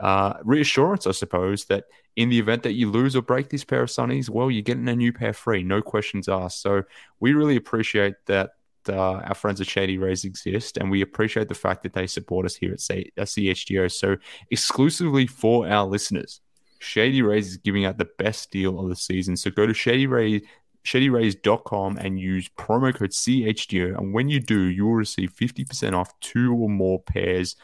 uh, 0.00 0.34
reassurance, 0.42 1.06
I 1.06 1.12
suppose, 1.12 1.66
that 1.66 1.84
in 2.16 2.28
the 2.28 2.38
event 2.38 2.64
that 2.64 2.72
you 2.72 2.90
lose 2.90 3.14
or 3.14 3.22
break 3.22 3.50
this 3.50 3.64
pair 3.64 3.82
of 3.82 3.88
sunnies, 3.88 4.28
well, 4.28 4.50
you're 4.50 4.62
getting 4.62 4.88
a 4.88 4.96
new 4.96 5.12
pair 5.12 5.32
free, 5.32 5.62
no 5.62 5.80
questions 5.80 6.28
asked. 6.28 6.60
So 6.60 6.82
we 7.20 7.34
really 7.34 7.56
appreciate 7.56 8.14
that 8.26 8.50
uh, 8.88 9.20
our 9.20 9.34
friends 9.34 9.60
at 9.60 9.68
Shady 9.68 9.98
Rays 9.98 10.24
exist, 10.24 10.78
and 10.78 10.90
we 10.90 11.02
appreciate 11.02 11.48
the 11.48 11.54
fact 11.54 11.82
that 11.82 11.92
they 11.92 12.06
support 12.06 12.46
us 12.46 12.56
here 12.56 12.72
at 12.72 12.80
C- 12.80 13.12
CHGO. 13.16 13.92
So 13.92 14.16
exclusively 14.50 15.26
for 15.26 15.68
our 15.68 15.86
listeners, 15.86 16.40
Shady 16.80 17.22
Rays 17.22 17.48
is 17.48 17.56
giving 17.58 17.84
out 17.84 17.98
the 17.98 18.08
best 18.18 18.50
deal 18.50 18.80
of 18.80 18.88
the 18.88 18.96
season. 18.96 19.36
So 19.36 19.50
go 19.50 19.66
to 19.66 19.74
Shady 19.74 20.06
Rays 20.06 20.42
shadyrays.com 20.84 21.96
and 21.98 22.18
use 22.18 22.48
promo 22.48 22.92
code 22.94 23.10
CHGO. 23.10 23.98
And 23.98 24.14
when 24.14 24.28
you 24.28 24.40
do, 24.40 24.62
you 24.62 24.86
will 24.86 24.94
receive 24.94 25.32
50% 25.34 25.94
off 25.94 26.18
two 26.20 26.52
or 26.54 26.68
more 26.68 27.00
pairs 27.00 27.54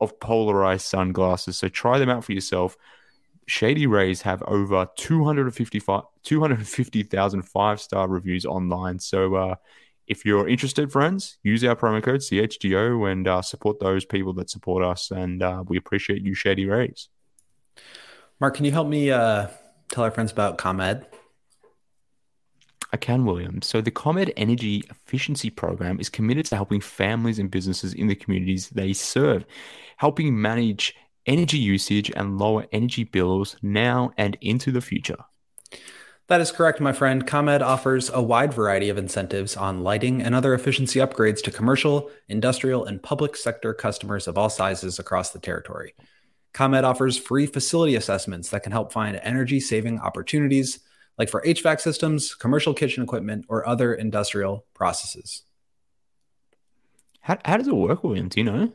of 0.00 0.18
polarized 0.20 0.86
sunglasses. 0.86 1.58
So 1.58 1.68
try 1.68 1.98
them 1.98 2.08
out 2.10 2.24
for 2.24 2.32
yourself. 2.32 2.76
Shady 3.46 3.86
Rays 3.86 4.22
have 4.22 4.42
over 4.42 4.88
250,000 4.96 7.42
five 7.42 7.80
star 7.80 8.08
reviews 8.08 8.44
online. 8.44 8.98
So 8.98 9.36
uh, 9.36 9.54
if 10.06 10.26
you're 10.26 10.48
interested, 10.48 10.92
friends, 10.92 11.38
use 11.42 11.64
our 11.64 11.76
promo 11.76 12.02
code 12.02 12.20
CHGO 12.20 13.10
and 13.10 13.26
uh, 13.26 13.40
support 13.42 13.80
those 13.80 14.04
people 14.04 14.34
that 14.34 14.50
support 14.50 14.84
us. 14.84 15.10
And 15.12 15.42
uh, 15.42 15.64
we 15.66 15.78
appreciate 15.78 16.22
you, 16.22 16.34
Shady 16.34 16.66
Rays. 16.66 17.08
Mark, 18.40 18.54
can 18.54 18.64
you 18.64 18.72
help 18.72 18.86
me 18.86 19.10
uh, 19.10 19.46
tell 19.90 20.04
our 20.04 20.10
friends 20.10 20.30
about 20.30 20.58
ComEd? 20.58 21.06
I 22.92 22.96
can, 22.98 23.24
William. 23.24 23.62
So, 23.62 23.80
the 23.80 23.90
ComEd 23.90 24.32
Energy 24.36 24.84
Efficiency 24.90 25.50
Program 25.50 25.98
is 25.98 26.08
committed 26.08 26.46
to 26.46 26.56
helping 26.56 26.80
families 26.80 27.38
and 27.38 27.50
businesses 27.50 27.94
in 27.94 28.06
the 28.06 28.14
communities 28.14 28.68
they 28.70 28.92
serve, 28.92 29.44
helping 29.96 30.40
manage 30.40 30.94
energy 31.26 31.58
usage 31.58 32.12
and 32.14 32.38
lower 32.38 32.66
energy 32.72 33.04
bills 33.04 33.56
now 33.62 34.12
and 34.16 34.36
into 34.40 34.70
the 34.70 34.80
future. 34.80 35.16
That 36.28 36.40
is 36.40 36.52
correct, 36.52 36.80
my 36.80 36.92
friend. 36.92 37.26
ComEd 37.26 37.62
offers 37.62 38.10
a 38.10 38.20
wide 38.20 38.52
variety 38.52 38.88
of 38.88 38.98
incentives 38.98 39.56
on 39.56 39.82
lighting 39.82 40.20
and 40.20 40.34
other 40.34 40.54
efficiency 40.54 40.98
upgrades 40.98 41.42
to 41.44 41.50
commercial, 41.50 42.10
industrial, 42.28 42.84
and 42.84 43.02
public 43.02 43.36
sector 43.36 43.72
customers 43.72 44.26
of 44.26 44.36
all 44.36 44.50
sizes 44.50 44.98
across 44.98 45.30
the 45.30 45.38
territory. 45.38 45.94
ComEd 46.56 46.84
offers 46.84 47.18
free 47.18 47.44
facility 47.44 47.96
assessments 47.96 48.48
that 48.48 48.62
can 48.62 48.72
help 48.72 48.90
find 48.90 49.20
energy 49.22 49.60
saving 49.60 50.00
opportunities, 50.00 50.78
like 51.18 51.28
for 51.28 51.42
HVAC 51.42 51.82
systems, 51.82 52.34
commercial 52.34 52.72
kitchen 52.72 53.02
equipment, 53.02 53.44
or 53.46 53.68
other 53.68 53.92
industrial 53.92 54.64
processes. 54.72 55.42
How, 57.20 57.36
how 57.44 57.58
does 57.58 57.68
it 57.68 57.74
work, 57.74 58.02
William? 58.02 58.28
Do 58.28 58.40
you 58.40 58.44
know? 58.44 58.72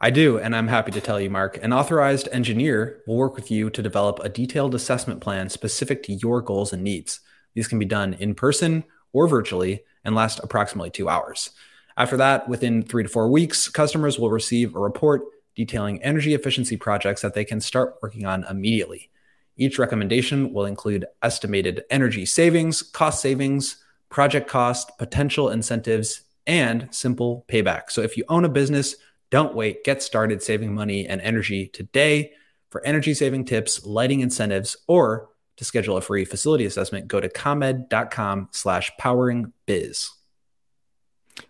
I 0.00 0.10
do, 0.10 0.38
and 0.38 0.54
I'm 0.54 0.68
happy 0.68 0.92
to 0.92 1.00
tell 1.00 1.20
you, 1.20 1.30
Mark. 1.30 1.58
An 1.60 1.72
authorized 1.72 2.28
engineer 2.30 3.02
will 3.08 3.16
work 3.16 3.34
with 3.34 3.50
you 3.50 3.70
to 3.70 3.82
develop 3.82 4.20
a 4.20 4.28
detailed 4.28 4.72
assessment 4.72 5.20
plan 5.20 5.48
specific 5.48 6.04
to 6.04 6.12
your 6.12 6.40
goals 6.42 6.72
and 6.72 6.84
needs. 6.84 7.18
These 7.54 7.66
can 7.66 7.80
be 7.80 7.86
done 7.86 8.14
in 8.14 8.36
person 8.36 8.84
or 9.12 9.26
virtually 9.26 9.82
and 10.04 10.14
last 10.14 10.38
approximately 10.44 10.90
two 10.90 11.08
hours. 11.08 11.50
After 11.96 12.16
that, 12.18 12.48
within 12.48 12.84
three 12.84 13.02
to 13.02 13.08
four 13.08 13.28
weeks, 13.28 13.66
customers 13.68 14.16
will 14.16 14.30
receive 14.30 14.76
a 14.76 14.80
report 14.80 15.22
detailing 15.54 16.02
energy 16.02 16.34
efficiency 16.34 16.76
projects 16.76 17.22
that 17.22 17.34
they 17.34 17.44
can 17.44 17.60
start 17.60 17.96
working 18.02 18.26
on 18.26 18.44
immediately. 18.44 19.10
Each 19.56 19.78
recommendation 19.78 20.52
will 20.52 20.66
include 20.66 21.06
estimated 21.22 21.84
energy 21.90 22.26
savings, 22.26 22.82
cost 22.82 23.22
savings, 23.22 23.76
project 24.08 24.48
cost, 24.48 24.96
potential 24.98 25.48
incentives, 25.48 26.22
and 26.46 26.88
simple 26.90 27.44
payback. 27.48 27.90
So 27.90 28.02
if 28.02 28.16
you 28.16 28.24
own 28.28 28.44
a 28.44 28.48
business, 28.48 28.96
don't 29.30 29.54
wait. 29.54 29.84
Get 29.84 30.02
started 30.02 30.42
saving 30.42 30.74
money 30.74 31.06
and 31.06 31.20
energy 31.20 31.66
today. 31.68 32.32
For 32.70 32.84
energy 32.84 33.14
saving 33.14 33.44
tips, 33.44 33.86
lighting 33.86 34.20
incentives, 34.20 34.76
or 34.88 35.30
to 35.56 35.64
schedule 35.64 35.96
a 35.96 36.00
free 36.00 36.24
facility 36.24 36.66
assessment, 36.66 37.06
go 37.08 37.20
to 37.20 37.28
comed.com 37.28 38.48
slash 38.50 38.90
powering 38.98 39.52
biz. 39.66 40.10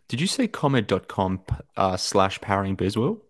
Did 0.08 0.20
you 0.20 0.26
say 0.26 0.46
comed.com 0.46 1.40
uh, 1.76 1.96
slash 1.96 2.40
powering 2.40 2.74
biz, 2.74 2.96
Will? 2.96 3.22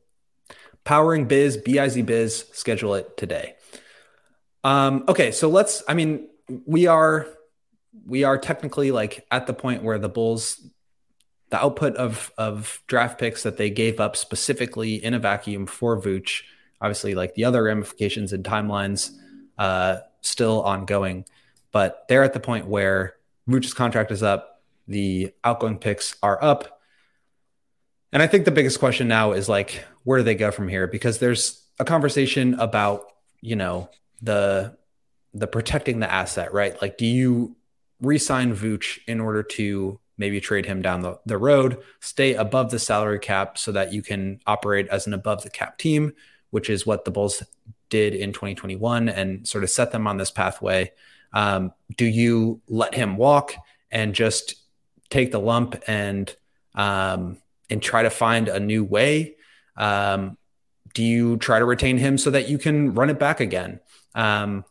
Powering 0.85 1.27
Biz, 1.27 1.59
BIZ 1.59 2.05
Biz, 2.05 2.47
schedule 2.53 2.95
it 2.95 3.17
today. 3.17 3.55
Um, 4.63 5.05
okay, 5.09 5.31
so 5.31 5.49
let's, 5.49 5.83
I 5.89 5.95
mean, 5.95 6.29
we 6.67 6.87
are 6.87 7.27
we 8.07 8.25
are 8.25 8.37
technically 8.37 8.91
like 8.91 9.27
at 9.31 9.47
the 9.47 9.55
point 9.55 9.83
where 9.83 9.99
the 9.99 10.09
Bulls, 10.09 10.61
the 11.51 11.63
output 11.63 11.97
of 11.97 12.33
of 12.37 12.83
draft 12.87 13.19
picks 13.19 13.43
that 13.45 13.57
they 13.57 13.71
gave 13.71 14.01
up 14.01 14.17
specifically 14.17 15.03
in 15.03 15.15
a 15.15 15.19
vacuum 15.19 15.67
for 15.67 16.01
Vooch, 16.01 16.43
obviously 16.81 17.15
like 17.15 17.35
the 17.35 17.45
other 17.45 17.63
ramifications 17.63 18.33
and 18.33 18.45
timelines, 18.45 19.11
uh, 19.59 19.99
still 20.21 20.63
ongoing, 20.63 21.25
but 21.73 22.05
they're 22.09 22.25
at 22.25 22.35
the 22.35 22.41
point 22.41 22.67
where 22.67 23.15
Vooch's 23.49 23.75
contract 23.75 24.11
is 24.11 24.23
up, 24.23 24.63
the 24.89 25.33
outgoing 25.45 25.79
picks 25.79 26.17
are 26.23 26.43
up, 26.43 26.81
and 28.13 28.23
I 28.23 28.27
think 28.27 28.45
the 28.45 28.51
biggest 28.51 28.79
question 28.79 29.09
now 29.09 29.33
is 29.33 29.49
like, 29.49 29.85
where 30.05 30.19
do 30.19 30.25
they 30.25 30.35
go 30.35 30.51
from 30.51 30.69
here? 30.69 30.87
Because 30.87 31.19
there's 31.19 31.63
a 31.79 31.85
conversation 31.85 32.55
about 32.55 33.07
you 33.41 33.57
know 33.57 33.91
the 34.23 34.77
the 35.35 35.47
protecting 35.47 36.01
the 36.01 36.11
asset, 36.11 36.53
right? 36.53 36.81
Like, 36.81 36.97
do 36.97 37.07
you 37.07 37.57
re-sign 38.01 38.55
Vooch 38.55 38.99
in 39.07 39.21
order 39.21 39.43
to 39.43 39.99
maybe 40.17 40.41
trade 40.41 40.67
him 40.67 40.81
down 40.81 41.01
the, 41.01 41.19
the 41.27 41.39
road, 41.39 41.83
stay 42.01 42.35
above 42.35 42.71
the 42.71 42.79
salary 42.79 43.19
cap 43.19 43.59
so 43.59 43.73
that 43.73 43.93
you 43.93 44.03
can 44.03 44.41
operate 44.47 44.87
as 44.89 45.07
an 45.07 45.13
above 45.13 45.43
the 45.43 45.51
cap 45.51 45.77
team, 45.77 46.13
which 46.51 46.71
is 46.71 46.87
what 46.87 47.05
the 47.05 47.11
Bulls 47.11 47.43
did 47.89 48.15
in 48.15 48.33
2021 48.33 49.09
and 49.09 49.47
sort 49.47 49.65
of 49.65 49.71
set 49.71 49.91
them 49.91 50.07
on 50.07 50.17
this 50.17 50.31
pathway. 50.31 50.93
Um, 51.33 51.73
do 51.97 52.05
you 52.05 52.61
let 52.69 52.95
him 52.95 53.17
walk 53.17 53.55
and 53.91 54.15
just 54.15 54.55
take 55.11 55.33
the 55.33 55.41
lump 55.41 55.83
and 55.87 56.35
um, 56.75 57.39
and 57.71 57.83
try 57.83 58.03
to 58.03 58.11
find 58.11 58.49
a 58.49 58.61
new 58.61 58.85
way? 58.85 59.37
Um, 59.77 60.37
do 60.93 61.03
you 61.03 61.37
try 61.37 61.59
to 61.59 61.65
retain 61.65 61.99
him 61.99 62.19
so 62.19 62.31
that 62.31 62.49
you 62.49 62.59
can 62.59 62.95
run 62.95 63.11
it 63.11 63.19
back 63.19 63.41
again? 63.41 63.81
Um, 64.15 64.65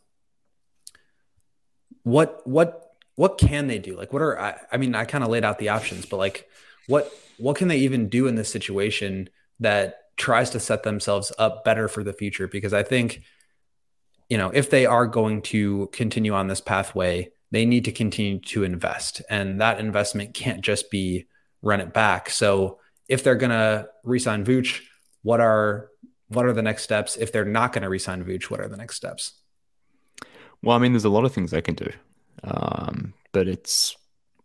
what 2.02 2.46
what 2.46 2.92
what 3.16 3.38
can 3.38 3.66
they 3.66 3.78
do? 3.78 3.96
Like, 3.96 4.12
what 4.12 4.22
are 4.22 4.38
I, 4.38 4.60
I 4.72 4.76
mean, 4.76 4.94
I 4.94 5.04
kind 5.04 5.24
of 5.24 5.30
laid 5.30 5.44
out 5.44 5.58
the 5.58 5.70
options, 5.70 6.06
but 6.06 6.16
like, 6.16 6.48
what 6.86 7.12
what 7.38 7.56
can 7.56 7.68
they 7.68 7.78
even 7.78 8.08
do 8.08 8.26
in 8.26 8.34
this 8.36 8.50
situation 8.50 9.28
that 9.60 10.16
tries 10.16 10.50
to 10.50 10.60
set 10.60 10.82
themselves 10.82 11.32
up 11.38 11.64
better 11.64 11.88
for 11.88 12.04
the 12.04 12.12
future? 12.12 12.46
Because 12.46 12.72
I 12.72 12.82
think, 12.82 13.22
you 14.28 14.38
know, 14.38 14.50
if 14.50 14.70
they 14.70 14.86
are 14.86 15.06
going 15.06 15.42
to 15.42 15.88
continue 15.92 16.32
on 16.32 16.48
this 16.48 16.60
pathway, 16.60 17.30
they 17.50 17.66
need 17.66 17.84
to 17.84 17.92
continue 17.92 18.38
to 18.40 18.64
invest, 18.64 19.22
and 19.28 19.60
that 19.60 19.80
investment 19.80 20.34
can't 20.34 20.60
just 20.60 20.90
be 20.90 21.26
run 21.62 21.80
it 21.80 21.92
back. 21.92 22.30
So 22.30 22.78
if 23.08 23.22
they're 23.22 23.34
gonna 23.34 23.88
resign 24.02 24.44
Vooch, 24.44 24.80
what 25.24 25.40
are 25.40 25.88
what 26.28 26.46
are 26.46 26.52
the 26.52 26.62
next 26.62 26.84
steps? 26.84 27.16
If 27.16 27.32
they're 27.32 27.44
not 27.44 27.72
going 27.72 27.82
to 27.82 27.88
resign 27.88 28.24
Vooch, 28.24 28.44
what 28.50 28.60
are 28.60 28.68
the 28.68 28.76
next 28.76 28.96
steps? 28.96 29.32
Well, 30.62 30.76
I 30.76 30.78
mean, 30.78 30.92
there's 30.92 31.04
a 31.04 31.10
lot 31.10 31.24
of 31.24 31.32
things 31.32 31.50
they 31.50 31.60
can 31.60 31.74
do, 31.74 31.90
um, 32.44 33.12
but 33.32 33.48
it's 33.48 33.96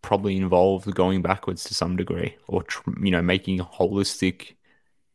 probably 0.02 0.36
involved 0.36 0.94
going 0.96 1.22
backwards 1.22 1.64
to 1.66 1.74
some 1.74 1.96
degree, 1.96 2.36
or 2.48 2.64
you 3.02 3.12
know, 3.12 3.22
making 3.22 3.60
holistic, 3.60 4.56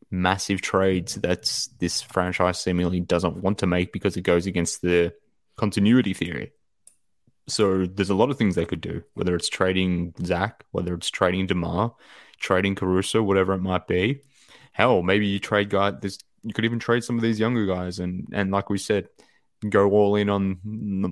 massive 0.09 0.61
trades 0.61 1.15
that 1.15 1.67
this 1.79 2.01
franchise 2.01 2.59
seemingly 2.59 2.99
doesn't 2.99 3.37
want 3.37 3.57
to 3.59 3.67
make 3.67 3.91
because 3.91 4.15
it 4.15 4.21
goes 4.21 4.47
against 4.47 4.81
the 4.81 5.13
continuity 5.57 6.13
theory. 6.13 6.51
So 7.47 7.85
there's 7.85 8.09
a 8.09 8.15
lot 8.15 8.31
of 8.31 8.37
things 8.37 8.55
they 8.55 8.65
could 8.65 8.81
do, 8.81 9.03
whether 9.13 9.35
it's 9.35 9.49
trading 9.49 10.13
Zach, 10.23 10.63
whether 10.71 10.93
it's 10.95 11.09
trading 11.09 11.45
Demar, 11.45 11.93
trading 12.39 12.75
Caruso, 12.75 13.21
whatever 13.21 13.53
it 13.53 13.61
might 13.61 13.87
be. 13.87 14.21
Hell, 14.75 15.03
maybe 15.03 15.25
you 15.25 15.39
trade 15.39 15.69
guy. 15.69 15.91
This 15.91 16.19
you 16.43 16.53
could 16.53 16.65
even 16.65 16.79
trade 16.79 17.01
some 17.05 17.15
of 17.15 17.21
these 17.21 17.39
younger 17.39 17.65
guys, 17.65 17.99
and 17.99 18.27
and 18.33 18.51
like 18.51 18.69
we 18.69 18.77
said, 18.77 19.07
go 19.69 19.89
all 19.89 20.17
in 20.17 20.29
on 20.29 20.59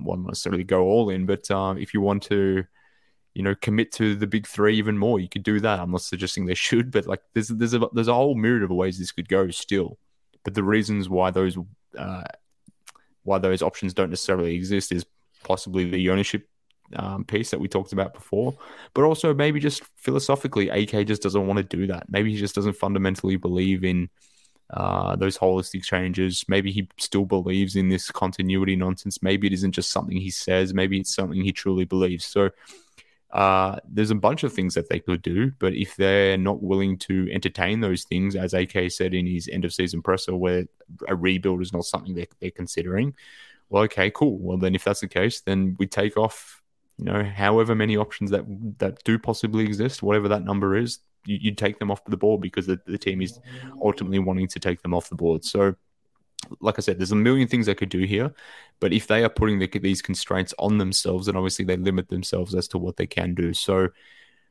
well, 0.04 0.18
not 0.18 0.26
necessarily 0.26 0.64
go 0.64 0.82
all 0.82 1.08
in, 1.08 1.24
but 1.24 1.50
uh, 1.50 1.74
if 1.78 1.94
you 1.94 2.02
want 2.02 2.24
to, 2.24 2.64
you 3.32 3.42
know, 3.42 3.54
commit 3.54 3.90
to 3.92 4.16
the 4.16 4.26
big 4.26 4.46
three 4.46 4.76
even 4.76 4.98
more, 4.98 5.18
you 5.18 5.30
could 5.30 5.44
do 5.44 5.60
that. 5.60 5.80
I'm 5.80 5.92
not 5.92 6.02
suggesting 6.02 6.44
they 6.44 6.52
should, 6.52 6.90
but 6.90 7.06
like 7.06 7.22
there's 7.32 7.48
there's 7.48 7.72
a 7.72 7.88
there's 7.94 8.08
a 8.08 8.12
whole 8.12 8.34
myriad 8.34 8.64
of 8.64 8.70
ways 8.70 8.98
this 8.98 9.12
could 9.12 9.30
go 9.30 9.50
still. 9.50 9.96
But 10.44 10.52
the 10.52 10.62
reasons 10.62 11.08
why 11.08 11.30
those 11.30 11.56
uh, 11.96 12.24
why 13.22 13.38
those 13.38 13.62
options 13.62 13.94
don't 13.94 14.10
necessarily 14.10 14.54
exist 14.54 14.92
is 14.92 15.06
possibly 15.42 15.88
the 15.88 16.10
ownership 16.10 16.46
um, 16.96 17.24
piece 17.24 17.50
that 17.50 17.60
we 17.60 17.68
talked 17.68 17.92
about 17.92 18.14
before, 18.14 18.56
but 18.92 19.04
also 19.04 19.34
maybe 19.34 19.60
just 19.60 19.82
philosophically, 19.96 20.68
AK 20.68 21.06
just 21.06 21.22
doesn't 21.22 21.46
want 21.46 21.58
to 21.58 21.76
do 21.76 21.86
that. 21.86 22.06
Maybe 22.08 22.32
he 22.32 22.38
just 22.38 22.54
doesn't 22.54 22.74
fundamentally 22.74 23.36
believe 23.36 23.84
in 23.84 24.08
uh, 24.70 25.16
those 25.16 25.38
holistic 25.38 25.82
changes. 25.82 26.44
Maybe 26.48 26.70
he 26.72 26.88
still 26.98 27.24
believes 27.24 27.76
in 27.76 27.88
this 27.88 28.10
continuity 28.10 28.76
nonsense. 28.76 29.22
Maybe 29.22 29.46
it 29.46 29.52
isn't 29.52 29.72
just 29.72 29.90
something 29.90 30.16
he 30.16 30.30
says. 30.30 30.74
Maybe 30.74 30.98
it's 30.98 31.14
something 31.14 31.40
he 31.40 31.52
truly 31.52 31.84
believes. 31.84 32.24
So 32.24 32.50
uh, 33.34 33.76
there's 33.88 34.12
a 34.12 34.14
bunch 34.14 34.44
of 34.44 34.52
things 34.52 34.74
that 34.74 34.88
they 34.88 35.00
could 35.00 35.20
do, 35.20 35.50
but 35.58 35.74
if 35.74 35.96
they're 35.96 36.38
not 36.38 36.62
willing 36.62 36.96
to 36.96 37.28
entertain 37.32 37.80
those 37.80 38.04
things, 38.04 38.36
as 38.36 38.54
AK 38.54 38.90
said 38.92 39.12
in 39.12 39.26
his 39.26 39.48
end 39.48 39.64
of 39.64 39.74
season 39.74 40.02
presser, 40.02 40.36
where 40.36 40.66
a 41.08 41.16
rebuild 41.16 41.60
is 41.60 41.72
not 41.72 41.84
something 41.84 42.14
they're, 42.14 42.26
they're 42.40 42.52
considering, 42.52 43.12
well, 43.70 43.82
okay, 43.84 44.10
cool. 44.10 44.38
Well, 44.38 44.56
then 44.56 44.76
if 44.76 44.84
that's 44.84 45.00
the 45.00 45.08
case, 45.08 45.40
then 45.40 45.74
we 45.80 45.88
take 45.88 46.16
off, 46.16 46.62
you 46.98 47.04
know, 47.04 47.24
however 47.24 47.74
many 47.74 47.96
options 47.96 48.30
that 48.30 48.44
that 48.78 49.02
do 49.04 49.18
possibly 49.18 49.64
exist, 49.64 50.02
whatever 50.02 50.28
that 50.28 50.44
number 50.44 50.76
is, 50.76 51.00
you, 51.26 51.50
would 51.50 51.58
take 51.58 51.78
them 51.78 51.90
off 51.90 52.04
the 52.04 52.16
board 52.16 52.40
because 52.40 52.66
the, 52.66 52.78
the 52.86 52.98
team 52.98 53.20
is 53.20 53.40
ultimately 53.82 54.18
wanting 54.18 54.48
to 54.48 54.60
take 54.60 54.82
them 54.82 54.94
off 54.94 55.08
the 55.08 55.16
board. 55.16 55.44
So, 55.44 55.74
like 56.60 56.78
I 56.78 56.82
said, 56.82 56.98
there's 56.98 57.12
a 57.12 57.16
million 57.16 57.48
things 57.48 57.66
they 57.66 57.74
could 57.74 57.88
do 57.88 58.04
here, 58.04 58.32
but 58.78 58.92
if 58.92 59.06
they 59.06 59.24
are 59.24 59.30
putting 59.30 59.58
the, 59.58 59.66
these 59.66 60.02
constraints 60.02 60.54
on 60.58 60.78
themselves, 60.78 61.26
then 61.26 61.36
obviously 61.36 61.64
they 61.64 61.76
limit 61.76 62.08
themselves 62.08 62.54
as 62.54 62.68
to 62.68 62.78
what 62.78 62.96
they 62.96 63.06
can 63.06 63.34
do. 63.34 63.54
So, 63.54 63.88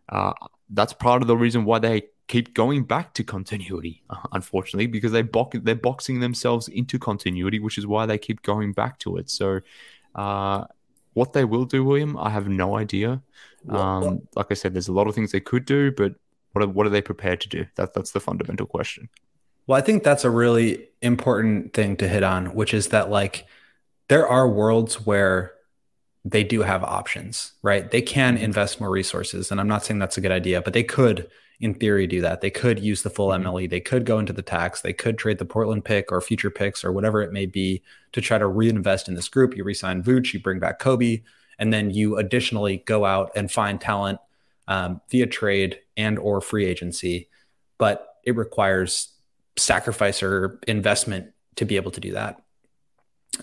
uh, 0.09 0.33
that's 0.69 0.93
part 0.93 1.21
of 1.21 1.27
the 1.27 1.37
reason 1.37 1.65
why 1.65 1.79
they 1.79 2.03
keep 2.27 2.53
going 2.53 2.83
back 2.83 3.13
to 3.13 3.23
continuity, 3.23 4.03
unfortunately, 4.31 4.87
because 4.87 5.11
they 5.11 5.21
they're 5.21 5.75
boxing 5.75 6.19
themselves 6.19 6.67
into 6.67 6.99
continuity, 6.99 7.59
which 7.59 7.77
is 7.77 7.87
why 7.87 8.05
they 8.05 8.17
keep 8.17 8.41
going 8.41 8.73
back 8.73 8.99
to 8.99 9.17
it. 9.17 9.29
So, 9.29 9.61
uh, 10.15 10.65
what 11.13 11.33
they 11.33 11.45
will 11.45 11.65
do, 11.65 11.83
William, 11.83 12.17
I 12.17 12.29
have 12.29 12.47
no 12.47 12.77
idea. 12.77 13.21
Um, 13.69 14.27
like 14.35 14.47
I 14.49 14.55
said, 14.55 14.73
there's 14.73 14.87
a 14.87 14.93
lot 14.93 15.07
of 15.07 15.15
things 15.15 15.31
they 15.31 15.39
could 15.39 15.65
do, 15.65 15.91
but 15.91 16.15
what 16.51 16.63
are, 16.63 16.67
what 16.67 16.85
are 16.85 16.89
they 16.89 17.01
prepared 17.01 17.41
to 17.41 17.49
do? 17.49 17.65
That 17.75 17.93
that's 17.93 18.11
the 18.11 18.19
fundamental 18.19 18.65
question. 18.65 19.09
Well, 19.67 19.77
I 19.77 19.81
think 19.81 20.03
that's 20.03 20.25
a 20.25 20.29
really 20.29 20.89
important 21.01 21.73
thing 21.73 21.95
to 21.97 22.07
hit 22.07 22.23
on, 22.23 22.53
which 22.53 22.73
is 22.73 22.89
that 22.89 23.09
like 23.09 23.45
there 24.09 24.27
are 24.27 24.49
worlds 24.49 25.05
where 25.05 25.53
they 26.25 26.43
do 26.43 26.61
have 26.61 26.83
options, 26.83 27.53
right? 27.61 27.89
They 27.89 28.01
can 28.01 28.37
invest 28.37 28.79
more 28.79 28.89
resources, 28.89 29.51
and 29.51 29.59
I'm 29.59 29.67
not 29.67 29.85
saying 29.85 29.99
that's 29.99 30.17
a 30.17 30.21
good 30.21 30.31
idea, 30.31 30.61
but 30.61 30.73
they 30.73 30.83
could 30.83 31.29
in 31.63 31.73
theory 31.73 32.05
do 32.05 32.19
that. 32.19 32.41
They 32.41 32.49
could 32.49 32.79
use 32.79 33.03
the 33.03 33.09
full 33.09 33.29
MLE. 33.29 33.63
Mm-hmm. 33.63 33.69
They 33.69 33.79
could 33.79 34.05
go 34.05 34.19
into 34.19 34.33
the 34.33 34.41
tax. 34.41 34.81
They 34.81 34.91
could 34.91 35.17
trade 35.17 35.37
the 35.37 35.45
Portland 35.45 35.85
pick 35.85 36.11
or 36.11 36.19
future 36.19 36.49
picks 36.49 36.83
or 36.83 36.91
whatever 36.91 37.21
it 37.21 37.31
may 37.31 37.45
be 37.45 37.81
to 38.11 38.19
try 38.19 38.37
to 38.37 38.45
reinvest 38.45 39.07
in 39.07 39.15
this 39.15 39.29
group. 39.29 39.55
You 39.55 39.63
resign 39.63 40.03
Vooch, 40.03 40.33
you 40.33 40.41
bring 40.41 40.59
back 40.59 40.81
Coby, 40.81 41.23
and 41.57 41.71
then 41.71 41.89
you 41.89 42.17
additionally 42.17 42.83
go 42.85 43.05
out 43.05 43.31
and 43.33 43.49
find 43.49 43.79
talent 43.79 44.19
um, 44.67 44.99
via 45.09 45.25
trade 45.25 45.79
and 45.95 46.19
or 46.19 46.41
free 46.41 46.65
agency, 46.65 47.29
but 47.77 48.07
it 48.25 48.35
requires 48.35 49.13
sacrifice 49.55 50.21
or 50.21 50.59
investment 50.67 51.27
to 51.55 51.65
be 51.65 51.77
able 51.77 51.91
to 51.91 52.01
do 52.01 52.11
that. 52.11 52.41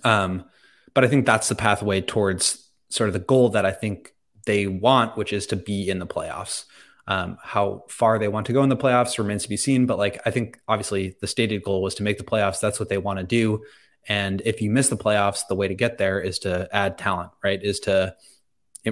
Um, 0.04 0.44
but 0.92 1.04
I 1.04 1.08
think 1.08 1.24
that's 1.24 1.48
the 1.48 1.54
pathway 1.54 2.02
towards 2.02 2.68
sort 2.90 3.08
of 3.08 3.14
the 3.14 3.20
goal 3.20 3.48
that 3.50 3.64
I 3.64 3.70
think 3.70 4.12
they 4.44 4.66
want, 4.66 5.16
which 5.16 5.32
is 5.32 5.46
to 5.46 5.56
be 5.56 5.88
in 5.88 6.00
the 6.00 6.06
playoffs. 6.06 6.64
Um, 7.10 7.38
how 7.42 7.86
far 7.88 8.20
they 8.20 8.28
want 8.28 8.46
to 8.46 8.52
go 8.52 8.62
in 8.62 8.68
the 8.68 8.76
playoffs 8.76 9.18
remains 9.18 9.42
to 9.42 9.48
be 9.48 9.56
seen. 9.56 9.84
But 9.86 9.98
like, 9.98 10.22
I 10.24 10.30
think 10.30 10.60
obviously 10.68 11.16
the 11.20 11.26
stated 11.26 11.64
goal 11.64 11.82
was 11.82 11.96
to 11.96 12.04
make 12.04 12.18
the 12.18 12.24
playoffs. 12.24 12.60
That's 12.60 12.78
what 12.78 12.88
they 12.88 12.98
want 12.98 13.18
to 13.18 13.24
do. 13.24 13.64
And 14.08 14.40
if 14.44 14.62
you 14.62 14.70
miss 14.70 14.90
the 14.90 14.96
playoffs, 14.96 15.40
the 15.48 15.56
way 15.56 15.66
to 15.66 15.74
get 15.74 15.98
there 15.98 16.20
is 16.20 16.38
to 16.40 16.68
add 16.70 16.98
talent, 16.98 17.32
right? 17.42 17.60
Is 17.60 17.80
to 17.80 18.14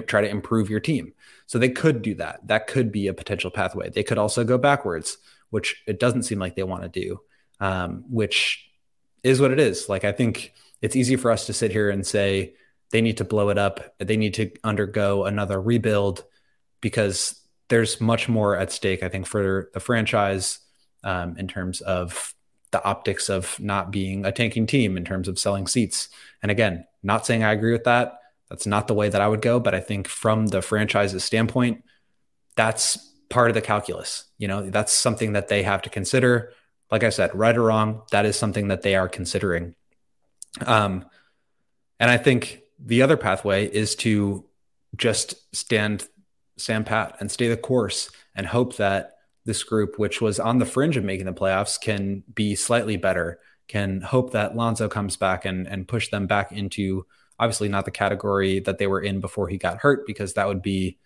try 0.05 0.19
to 0.19 0.29
improve 0.29 0.69
your 0.69 0.81
team. 0.81 1.13
So 1.47 1.59
they 1.59 1.69
could 1.69 2.01
do 2.01 2.15
that. 2.15 2.45
That 2.45 2.67
could 2.67 2.91
be 2.91 3.07
a 3.07 3.13
potential 3.13 3.51
pathway. 3.51 3.89
They 3.89 4.03
could 4.03 4.17
also 4.17 4.43
go 4.43 4.57
backwards, 4.57 5.17
which 5.49 5.81
it 5.87 5.97
doesn't 5.97 6.23
seem 6.23 6.39
like 6.39 6.57
they 6.57 6.63
want 6.63 6.83
to 6.83 6.89
do, 6.89 7.21
um, 7.61 8.03
which 8.09 8.69
is 9.23 9.39
what 9.39 9.51
it 9.51 9.61
is. 9.61 9.87
Like, 9.87 10.03
I 10.03 10.11
think 10.11 10.53
it's 10.81 10.97
easy 10.97 11.15
for 11.15 11.31
us 11.31 11.45
to 11.45 11.53
sit 11.53 11.71
here 11.71 11.89
and 11.89 12.05
say 12.05 12.53
they 12.91 13.01
need 13.01 13.17
to 13.17 13.23
blow 13.23 13.47
it 13.47 13.57
up, 13.57 13.95
they 13.97 14.17
need 14.17 14.33
to 14.33 14.51
undergo 14.63 15.23
another 15.23 15.61
rebuild 15.61 16.25
because 16.81 17.39
there's 17.69 18.01
much 18.01 18.27
more 18.27 18.57
at 18.57 18.71
stake, 18.71 19.03
I 19.03 19.09
think, 19.09 19.25
for 19.25 19.69
the 19.73 19.79
franchise 19.79 20.59
um, 21.03 21.37
in 21.37 21.47
terms 21.47 21.81
of 21.81 22.33
the 22.71 22.83
optics 22.83 23.29
of 23.29 23.59
not 23.59 23.91
being 23.91 24.25
a 24.25 24.31
tanking 24.31 24.67
team, 24.67 24.97
in 24.97 25.05
terms 25.05 25.27
of 25.27 25.39
selling 25.39 25.67
seats. 25.67 26.09
And 26.43 26.51
again, 26.51 26.85
not 27.01 27.25
saying 27.25 27.43
I 27.43 27.53
agree 27.53 27.71
with 27.71 27.85
that. 27.85 28.19
That's 28.49 28.65
not 28.65 28.87
the 28.87 28.93
way 28.93 29.09
that 29.09 29.21
I 29.21 29.27
would 29.27 29.41
go, 29.41 29.59
but 29.59 29.75
I 29.75 29.79
think 29.79 30.07
from 30.07 30.47
the 30.47 30.61
franchise's 30.61 31.23
standpoint, 31.23 31.83
that's 32.55 32.97
part 33.29 33.49
of 33.49 33.55
the 33.55 33.61
calculus. 33.61 34.25
You 34.37 34.47
know, 34.47 34.69
that's 34.69 34.91
something 34.93 35.33
that 35.33 35.47
they 35.47 35.63
have 35.63 35.83
to 35.83 35.89
consider. 35.89 36.53
Like 36.91 37.03
I 37.03 37.09
said, 37.09 37.33
right 37.35 37.55
or 37.55 37.63
wrong, 37.63 38.01
that 38.11 38.25
is 38.25 38.35
something 38.35 38.69
that 38.69 38.81
they 38.81 38.95
are 38.95 39.07
considering. 39.07 39.75
Um, 40.65 41.05
and 41.99 42.09
I 42.09 42.17
think 42.17 42.61
the 42.79 43.03
other 43.03 43.17
pathway 43.17 43.67
is 43.67 43.95
to 43.97 44.45
just 44.95 45.55
stand 45.55 46.07
stand 46.59 46.85
pat 46.85 47.17
and 47.19 47.31
stay 47.31 47.47
the 47.47 47.57
course 47.57 48.11
and 48.35 48.45
hope 48.45 48.75
that 48.77 49.13
this 49.45 49.63
group, 49.63 49.97
which 49.97 50.21
was 50.21 50.39
on 50.39 50.59
the 50.59 50.65
fringe 50.65 50.97
of 50.97 51.03
making 51.03 51.25
the 51.25 51.33
playoffs, 51.33 51.79
can 51.79 52.23
be 52.33 52.55
slightly 52.55 52.97
better. 52.97 53.39
Can 53.67 54.01
hope 54.01 54.31
that 54.31 54.55
Lonzo 54.55 54.87
comes 54.87 55.17
back 55.17 55.45
and 55.45 55.67
and 55.67 55.87
push 55.87 56.09
them 56.09 56.27
back 56.27 56.51
into 56.51 57.05
obviously 57.39 57.69
not 57.69 57.85
the 57.85 57.91
category 57.91 58.59
that 58.61 58.77
they 58.77 58.87
were 58.87 59.01
in 59.01 59.21
before 59.21 59.47
he 59.47 59.57
got 59.57 59.77
hurt 59.77 60.05
because 60.05 60.33
that 60.33 60.47
would 60.47 60.61
be 60.61 60.97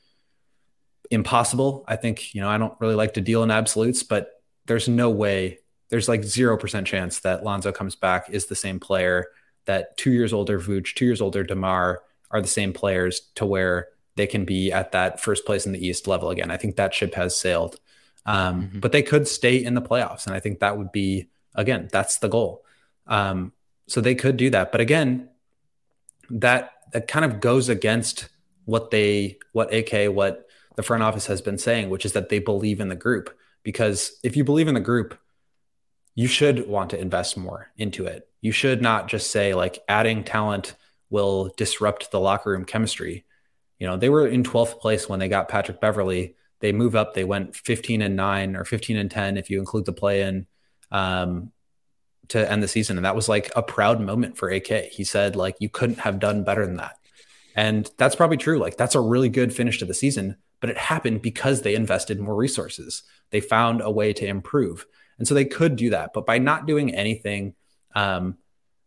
impossible. 1.12 1.84
I 1.88 1.96
think 1.96 2.34
you 2.34 2.42
know 2.42 2.50
I 2.50 2.58
don't 2.58 2.80
really 2.80 2.96
like 2.96 3.14
to 3.16 3.22
deal 3.22 3.44
in 3.44 3.52
absolutes, 3.52 4.04
but 4.04 4.32
there's 4.66 4.88
no 4.88 5.10
way. 5.10 5.60
There's 5.90 6.10
like 6.10 6.24
zero 6.24 6.58
percent 6.58 6.88
chance 6.88 7.20
that 7.20 7.44
Lonzo 7.44 7.72
comes 7.72 7.96
back 7.96 8.30
is 8.30 8.48
the 8.48 8.56
same 8.56 8.80
player. 8.80 9.28
That 9.66 9.96
two 9.96 10.12
years 10.12 10.34
older 10.34 10.60
Vooch, 10.60 10.96
two 10.96 11.06
years 11.06 11.22
older 11.22 11.44
Demar 11.44 12.02
are 12.32 12.42
the 12.42 12.48
same 12.48 12.74
players 12.74 13.32
to 13.36 13.46
where 13.46 13.88
they 14.16 14.28
can 14.28 14.46
be 14.46 14.72
at 14.72 14.92
that 14.92 15.20
first 15.20 15.46
place 15.46 15.66
in 15.66 15.72
the 15.72 15.86
East 15.86 16.08
level 16.08 16.30
again. 16.30 16.52
I 16.52 16.58
think 16.58 16.76
that 16.76 16.94
ship 16.94 17.16
has 17.16 17.38
sailed. 17.38 17.80
Um, 18.26 18.64
mm-hmm. 18.64 18.80
But 18.80 18.92
they 18.92 19.02
could 19.02 19.28
stay 19.28 19.64
in 19.64 19.74
the 19.74 19.82
playoffs. 19.82 20.26
And 20.26 20.36
I 20.36 20.40
think 20.40 20.60
that 20.60 20.78
would 20.78 20.92
be, 20.92 21.30
again, 21.56 21.90
that's 21.92 22.18
the 22.18 22.30
goal. 22.30 22.64
Um, 23.08 23.52
so 23.88 24.00
they 24.02 24.16
could 24.16 24.38
do 24.38 24.50
that. 24.52 24.72
But 24.72 24.82
again, 24.82 25.30
that, 26.30 26.72
that 26.94 27.08
kind 27.08 27.26
of 27.26 27.42
goes 27.42 27.70
against 27.70 28.30
what 28.66 28.92
they, 28.92 29.40
what 29.52 29.74
AK, 29.74 30.14
what 30.14 30.48
the 30.76 30.84
front 30.84 31.04
office 31.04 31.28
has 31.28 31.42
been 31.42 31.58
saying, 31.58 31.90
which 31.90 32.06
is 32.06 32.14
that 32.14 32.30
they 32.30 32.40
believe 32.40 32.80
in 32.80 32.88
the 32.88 32.96
group. 32.96 33.36
Because 33.64 34.18
if 34.24 34.38
you 34.38 34.44
believe 34.44 34.68
in 34.68 34.74
the 34.74 34.80
group, 34.80 35.18
you 36.16 36.28
should 36.28 36.68
want 36.68 36.92
to 36.92 37.00
invest 37.00 37.38
more 37.38 37.72
into 37.78 38.06
it. 38.06 38.28
You 38.40 38.52
should 38.52 38.82
not 38.82 39.08
just 39.08 39.32
say, 39.32 39.54
like, 39.54 39.80
adding 39.88 40.24
talent 40.24 40.76
will 41.10 41.54
disrupt 41.58 42.12
the 42.12 42.20
locker 42.20 42.52
room 42.52 42.66
chemistry. 42.66 43.26
You 43.84 43.90
know, 43.90 43.98
they 43.98 44.08
were 44.08 44.26
in 44.26 44.44
12th 44.44 44.80
place 44.80 45.10
when 45.10 45.20
they 45.20 45.28
got 45.28 45.50
Patrick 45.50 45.82
Beverley. 45.82 46.38
They 46.62 46.72
move 46.72 46.96
up. 46.96 47.14
They 47.14 47.26
went 47.26 47.54
15 47.54 48.02
and 48.02 48.16
nine 48.16 48.56
or 48.56 48.64
15 48.64 48.96
and 48.96 49.12
10 49.12 49.36
if 49.36 49.50
you 49.50 49.60
include 49.60 49.84
the 49.84 49.92
play 49.92 50.22
in 50.22 50.48
um, 50.90 51.52
to 52.30 52.50
end 52.50 52.64
the 52.64 52.70
season. 52.70 52.98
And 52.98 53.06
that 53.06 53.14
was 53.14 53.28
like 53.28 53.52
a 53.58 53.62
proud 53.62 54.00
moment 54.00 54.38
for 54.38 54.50
AK. 54.50 54.86
He 54.86 55.04
said, 55.04 55.36
like, 55.36 55.58
you 55.60 55.68
couldn't 55.68 56.00
have 56.00 56.20
done 56.20 56.46
better 56.46 56.66
than 56.66 56.78
that. 56.78 56.96
And 57.58 57.92
that's 57.98 58.16
probably 58.16 58.38
true. 58.38 58.58
Like, 58.58 58.78
that's 58.78 58.96
a 58.96 59.02
really 59.02 59.28
good 59.28 59.54
finish 59.54 59.80
to 59.80 59.86
the 59.86 59.94
season, 59.94 60.38
but 60.62 60.70
it 60.70 60.78
happened 60.78 61.22
because 61.22 61.62
they 61.62 61.76
invested 61.76 62.22
more 62.22 62.38
resources. 62.38 63.04
They 63.32 63.42
found 63.42 63.82
a 63.82 63.92
way 63.92 64.14
to 64.14 64.26
improve. 64.26 64.86
And 65.18 65.28
so 65.28 65.34
they 65.34 65.44
could 65.44 65.76
do 65.76 65.90
that. 65.90 66.12
But 66.14 66.26
by 66.26 66.38
not 66.38 66.68
doing 66.68 66.96
anything, 66.96 67.56
um, 67.96 68.38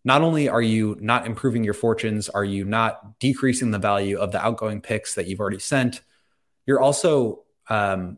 not 0.06 0.22
only 0.22 0.48
are 0.48 0.62
you 0.62 0.96
not 1.00 1.26
improving 1.26 1.64
your 1.64 1.74
fortunes, 1.74 2.28
are 2.28 2.44
you 2.44 2.64
not 2.64 3.18
decreasing 3.18 3.72
the 3.72 3.78
value 3.80 4.18
of 4.18 4.30
the 4.30 4.40
outgoing 4.40 4.80
picks 4.80 5.16
that 5.16 5.26
you've 5.26 5.40
already 5.40 5.58
sent, 5.58 6.00
you're 6.64 6.80
also 6.80 7.42
um, 7.68 8.16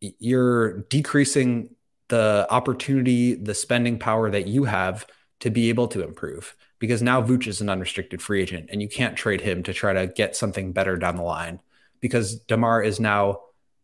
you're 0.00 0.80
decreasing 0.88 1.76
the 2.08 2.48
opportunity, 2.50 3.34
the 3.34 3.54
spending 3.54 4.00
power 4.00 4.28
that 4.28 4.48
you 4.48 4.64
have 4.64 5.06
to 5.38 5.50
be 5.50 5.68
able 5.68 5.86
to 5.86 6.02
improve. 6.02 6.56
Because 6.80 7.00
now 7.00 7.22
Vooch 7.22 7.46
is 7.46 7.60
an 7.60 7.68
unrestricted 7.68 8.20
free 8.20 8.42
agent, 8.42 8.68
and 8.72 8.82
you 8.82 8.88
can't 8.88 9.16
trade 9.16 9.40
him 9.40 9.62
to 9.62 9.72
try 9.72 9.92
to 9.92 10.08
get 10.08 10.34
something 10.34 10.72
better 10.72 10.96
down 10.96 11.14
the 11.14 11.22
line. 11.22 11.60
Because 12.00 12.40
Demar 12.40 12.82
is 12.82 12.98
now 12.98 13.42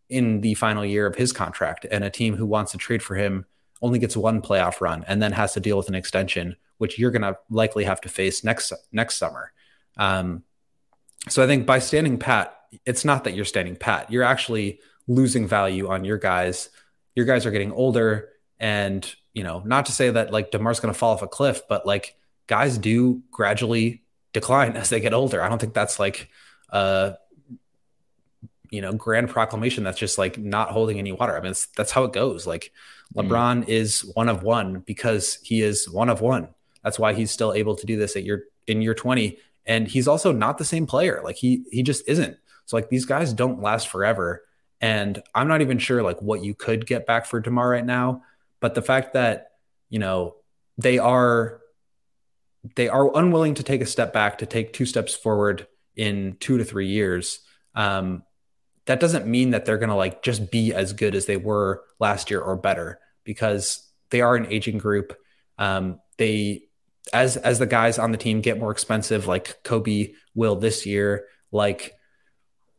in 0.09 0.41
the 0.41 0.55
final 0.55 0.85
year 0.85 1.07
of 1.07 1.15
his 1.15 1.33
contract, 1.33 1.87
and 1.89 2.03
a 2.03 2.11
team 2.11 2.35
who 2.35 2.47
wants 2.47 2.73
to 2.73 2.79
trade 2.79 3.05
for 3.05 3.15
him 3.15 3.47
only 3.81 4.01
gets 4.01 4.17
one 4.17 4.43
playoff 4.43 4.81
run 4.81 5.05
and 5.07 5.23
then 5.23 5.31
has 5.31 5.53
to 5.53 5.61
deal 5.61 5.77
with 5.77 5.89
an 5.89 5.95
extension 5.95 6.57
which 6.79 6.99
you're 6.99 7.11
going 7.11 7.22
to 7.22 7.37
likely 7.51 7.85
have 7.85 8.01
to 8.03 8.09
face 8.09 8.45
next 8.45 8.72
next 8.93 9.16
summer. 9.16 9.53
Um, 9.97 10.43
so 11.29 11.43
I 11.43 11.47
think 11.47 11.66
by 11.66 11.79
standing 11.79 12.18
pat, 12.18 12.57
it's 12.85 13.05
not 13.05 13.25
that 13.25 13.35
you're 13.35 13.45
standing 13.45 13.77
pat. 13.77 14.11
You're 14.11 14.25
actually 14.25 14.81
losing 15.07 15.47
value 15.47 15.89
on 15.89 16.05
your 16.05 16.18
guys. 16.18 16.68
Your 17.14 17.27
guys 17.27 17.47
are 17.47 17.51
getting 17.51 17.72
older, 17.72 18.31
and 18.59 19.14
you 19.33 19.43
know, 19.43 19.62
not 19.64 19.87
to 19.87 19.93
say 19.93 20.11
that 20.11 20.33
like 20.33 20.51
Demar's 20.51 20.81
going 20.81 20.93
to 20.93 20.99
fall 20.99 21.14
off 21.14 21.22
a 21.22 21.29
cliff, 21.29 21.62
but 21.68 21.87
like 21.87 22.16
guys 22.47 22.79
do 22.79 23.22
gradually 23.31 24.03
decline 24.33 24.72
as 24.77 24.91
they 24.91 25.01
get 25.01 25.14
older. 25.14 25.43
I 25.43 25.49
don't 25.49 25.61
think 25.61 25.75
that's 25.75 25.99
like 25.99 26.29
a 26.70 27.14
you 28.70 28.81
know 28.81 28.93
grand 28.93 29.31
proclamation 29.31 29.85
that's 29.85 29.99
just 29.99 30.18
like 30.18 30.37
not 30.37 30.70
holding 30.70 30.99
any 30.99 31.12
water. 31.12 31.37
I 31.37 31.41
mean, 31.41 31.55
that's 31.77 31.93
how 31.93 32.05
it 32.05 32.12
goes. 32.12 32.47
Like 32.47 32.72
mm. 33.14 33.27
LeBron 33.27 33.64
mm. 33.64 33.68
is 33.68 34.01
one 34.14 34.29
of 34.29 34.43
one 34.43 34.81
because 34.81 35.39
he 35.43 35.62
is 35.62 35.89
one 35.89 36.11
of 36.11 36.20
one. 36.20 36.49
That's 36.85 36.99
why 36.99 37.14
he's 37.14 37.30
still 37.30 37.53
able 37.53 37.74
to 37.76 37.87
do 37.87 37.97
this 37.97 38.14
at 38.14 38.24
your 38.24 38.43
in 38.66 38.82
year 38.82 38.95
20. 38.95 39.39
And 39.66 39.89
he's 39.89 40.07
also 40.07 40.30
not 40.30 40.59
the 40.59 40.64
same 40.64 40.87
player. 40.87 41.20
Like 41.24 41.37
he 41.37 41.64
he 41.72 41.82
just 41.82 42.07
isn't. 42.07 42.37
So 42.66 42.76
like 42.76 42.91
these 42.91 43.07
guys 43.07 43.32
don't 43.32 43.62
last 43.62 43.89
forever. 43.89 44.45
And 44.80 45.22
I'm 45.35 45.49
not 45.49 45.62
even 45.62 45.78
sure 45.78 46.03
like 46.03 46.20
what 46.20 46.45
you 46.45 46.55
could 46.55 46.87
get 46.87 47.07
back 47.07 47.26
for 47.26 47.41
Demar 47.41 47.68
right 47.68 47.85
now. 47.85 48.22
But 48.61 48.74
the 48.74 48.82
fact 48.82 49.14
that, 49.14 49.49
you 49.89 49.99
know, 49.99 50.37
they 50.76 50.99
are 50.99 51.61
they 52.76 52.89
are 52.89 53.16
unwilling 53.16 53.55
to 53.55 53.62
take 53.62 53.80
a 53.80 53.87
step 53.87 54.12
back 54.12 54.39
to 54.39 54.47
take 54.47 54.72
two 54.72 54.87
steps 54.87 55.14
forward 55.14 55.66
in 55.97 56.37
two 56.41 56.59
to 56.59 56.64
three 56.64 56.89
years. 56.89 57.41
Um, 57.74 58.22
that 58.87 59.01
doesn't 59.01 59.26
mean 59.26 59.51
that 59.51 59.64
they're 59.64 59.78
going 59.78 59.91
to 59.91 59.95
like 59.95 60.22
just 60.22 60.51
be 60.51 60.74
as 60.74 60.93
good 60.93 61.14
as 61.14 61.26
they 61.26 61.37
were 61.37 61.82
last 61.99 62.30
year 62.30 62.41
or 62.41 62.57
better 62.57 62.99
because 63.24 63.87
they 64.11 64.20
are 64.20 64.37
an 64.37 64.47
aging 64.51 64.78
group. 64.78 65.16
Um, 65.59 66.01
they 66.18 66.64
as 67.15 67.37
as 67.37 67.59
the 67.59 67.67
guys 67.67 67.99
on 67.99 68.11
the 68.11 68.19
team 68.19 68.41
get 68.41 68.59
more 68.59 68.73
expensive, 68.73 69.27
like 69.27 69.62
Coby 69.62 70.15
will 70.35 70.57
this 70.57 70.85
year, 70.85 71.27
like 71.53 71.95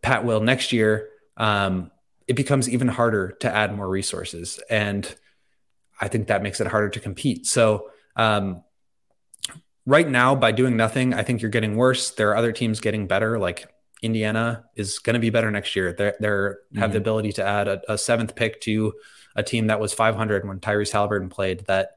Pat 0.02 0.26
will 0.26 0.42
next 0.42 0.74
year, 0.74 1.10
um, 1.38 1.90
it 2.28 2.36
becomes 2.36 2.70
even 2.70 2.90
harder 2.90 3.32
to 3.40 3.54
add 3.54 3.76
more 3.76 3.88
resources, 3.88 4.60
and 4.70 5.16
I 6.00 6.10
think 6.10 6.28
that 6.28 6.44
makes 6.44 6.60
it 6.60 6.68
harder 6.68 6.90
to 6.90 7.00
compete. 7.00 7.48
So 7.48 7.90
um, 8.18 8.64
right 9.86 10.08
now, 10.08 10.36
by 10.36 10.52
doing 10.52 10.76
nothing, 10.76 11.14
I 11.14 11.24
think 11.24 11.42
you're 11.42 11.50
getting 11.50 11.78
worse. 11.78 12.12
There 12.12 12.32
are 12.32 12.36
other 12.36 12.52
teams 12.52 12.82
getting 12.82 13.08
better, 13.08 13.40
like 13.40 13.66
Indiana 14.02 14.66
is 14.76 15.00
going 15.00 15.14
to 15.14 15.20
be 15.22 15.30
better 15.30 15.50
next 15.50 15.78
year. 15.78 15.94
They 15.94 16.12
they 16.20 16.28
mm-hmm. 16.28 16.80
have 16.80 16.92
the 16.92 16.98
mm-hmm. 16.98 17.04
ability 17.04 17.32
to 17.34 17.46
add 17.46 17.70
a, 17.70 17.94
a 17.94 17.98
seventh 17.98 18.36
pick 18.36 18.60
to 18.62 18.94
a 19.34 19.44
team 19.44 19.68
that 19.68 19.80
was 19.80 19.94
500 19.94 20.46
when 20.46 20.60
Tyrese 20.60 20.92
Halliburton 20.92 21.30
played. 21.30 21.66
That 21.68 21.92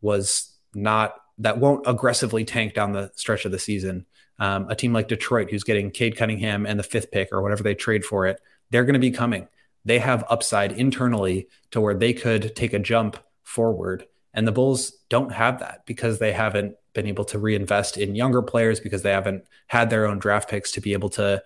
was 0.00 0.50
not 0.74 1.16
that 1.38 1.58
won't 1.58 1.86
aggressively 1.86 2.44
tank 2.44 2.74
down 2.74 2.92
the 2.92 3.10
stretch 3.14 3.44
of 3.44 3.52
the 3.52 3.58
season. 3.58 4.06
Um, 4.38 4.68
a 4.68 4.74
team 4.74 4.92
like 4.92 5.08
Detroit, 5.08 5.50
who's 5.50 5.64
getting 5.64 5.90
Cade 5.90 6.16
Cunningham 6.16 6.66
and 6.66 6.78
the 6.78 6.84
fifth 6.84 7.10
pick 7.10 7.28
or 7.32 7.42
whatever 7.42 7.62
they 7.62 7.74
trade 7.74 8.04
for 8.04 8.26
it, 8.26 8.40
they're 8.70 8.84
going 8.84 8.94
to 8.94 9.00
be 9.00 9.10
coming. 9.10 9.48
They 9.84 9.98
have 9.98 10.24
upside 10.28 10.72
internally 10.72 11.48
to 11.70 11.80
where 11.80 11.94
they 11.94 12.12
could 12.12 12.54
take 12.54 12.72
a 12.72 12.78
jump 12.78 13.18
forward. 13.42 14.06
And 14.34 14.46
the 14.46 14.52
Bulls 14.52 14.92
don't 15.08 15.32
have 15.32 15.60
that 15.60 15.82
because 15.86 16.18
they 16.18 16.32
haven't 16.32 16.76
been 16.94 17.06
able 17.06 17.24
to 17.26 17.38
reinvest 17.38 17.96
in 17.98 18.14
younger 18.14 18.42
players 18.42 18.80
because 18.80 19.02
they 19.02 19.10
haven't 19.10 19.44
had 19.66 19.90
their 19.90 20.06
own 20.06 20.18
draft 20.18 20.48
picks 20.48 20.72
to 20.72 20.80
be 20.80 20.92
able 20.92 21.10
to 21.10 21.42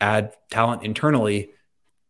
add 0.00 0.34
talent 0.50 0.82
internally. 0.82 1.50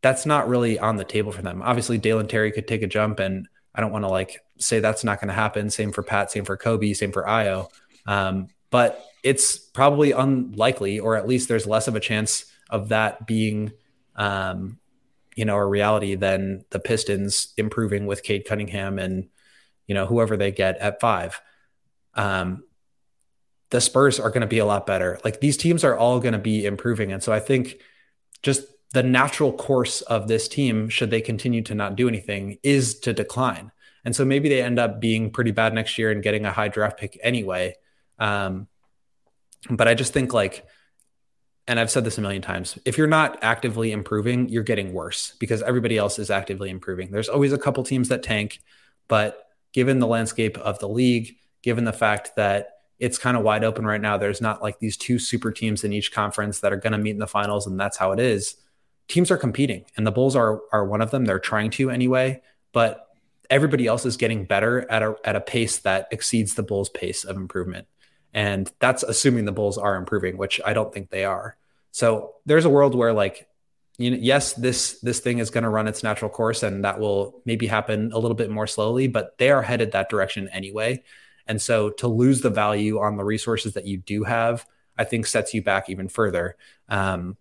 That's 0.02 0.26
not 0.26 0.48
really 0.48 0.78
on 0.78 0.96
the 0.96 1.04
table 1.04 1.32
for 1.32 1.42
them. 1.42 1.62
Obviously, 1.62 1.98
Dalen 1.98 2.28
Terry 2.28 2.52
could 2.52 2.68
take 2.68 2.82
a 2.82 2.86
jump, 2.86 3.20
and 3.20 3.48
I 3.74 3.80
don't 3.80 3.92
want 3.92 4.04
to 4.04 4.10
like 4.10 4.40
say 4.60 4.80
that's 4.80 5.04
not 5.04 5.20
going 5.20 5.28
to 5.28 5.34
happen. 5.34 5.70
Same 5.70 5.92
for 5.92 6.02
Pat, 6.02 6.30
same 6.30 6.44
for 6.44 6.56
Coby, 6.56 6.94
same 6.94 7.12
for 7.12 7.24
Ayo. 7.24 7.68
Um, 8.06 8.48
but 8.70 9.04
it's 9.22 9.58
probably 9.58 10.12
unlikely, 10.12 11.00
or 11.00 11.16
at 11.16 11.28
least 11.28 11.48
there's 11.48 11.66
less 11.66 11.88
of 11.88 11.96
a 11.96 12.00
chance 12.00 12.44
of 12.68 12.90
that 12.90 13.26
being, 13.26 13.72
um, 14.16 14.78
you 15.34 15.44
know, 15.44 15.56
a 15.56 15.66
reality 15.66 16.14
than 16.14 16.64
the 16.70 16.80
Pistons 16.80 17.52
improving 17.56 18.06
with 18.06 18.22
Cade 18.22 18.44
Cunningham 18.46 18.98
and, 18.98 19.28
you 19.86 19.94
know, 19.94 20.06
whoever 20.06 20.36
they 20.36 20.52
get 20.52 20.78
at 20.78 21.00
five. 21.00 21.40
Um, 22.14 22.64
the 23.70 23.80
Spurs 23.80 24.18
are 24.18 24.30
going 24.30 24.40
to 24.40 24.46
be 24.46 24.58
a 24.58 24.66
lot 24.66 24.86
better. 24.86 25.18
Like 25.24 25.40
these 25.40 25.56
teams 25.56 25.84
are 25.84 25.96
all 25.96 26.20
going 26.20 26.32
to 26.32 26.38
be 26.38 26.66
improving. 26.66 27.12
And 27.12 27.22
so 27.22 27.32
I 27.32 27.40
think 27.40 27.80
just 28.42 28.62
the 28.92 29.02
natural 29.02 29.52
course 29.52 30.00
of 30.02 30.26
this 30.26 30.48
team, 30.48 30.88
should 30.88 31.10
they 31.10 31.20
continue 31.20 31.62
to 31.62 31.74
not 31.74 31.96
do 31.96 32.08
anything, 32.08 32.58
is 32.62 32.98
to 33.00 33.12
decline. 33.12 33.70
And 34.04 34.14
so 34.14 34.24
maybe 34.24 34.48
they 34.48 34.62
end 34.62 34.78
up 34.78 35.00
being 35.00 35.30
pretty 35.30 35.50
bad 35.50 35.74
next 35.74 35.98
year 35.98 36.10
and 36.10 36.22
getting 36.22 36.44
a 36.44 36.52
high 36.52 36.68
draft 36.68 36.98
pick 36.98 37.18
anyway. 37.22 37.74
Um, 38.18 38.68
but 39.68 39.88
I 39.88 39.94
just 39.94 40.12
think 40.12 40.32
like, 40.32 40.66
and 41.66 41.78
I've 41.78 41.90
said 41.90 42.04
this 42.04 42.18
a 42.18 42.20
million 42.20 42.42
times, 42.42 42.78
if 42.84 42.98
you're 42.98 43.06
not 43.06 43.38
actively 43.42 43.92
improving, 43.92 44.48
you're 44.48 44.62
getting 44.62 44.92
worse 44.92 45.34
because 45.38 45.62
everybody 45.62 45.98
else 45.98 46.18
is 46.18 46.30
actively 46.30 46.70
improving. 46.70 47.10
There's 47.10 47.28
always 47.28 47.52
a 47.52 47.58
couple 47.58 47.84
teams 47.84 48.08
that 48.08 48.22
tank, 48.22 48.60
but 49.06 49.46
given 49.72 49.98
the 49.98 50.06
landscape 50.06 50.58
of 50.58 50.78
the 50.78 50.88
league, 50.88 51.36
given 51.62 51.84
the 51.84 51.92
fact 51.92 52.32
that 52.36 52.70
it's 52.98 53.18
kind 53.18 53.36
of 53.36 53.42
wide 53.42 53.64
open 53.64 53.86
right 53.86 54.00
now, 54.00 54.16
there's 54.16 54.40
not 54.40 54.62
like 54.62 54.78
these 54.78 54.96
two 54.96 55.18
super 55.18 55.52
teams 55.52 55.84
in 55.84 55.92
each 55.92 56.12
conference 56.12 56.60
that 56.60 56.72
are 56.72 56.76
going 56.76 56.92
to 56.92 56.98
meet 56.98 57.12
in 57.12 57.18
the 57.18 57.26
finals, 57.26 57.66
and 57.66 57.78
that's 57.78 57.96
how 57.96 58.12
it 58.12 58.18
is 58.18 58.56
teams 59.10 59.30
are 59.30 59.36
competing 59.36 59.84
and 59.96 60.06
the 60.06 60.12
Bulls 60.12 60.36
are 60.36 60.60
are 60.72 60.86
one 60.86 61.02
of 61.02 61.10
them. 61.10 61.26
They're 61.26 61.38
trying 61.38 61.70
to 61.72 61.90
anyway, 61.90 62.40
but 62.72 63.06
everybody 63.50 63.86
else 63.86 64.06
is 64.06 64.16
getting 64.16 64.44
better 64.44 64.90
at 64.90 65.02
a 65.02 65.16
at 65.24 65.36
a 65.36 65.40
pace 65.40 65.78
that 65.80 66.08
exceeds 66.10 66.54
the 66.54 66.62
Bulls' 66.62 66.88
pace 66.88 67.24
of 67.24 67.36
improvement. 67.36 67.86
And 68.32 68.70
that's 68.78 69.02
assuming 69.02 69.44
the 69.44 69.52
Bulls 69.52 69.76
are 69.76 69.96
improving, 69.96 70.38
which 70.38 70.60
I 70.64 70.72
don't 70.72 70.94
think 70.94 71.10
they 71.10 71.24
are. 71.24 71.56
So 71.90 72.34
there's 72.46 72.64
a 72.64 72.70
world 72.70 72.94
where 72.94 73.12
like 73.12 73.48
you 73.98 74.12
know, 74.12 74.18
yes, 74.18 74.54
this 74.54 74.98
this 75.00 75.20
thing 75.20 75.40
is 75.40 75.50
going 75.50 75.64
to 75.64 75.68
run 75.68 75.86
its 75.86 76.02
natural 76.02 76.30
course, 76.30 76.62
and 76.62 76.84
that 76.84 76.98
will 76.98 77.42
maybe 77.44 77.66
happen 77.66 78.12
a 78.14 78.18
little 78.18 78.36
bit 78.36 78.50
more 78.50 78.66
slowly, 78.66 79.08
but 79.08 79.36
they 79.36 79.50
are 79.50 79.60
headed 79.60 79.92
that 79.92 80.08
direction 80.08 80.48
anyway. 80.48 81.02
And 81.46 81.60
so 81.60 81.90
to 81.90 82.08
lose 82.08 82.40
the 82.40 82.48
value 82.48 82.98
on 82.98 83.16
the 83.16 83.24
resources 83.24 83.74
that 83.74 83.84
you 83.84 83.98
do 83.98 84.24
have, 84.24 84.64
I 84.96 85.04
think 85.04 85.26
sets 85.26 85.52
you 85.52 85.62
back 85.62 85.90
even 85.90 86.08
further. 86.08 86.56
Um, 86.88 87.36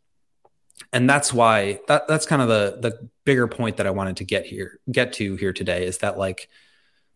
and 0.92 1.10
that's 1.10 1.34
why 1.34 1.80
that 1.88 2.08
that's 2.08 2.26
kind 2.26 2.42
of 2.42 2.48
the 2.48 2.78
the 2.82 3.10
bigger 3.26 3.48
point 3.48 3.78
that 3.78 3.88
I 3.88 3.92
wanted 3.92 4.18
to 4.18 4.24
get 4.24 4.46
here 4.46 4.80
get 4.92 5.14
to 5.14 5.36
here 5.36 5.54
today 5.54 5.86
is 5.86 6.00
that 6.00 6.18
like 6.18 6.50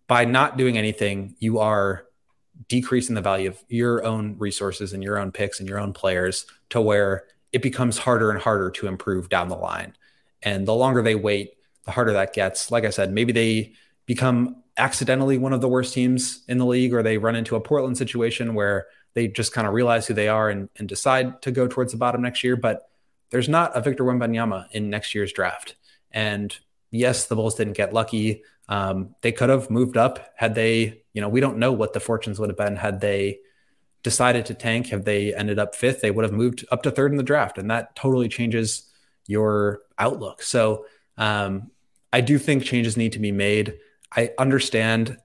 by 0.07 0.26
not 0.26 0.57
doing 0.57 0.78
anything, 0.78 1.36
you 1.39 1.59
are 1.59 2.05
decreasing 2.68 3.16
the 3.16 3.22
value 3.22 3.49
of 3.49 3.64
your 3.68 4.03
own 4.05 4.36
resources 4.38 4.93
and 4.93 5.03
your 5.03 5.18
own 5.18 5.32
picks 5.32 5.59
and 5.59 5.68
your 5.68 5.80
own 5.80 5.93
players 5.93 6.45
to 6.70 6.82
where 6.82 7.24
it 7.51 7.61
becomes 7.61 7.97
harder 7.97 8.30
and 8.32 8.41
harder 8.41 8.70
to 8.72 8.88
improve 8.88 9.30
down 9.30 9.47
the 9.47 9.55
line. 9.55 9.95
And 10.41 10.68
the 10.68 10.74
longer 10.74 11.01
they 11.01 11.16
wait, 11.16 11.53
the 11.86 11.91
harder 11.91 12.14
that 12.14 12.34
gets. 12.34 12.72
Like 12.72 12.84
I 12.84 12.89
said, 12.89 13.11
maybe 13.11 13.32
they 13.32 13.74
become 14.05 14.64
accidentally 14.78 15.38
one 15.38 15.53
of 15.53 15.61
the 15.61 15.70
worst 15.70 15.93
teams 15.93 16.43
in 16.47 16.57
the 16.57 16.66
league, 16.66 16.93
or 16.93 17.03
they 17.03 17.18
run 17.18 17.36
into 17.36 17.55
a 17.55 17.61
Portland 17.61 17.97
situation 17.97 18.55
where 18.55 18.88
they 19.14 19.28
just 19.28 19.53
kind 19.53 19.68
of 19.68 19.74
realize 19.74 20.07
who 20.07 20.14
they 20.14 20.28
are 20.28 20.49
and, 20.49 20.70
and 20.78 20.89
decide 20.89 21.41
to 21.43 21.51
go 21.51 21.68
towards 21.68 21.91
the 21.91 21.97
bottom 21.97 22.22
next 22.22 22.43
year. 22.43 22.55
But 22.55 22.89
there's 23.34 23.50
not 23.50 23.76
a 23.76 23.82
Victor 23.82 24.04
Wembanyama 24.04 24.68
in 24.72 24.92
next 24.92 25.16
year's 25.16 25.34
draft. 25.34 25.76
And 26.12 26.56
yes, 26.92 27.26
the 27.26 27.36
Bulls 27.36 27.56
didn't 27.56 27.74
get 27.74 27.92
lucky. 27.92 28.44
Um, 28.70 29.16
they 29.22 29.32
could 29.32 29.50
have 29.50 29.72
moved 29.72 29.98
up 29.98 30.34
had 30.36 30.54
they, 30.54 31.02
you 31.14 31.22
know, 31.22 31.30
we 31.30 31.42
don't 31.42 31.58
know 31.58 31.72
what 31.72 31.94
the 31.94 32.00
fortunes 32.00 32.40
would 32.40 32.50
have 32.50 32.58
been 32.58 32.76
had 32.76 33.02
they 33.02 33.40
decided 34.04 34.46
to 34.46 34.54
tank, 34.54 34.90
have 34.90 35.04
they 35.04 35.34
ended 35.34 35.58
up 35.58 35.74
fifth, 35.74 36.02
they 36.02 36.12
would 36.12 36.24
have 36.24 36.32
moved 36.32 36.64
up 36.72 36.84
to 36.84 36.92
third 36.92 37.12
in 37.12 37.18
the 37.18 37.24
draft. 37.24 37.58
And 37.58 37.72
that 37.72 37.96
totally 37.96 38.30
changes 38.30 38.92
your 39.26 39.82
outlook. 39.98 40.44
So 40.44 40.86
um, 41.18 41.72
I 42.12 42.22
do 42.22 42.38
think 42.38 42.64
changes 42.64 42.98
need 42.98 43.14
to 43.14 43.20
be 43.20 43.32
made. 43.32 43.80
I 44.16 44.30
understand 44.38 45.18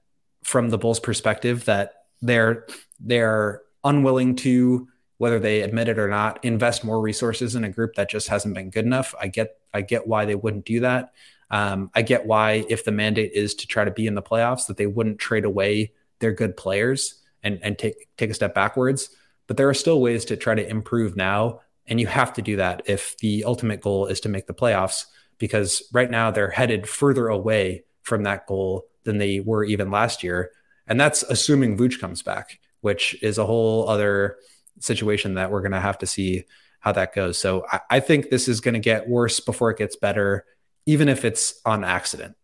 from 0.43 0.71
the 0.71 0.79
Bulls' 0.79 0.99
perspective 0.99 1.65
that 1.65 2.05
they're 2.23 2.65
they're 2.99 3.61
unwilling 3.83 4.35
to, 4.37 4.87
whether 5.19 5.37
they 5.37 5.61
admit 5.61 5.89
it 5.89 5.99
or 5.99 6.07
not, 6.07 6.43
invest 6.45 6.85
more 6.85 6.99
resources 6.99 7.53
in 7.53 7.65
a 7.65 7.69
group 7.69 7.95
that 7.95 8.09
just 8.09 8.29
hasn't 8.29 8.55
been 8.55 8.69
good 8.69 8.85
enough. 8.85 9.13
I 9.19 9.27
get 9.27 9.59
I 9.73 9.81
get 9.81 10.07
why 10.07 10.23
they 10.23 10.33
wouldn't 10.33 10.65
do 10.65 10.79
that. 10.79 11.11
Um, 11.51 11.91
I 11.93 12.03
get 12.03 12.25
why 12.25 12.65
if 12.69 12.85
the 12.85 12.93
mandate 12.93 13.33
is 13.33 13.53
to 13.55 13.67
try 13.67 13.83
to 13.83 13.91
be 13.91 14.07
in 14.07 14.15
the 14.15 14.21
playoffs, 14.21 14.67
that 14.67 14.77
they 14.77 14.87
wouldn't 14.87 15.19
trade 15.19 15.43
away 15.43 15.91
their 16.19 16.31
good 16.31 16.55
players 16.55 17.21
and 17.43 17.59
and 17.61 17.77
take 17.77 18.07
take 18.17 18.29
a 18.29 18.33
step 18.33 18.55
backwards. 18.55 19.09
But 19.45 19.57
there 19.57 19.67
are 19.67 19.73
still 19.73 19.99
ways 19.99 20.23
to 20.25 20.37
try 20.37 20.55
to 20.55 20.67
improve 20.67 21.17
now, 21.17 21.61
and 21.85 21.99
you 21.99 22.07
have 22.07 22.31
to 22.33 22.41
do 22.41 22.55
that 22.55 22.83
if 22.85 23.17
the 23.17 23.43
ultimate 23.43 23.81
goal 23.81 24.05
is 24.05 24.21
to 24.21 24.29
make 24.29 24.47
the 24.47 24.53
playoffs. 24.53 25.05
Because 25.37 25.83
right 25.91 26.09
now 26.09 26.31
they're 26.31 26.49
headed 26.49 26.87
further 26.87 27.27
away 27.27 27.83
from 28.03 28.23
that 28.23 28.47
goal 28.47 28.85
than 29.03 29.17
they 29.17 29.41
were 29.41 29.65
even 29.65 29.91
last 29.91 30.23
year, 30.23 30.51
and 30.87 30.97
that's 30.97 31.23
assuming 31.23 31.77
Vooch 31.77 31.99
comes 31.99 32.21
back, 32.21 32.59
which 32.79 33.21
is 33.21 33.37
a 33.37 33.45
whole 33.45 33.89
other 33.89 34.37
situation 34.79 35.35
that 35.35 35.51
we're 35.51 35.61
going 35.61 35.71
to 35.73 35.79
have 35.79 35.97
to 35.99 36.07
see 36.07 36.45
how 36.79 36.91
that 36.93 37.13
goes. 37.13 37.37
So 37.37 37.65
I, 37.71 37.79
I 37.89 37.99
think 37.99 38.29
this 38.29 38.47
is 38.47 38.61
going 38.61 38.73
to 38.73 38.79
get 38.79 39.07
worse 39.07 39.39
before 39.39 39.71
it 39.71 39.77
gets 39.77 39.95
better, 39.95 40.45
even 40.85 41.09
if 41.09 41.25
it's 41.25 41.59
on 41.65 41.83
accident. 41.83 42.35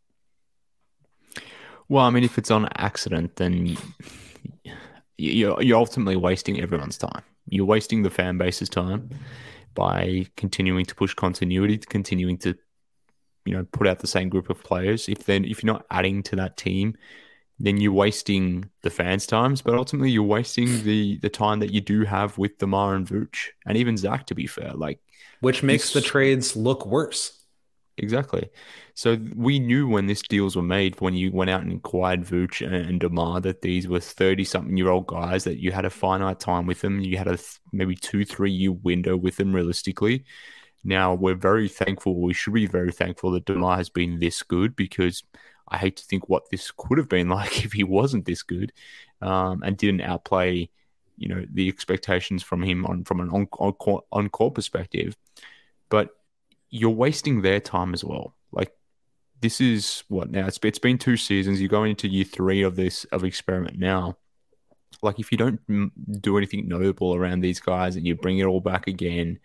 Well, 1.88 2.04
I 2.04 2.10
mean, 2.10 2.24
if 2.24 2.38
it's 2.38 2.52
on 2.52 2.68
accident, 2.78 3.36
then 3.36 3.78
you're 5.18 5.62
you're 5.62 5.78
ultimately 5.78 6.16
wasting 6.16 6.60
everyone's 6.60 6.98
time. 6.98 7.24
You're 7.48 7.66
wasting 7.66 8.02
the 8.02 8.10
fan 8.10 8.38
base's 8.38 8.70
time 8.70 9.10
by 9.76 10.28
continuing 10.36 10.86
to 10.86 10.96
push 10.96 11.14
continuity, 11.14 11.78
to 11.78 11.88
continuing 11.88 12.38
to 12.40 12.56
you 13.46 13.54
know 13.54 13.66
put 13.72 13.88
out 13.88 14.00
the 14.00 14.08
same 14.08 14.30
group 14.30 14.50
of 14.50 14.64
players. 14.64 15.08
If 15.08 15.26
then 15.26 15.46
if 15.46 15.64
you're 15.64 15.74
not 15.74 15.86
adding 15.92 16.24
to 16.24 16.36
that 16.38 16.58
team, 16.58 16.98
then 17.60 17.78
you're 17.78 17.92
wasting 17.94 18.70
the 18.82 18.90
fans' 18.90 19.26
times, 19.26 19.62
but 19.62 19.76
ultimately 19.76 20.12
you're 20.12 20.24
wasting 20.24 20.84
the 20.84 21.18
the 21.20 21.30
time 21.30 21.60
that 21.60 21.72
you 21.72 21.82
do 21.82 22.04
have 22.04 22.38
with 22.38 22.58
DeMar 22.58 22.96
and 22.96 23.08
Vooch 23.08 23.50
and 23.66 23.78
even 23.78 23.98
Zach. 23.98 24.26
To 24.28 24.36
be 24.36 24.48
fair, 24.48 24.74
like 24.74 25.00
which 25.40 25.64
makes 25.64 25.94
the 25.94 26.02
trades 26.02 26.56
look 26.56 26.86
worse. 26.86 27.44
Exactly. 27.98 28.50
So 28.94 29.18
we 29.36 29.58
knew 29.58 29.88
when 29.88 30.06
these 30.06 30.22
deals 30.22 30.58
were 30.58 30.62
made, 30.62 31.00
when 31.00 31.14
you 31.14 31.32
went 31.32 31.50
out 31.50 31.62
and 31.62 31.72
acquired 31.72 32.26
Vooch 32.26 32.60
and 32.66 33.00
DeMar, 33.00 33.40
that 33.40 33.62
these 33.62 33.88
were 33.88 34.02
thirty-something-year-old 34.02 35.08
guys 35.08 35.46
that 35.46 35.62
you 35.62 35.72
had 35.72 35.86
a 35.86 35.90
finite 35.90 36.42
time 36.42 36.66
with 36.66 36.82
them. 36.82 37.00
You 37.00 37.18
had 37.18 37.30
a 37.30 37.38
maybe 37.72 37.96
two, 37.96 38.26
three-year 38.26 38.74
window 38.74 39.16
with 39.16 39.38
them, 39.38 39.56
realistically. 39.56 40.26
Now 40.84 41.14
we're 41.14 41.36
very 41.36 41.70
thankful. 41.70 42.20
We 42.22 42.34
should 42.34 42.54
be 42.54 42.68
very 42.68 42.92
thankful 42.92 43.32
that 43.32 43.46
DeMar 43.46 43.78
has 43.78 43.90
been 43.90 44.20
this 44.20 44.44
good 44.44 44.76
because 44.76 45.24
I 45.68 45.78
hate 45.78 45.98
to 45.98 46.06
think 46.06 46.30
what 46.30 46.50
this 46.50 46.72
could 46.72 46.98
have 46.98 47.10
been 47.10 47.30
like 47.40 47.66
if 47.66 47.74
he 47.74 47.84
wasn't 47.84 48.26
this 48.26 48.44
good 48.44 48.72
um, 49.22 49.64
and 49.64 49.78
didn't 49.78 50.02
outplay, 50.02 50.70
you 51.18 51.28
know, 51.30 51.46
the 51.52 51.68
expectations 51.68 52.44
from 52.44 52.64
him 52.64 52.86
on 52.86 53.04
from 53.04 53.20
an 53.22 53.30
on 53.30 53.48
on, 53.60 54.00
on 54.12 54.52
perspective. 54.52 55.16
But 55.90 56.10
you're 56.70 56.90
wasting 56.90 57.42
their 57.42 57.60
time 57.60 57.94
as 57.94 58.04
well. 58.04 58.36
Like 58.52 58.72
this 59.42 59.62
is 59.62 60.04
what 60.08 60.30
now 60.30 60.48
it's 60.48 60.60
it's 60.64 60.80
been 60.80 60.98
two 60.98 61.18
seasons. 61.18 61.62
You're 61.62 61.70
going 61.70 61.92
into 61.92 62.08
year 62.08 62.26
three 62.26 62.64
of 62.64 62.76
this 62.76 63.06
of 63.06 63.24
experiment 63.24 63.78
now. 63.78 64.18
Like 65.02 65.20
if 65.20 65.32
you 65.32 65.38
don't 65.38 66.22
do 66.22 66.38
anything 66.38 66.68
notable 66.68 67.16
around 67.16 67.42
these 67.42 67.60
guys 67.60 67.96
and 67.96 68.08
you 68.08 68.16
bring 68.16 68.40
it 68.40 68.46
all 68.46 68.62
back 68.62 68.88
again, 68.88 69.40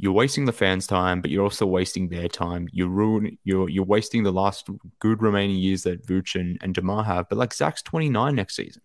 you're 0.00 0.12
wasting 0.12 0.46
the 0.46 0.52
fans' 0.52 0.86
time, 0.86 1.20
but 1.20 1.30
you're 1.30 1.44
also 1.44 1.66
wasting 1.66 2.08
their 2.08 2.28
time. 2.28 2.68
You're 2.72 2.88
ruin 2.88 3.38
you're 3.44 3.68
you're 3.68 3.84
wasting 3.84 4.22
the 4.22 4.32
last 4.32 4.68
good 4.98 5.22
remaining 5.22 5.56
years 5.56 5.82
that 5.82 6.06
Vooch 6.06 6.38
and, 6.40 6.58
and 6.62 6.74
DeMar 6.74 7.04
have. 7.04 7.28
But 7.28 7.38
like 7.38 7.52
Zach's 7.52 7.82
29 7.82 8.34
next 8.34 8.56
season 8.56 8.82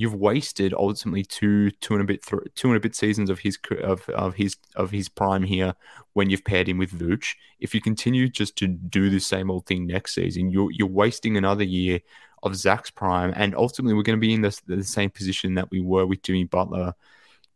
you've 0.00 0.14
wasted 0.14 0.72
ultimately 0.72 1.22
two 1.22 1.70
two 1.72 1.92
and 1.92 2.02
a 2.02 2.06
bit 2.06 2.24
th- 2.24 2.40
two 2.54 2.68
and 2.68 2.76
a 2.78 2.80
bit 2.80 2.96
seasons 2.96 3.28
of 3.28 3.38
his 3.38 3.58
of 3.82 4.08
of 4.08 4.34
his 4.34 4.56
of 4.74 4.90
his 4.90 5.10
prime 5.10 5.42
here 5.42 5.74
when 6.14 6.30
you've 6.30 6.44
paired 6.44 6.66
him 6.66 6.78
with 6.78 6.90
Vooch. 6.90 7.34
If 7.58 7.74
you 7.74 7.82
continue 7.82 8.26
just 8.30 8.56
to 8.56 8.66
do 8.66 9.10
the 9.10 9.18
same 9.18 9.50
old 9.50 9.66
thing 9.66 9.86
next 9.86 10.14
season, 10.14 10.50
you're 10.50 10.70
you're 10.70 10.88
wasting 10.88 11.36
another 11.36 11.64
year 11.64 12.00
of 12.42 12.56
Zach's 12.56 12.90
prime, 12.90 13.34
and 13.36 13.54
ultimately 13.54 13.92
we're 13.92 14.02
going 14.02 14.18
to 14.18 14.26
be 14.26 14.32
in 14.32 14.40
the 14.40 14.82
same 14.82 15.10
position 15.10 15.54
that 15.56 15.70
we 15.70 15.82
were 15.82 16.06
with 16.06 16.22
Jimmy 16.22 16.44
Butler 16.44 16.94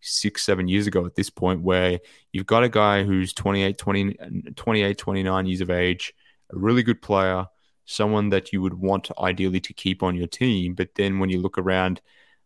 six, 0.05 0.43
seven 0.43 0.69
years 0.69 0.87
ago 0.87 1.05
at 1.07 1.15
this 1.15 1.31
point, 1.31 1.63
where 1.63 1.99
you've 2.33 2.47
got 2.47 2.65
a 2.65 2.69
guy 2.69 3.03
who's 3.03 3.33
28, 3.33 3.79
20, 3.79 4.17
28, 4.55 4.99
29 4.99 5.47
years 5.47 5.61
of 5.61 5.71
age, 5.71 6.15
a 6.53 6.59
really 6.59 6.83
good 6.83 7.03
player, 7.03 7.47
someone 7.87 8.29
that 8.31 8.53
you 8.53 8.63
would 8.63 8.75
want 8.75 9.11
ideally 9.19 9.61
to 9.61 9.73
keep 9.73 10.03
on 10.03 10.15
your 10.15 10.27
team. 10.27 10.75
But 10.75 10.95
then 10.95 11.19
when 11.19 11.31
you 11.31 11.41
look 11.41 11.59
around 11.59 12.01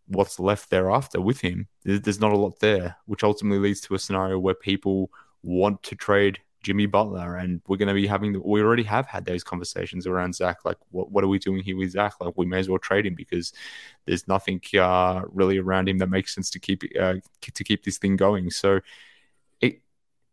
what's 0.07 0.41
left 0.41 0.71
thereafter 0.71 1.21
with 1.21 1.41
him, 1.41 1.69
there's 1.85 2.21
not 2.21 2.33
a 2.33 2.39
lot 2.39 2.59
there, 2.61 2.97
which 3.07 3.25
ultimately 3.25 3.59
leads 3.59 3.81
to 3.83 3.95
a 3.95 3.99
scenario 3.99 4.39
where 4.39 4.55
people 4.55 5.11
want 5.43 5.83
to 5.85 5.95
trade 5.95 6.41
Jimmy 6.63 6.87
Butler, 6.87 7.37
and 7.37 7.61
we're 7.69 7.77
going 7.77 7.89
to 7.89 7.95
be 7.95 8.07
having. 8.07 8.41
We 8.45 8.63
already 8.63 8.83
have 8.85 9.07
had 9.07 9.25
those 9.25 9.45
conversations 9.45 10.07
around 10.07 10.35
Zach. 10.35 10.65
Like, 10.65 10.79
what 10.91 11.11
what 11.11 11.25
are 11.25 11.29
we 11.29 11.39
doing 11.39 11.63
here 11.63 11.77
with 11.77 11.93
Zach? 11.93 12.15
Like, 12.21 12.35
we 12.37 12.47
may 12.47 12.59
as 12.59 12.69
well 12.69 12.79
trade 12.79 13.07
him 13.07 13.15
because 13.15 13.53
there's 14.07 14.27
nothing 14.29 14.61
uh, 14.79 15.23
really 15.29 15.59
around 15.59 15.89
him 15.89 15.99
that 15.99 16.11
makes 16.11 16.35
sense 16.35 16.51
to 16.51 16.59
keep 16.59 16.83
uh, 17.01 17.15
to 17.43 17.65
keep 17.65 17.85
this 17.85 17.99
thing 17.99 18.17
going. 18.17 18.51
So 18.51 18.81
it 19.61 19.81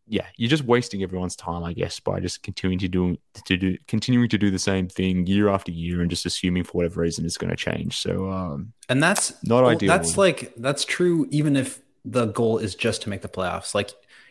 yeah, 0.08 0.26
you're 0.36 0.50
just 0.50 0.64
wasting 0.64 1.02
everyone's 1.02 1.36
time, 1.36 1.64
I 1.64 1.72
guess, 1.72 1.98
by 1.98 2.20
just 2.20 2.42
continuing 2.42 2.78
to 2.78 2.88
do 2.88 3.16
to 3.44 3.56
do 3.56 3.76
continuing 3.88 4.28
to 4.28 4.38
do 4.38 4.50
the 4.50 4.58
same 4.58 4.88
thing 4.88 5.26
year 5.26 5.48
after 5.48 5.72
year 5.72 6.00
and 6.00 6.10
just 6.10 6.26
assuming 6.26 6.64
for 6.64 6.72
whatever 6.72 7.00
reason 7.00 7.24
it's 7.24 7.38
going 7.38 7.50
to 7.50 7.56
change. 7.56 7.98
So, 7.98 8.30
um, 8.30 8.72
and 8.88 9.02
that's 9.02 9.32
not 9.42 9.62
well, 9.62 9.72
ideal. 9.72 9.88
That's 9.88 10.16
like 10.16 10.54
that's 10.56 10.84
true, 10.84 11.26
even 11.30 11.56
if 11.56 11.82
the 12.04 12.26
goal 12.26 12.58
is 12.58 12.74
just 12.76 13.02
to 13.02 13.10
make 13.10 13.22
the 13.22 13.28
playoffs. 13.28 13.74
Like, 13.74 13.90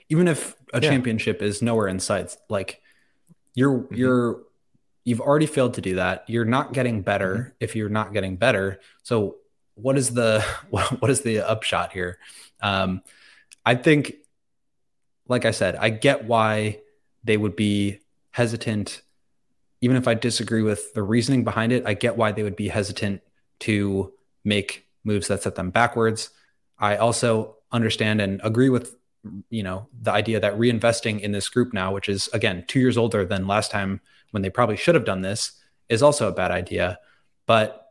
even 0.09 0.27
if 0.27 0.55
a 0.73 0.81
yeah. 0.81 0.89
championship 0.89 1.41
is 1.41 1.61
nowhere 1.61 1.87
in 1.87 1.99
sight, 1.99 2.35
like 2.49 2.81
you're 3.53 3.79
mm-hmm. 3.79 3.95
you're 3.95 4.43
you've 5.03 5.21
already 5.21 5.45
failed 5.45 5.75
to 5.75 5.81
do 5.81 5.95
that. 5.95 6.25
You're 6.27 6.45
not 6.45 6.73
getting 6.73 7.01
better 7.01 7.35
mm-hmm. 7.35 7.49
if 7.59 7.75
you're 7.75 7.89
not 7.89 8.13
getting 8.13 8.35
better. 8.35 8.79
So, 9.03 9.37
what 9.75 9.97
is 9.97 10.13
the 10.13 10.41
what 10.69 11.09
is 11.09 11.21
the 11.21 11.39
upshot 11.39 11.91
here? 11.93 12.19
Um, 12.61 13.01
I 13.65 13.75
think 13.75 14.15
like 15.27 15.45
I 15.45 15.51
said, 15.51 15.75
I 15.75 15.89
get 15.89 16.25
why 16.25 16.81
they 17.23 17.37
would 17.37 17.55
be 17.55 17.99
hesitant. 18.31 19.01
Even 19.81 19.97
if 19.97 20.07
I 20.07 20.13
disagree 20.13 20.61
with 20.61 20.93
the 20.93 21.03
reasoning 21.03 21.43
behind 21.43 21.71
it, 21.71 21.83
I 21.85 21.93
get 21.93 22.17
why 22.17 22.31
they 22.31 22.43
would 22.43 22.55
be 22.55 22.67
hesitant 22.67 23.21
to 23.61 24.13
make 24.43 24.87
moves 25.03 25.27
that 25.27 25.43
set 25.43 25.55
them 25.55 25.71
backwards. 25.71 26.29
I 26.77 26.97
also 26.97 27.57
understand 27.71 28.21
and 28.21 28.41
agree 28.43 28.69
with 28.69 28.95
you 29.49 29.63
know 29.63 29.87
the 30.01 30.11
idea 30.11 30.39
that 30.39 30.57
reinvesting 30.57 31.19
in 31.19 31.31
this 31.31 31.49
group 31.49 31.73
now, 31.73 31.93
which 31.93 32.09
is 32.09 32.29
again 32.33 32.63
two 32.67 32.79
years 32.79 32.97
older 32.97 33.25
than 33.25 33.47
last 33.47 33.71
time 33.71 34.01
when 34.31 34.41
they 34.43 34.49
probably 34.49 34.77
should 34.77 34.95
have 34.95 35.05
done 35.05 35.21
this, 35.21 35.53
is 35.89 36.03
also 36.03 36.27
a 36.27 36.33
bad 36.33 36.51
idea. 36.51 36.99
But 37.45 37.89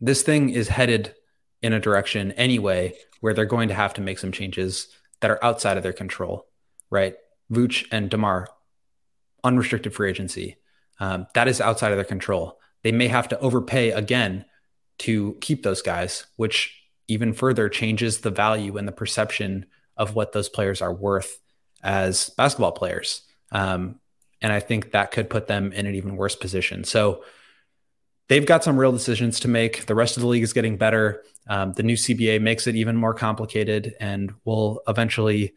this 0.00 0.22
thing 0.22 0.50
is 0.50 0.68
headed 0.68 1.14
in 1.62 1.72
a 1.72 1.80
direction 1.80 2.32
anyway 2.32 2.94
where 3.20 3.32
they're 3.32 3.46
going 3.46 3.68
to 3.68 3.74
have 3.74 3.94
to 3.94 4.00
make 4.00 4.18
some 4.18 4.32
changes 4.32 4.88
that 5.20 5.30
are 5.30 5.42
outside 5.42 5.76
of 5.76 5.82
their 5.82 5.92
control, 5.92 6.46
right? 6.90 7.14
Vooch 7.50 7.86
and 7.90 8.10
DeMar, 8.10 8.48
unrestricted 9.42 9.94
free 9.94 10.10
agency. 10.10 10.56
Um, 11.00 11.26
that 11.34 11.48
is 11.48 11.60
outside 11.60 11.92
of 11.92 11.96
their 11.96 12.04
control. 12.04 12.58
They 12.82 12.92
may 12.92 13.08
have 13.08 13.28
to 13.28 13.38
overpay 13.40 13.90
again 13.90 14.44
to 14.98 15.36
keep 15.40 15.62
those 15.62 15.82
guys, 15.82 16.26
which 16.36 16.82
even 17.08 17.32
further 17.32 17.68
changes 17.68 18.18
the 18.18 18.30
value 18.30 18.76
and 18.76 18.86
the 18.86 18.92
perception 18.92 19.66
of 19.96 20.14
what 20.14 20.32
those 20.32 20.48
players 20.48 20.82
are 20.82 20.92
worth 20.92 21.38
as 21.82 22.30
basketball 22.30 22.72
players. 22.72 23.22
Um, 23.52 24.00
and 24.40 24.52
I 24.52 24.60
think 24.60 24.92
that 24.92 25.10
could 25.10 25.30
put 25.30 25.46
them 25.46 25.72
in 25.72 25.86
an 25.86 25.94
even 25.94 26.16
worse 26.16 26.36
position. 26.36 26.84
So 26.84 27.24
they've 28.28 28.44
got 28.44 28.64
some 28.64 28.76
real 28.76 28.92
decisions 28.92 29.40
to 29.40 29.48
make. 29.48 29.86
The 29.86 29.94
rest 29.94 30.16
of 30.16 30.22
the 30.22 30.26
league 30.26 30.42
is 30.42 30.52
getting 30.52 30.76
better. 30.76 31.22
Um, 31.48 31.72
the 31.72 31.82
new 31.82 31.96
CBA 31.96 32.40
makes 32.40 32.66
it 32.66 32.74
even 32.74 32.96
more 32.96 33.14
complicated, 33.14 33.94
and 34.00 34.32
we'll 34.44 34.80
eventually 34.88 35.54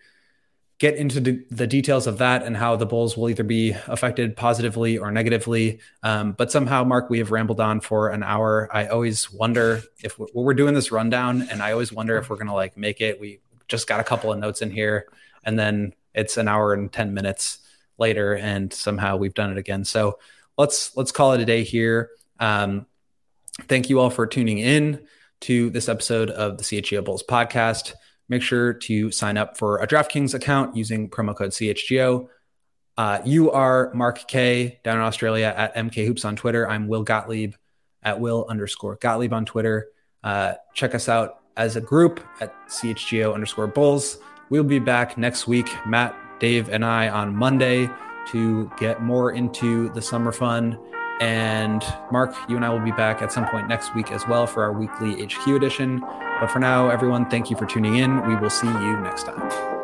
get 0.79 0.95
into 0.95 1.19
the 1.19 1.65
details 1.65 2.05
of 2.05 2.19
that 2.19 2.43
and 2.43 2.55
how 2.55 2.75
the 2.75 2.85
Bulls 2.85 3.17
will 3.17 3.29
either 3.29 3.43
be 3.43 3.71
affected 3.87 4.35
positively 4.37 4.97
or 4.97 5.11
negatively. 5.11 5.79
Um, 6.03 6.33
but 6.33 6.51
somehow, 6.51 6.83
Mark, 6.83 7.09
we 7.09 7.17
have 7.17 7.31
rambled 7.31 7.59
on 7.59 7.81
for 7.81 8.09
an 8.09 8.21
hour. 8.21 8.69
I 8.71 8.87
always 8.87 9.33
wonder 9.33 9.81
if 10.03 10.19
we're 10.19 10.53
doing 10.53 10.75
this 10.75 10.91
rundown, 10.91 11.47
and 11.49 11.63
I 11.63 11.71
always 11.71 11.91
wonder 11.91 12.17
if 12.17 12.29
we're 12.29 12.35
going 12.35 12.47
to 12.47 12.53
like 12.53 12.77
make 12.77 13.01
it. 13.01 13.19
We 13.19 13.39
just 13.67 13.87
got 13.87 13.99
a 13.99 14.03
couple 14.03 14.31
of 14.31 14.39
notes 14.39 14.61
in 14.61 14.71
here, 14.71 15.07
and 15.43 15.57
then 15.57 15.93
it's 16.13 16.37
an 16.37 16.47
hour 16.47 16.73
and 16.73 16.91
10 16.91 17.13
minutes 17.13 17.59
later, 17.97 18.35
and 18.35 18.71
somehow 18.73 19.17
we've 19.17 19.33
done 19.33 19.51
it 19.51 19.57
again. 19.57 19.83
So 19.85 20.19
let's 20.57 20.95
let's 20.97 21.11
call 21.11 21.33
it 21.33 21.41
a 21.41 21.45
day 21.45 21.63
here. 21.63 22.09
Um, 22.39 22.85
thank 23.67 23.89
you 23.89 23.99
all 23.99 24.09
for 24.09 24.27
tuning 24.27 24.59
in 24.59 25.05
to 25.41 25.69
this 25.69 25.89
episode 25.89 26.29
of 26.29 26.57
the 26.57 26.63
CHGO 26.63 27.03
Bulls 27.03 27.23
podcast. 27.27 27.93
Make 28.29 28.41
sure 28.41 28.73
to 28.73 29.11
sign 29.11 29.37
up 29.37 29.57
for 29.57 29.79
a 29.79 29.87
DraftKings 29.87 30.33
account 30.33 30.75
using 30.75 31.09
promo 31.09 31.35
code 31.35 31.51
CHGO. 31.51 32.27
Uh, 32.97 33.19
you 33.23 33.51
are 33.51 33.93
Mark 33.93 34.27
K 34.27 34.79
down 34.83 34.97
in 34.97 35.03
Australia 35.03 35.53
at 35.55 35.75
MK 35.75 36.05
Hoops 36.07 36.25
on 36.25 36.35
Twitter. 36.35 36.67
I'm 36.67 36.87
Will 36.87 37.03
Gottlieb 37.03 37.53
at 38.01 38.19
Will 38.19 38.45
underscore 38.49 38.95
Gottlieb 38.95 39.33
on 39.33 39.45
Twitter. 39.45 39.87
Uh, 40.23 40.53
check 40.73 40.95
us 40.95 41.07
out 41.07 41.41
as 41.57 41.75
a 41.75 41.81
group 41.81 42.23
at 42.39 42.55
CHGO 42.69 43.33
underscore 43.33 43.67
Bulls. 43.67 44.19
We'll 44.49 44.63
be 44.63 44.79
back 44.79 45.17
next 45.17 45.47
week, 45.47 45.69
Matt, 45.85 46.15
Dave, 46.39 46.69
and 46.69 46.85
I 46.85 47.09
on 47.09 47.35
Monday 47.35 47.89
to 48.27 48.71
get 48.77 49.01
more 49.01 49.31
into 49.31 49.89
the 49.89 50.01
summer 50.01 50.31
fun 50.31 50.77
and 51.19 51.83
Mark, 52.11 52.35
you 52.47 52.55
and 52.55 52.65
I 52.65 52.69
will 52.69 52.79
be 52.79 52.91
back 52.91 53.21
at 53.21 53.31
some 53.31 53.47
point 53.47 53.67
next 53.67 53.95
week 53.95 54.11
as 54.11 54.27
well 54.27 54.45
for 54.45 54.63
our 54.63 54.71
weekly 54.71 55.25
HQ 55.25 55.47
edition. 55.47 55.99
But 55.99 56.47
for 56.47 56.59
now, 56.59 56.89
everyone, 56.89 57.29
thank 57.29 57.49
you 57.49 57.57
for 57.57 57.65
tuning 57.65 57.95
in. 57.95 58.25
We 58.27 58.35
will 58.35 58.51
see 58.51 58.67
you 58.67 58.99
next 58.99 59.23
time. 59.23 59.76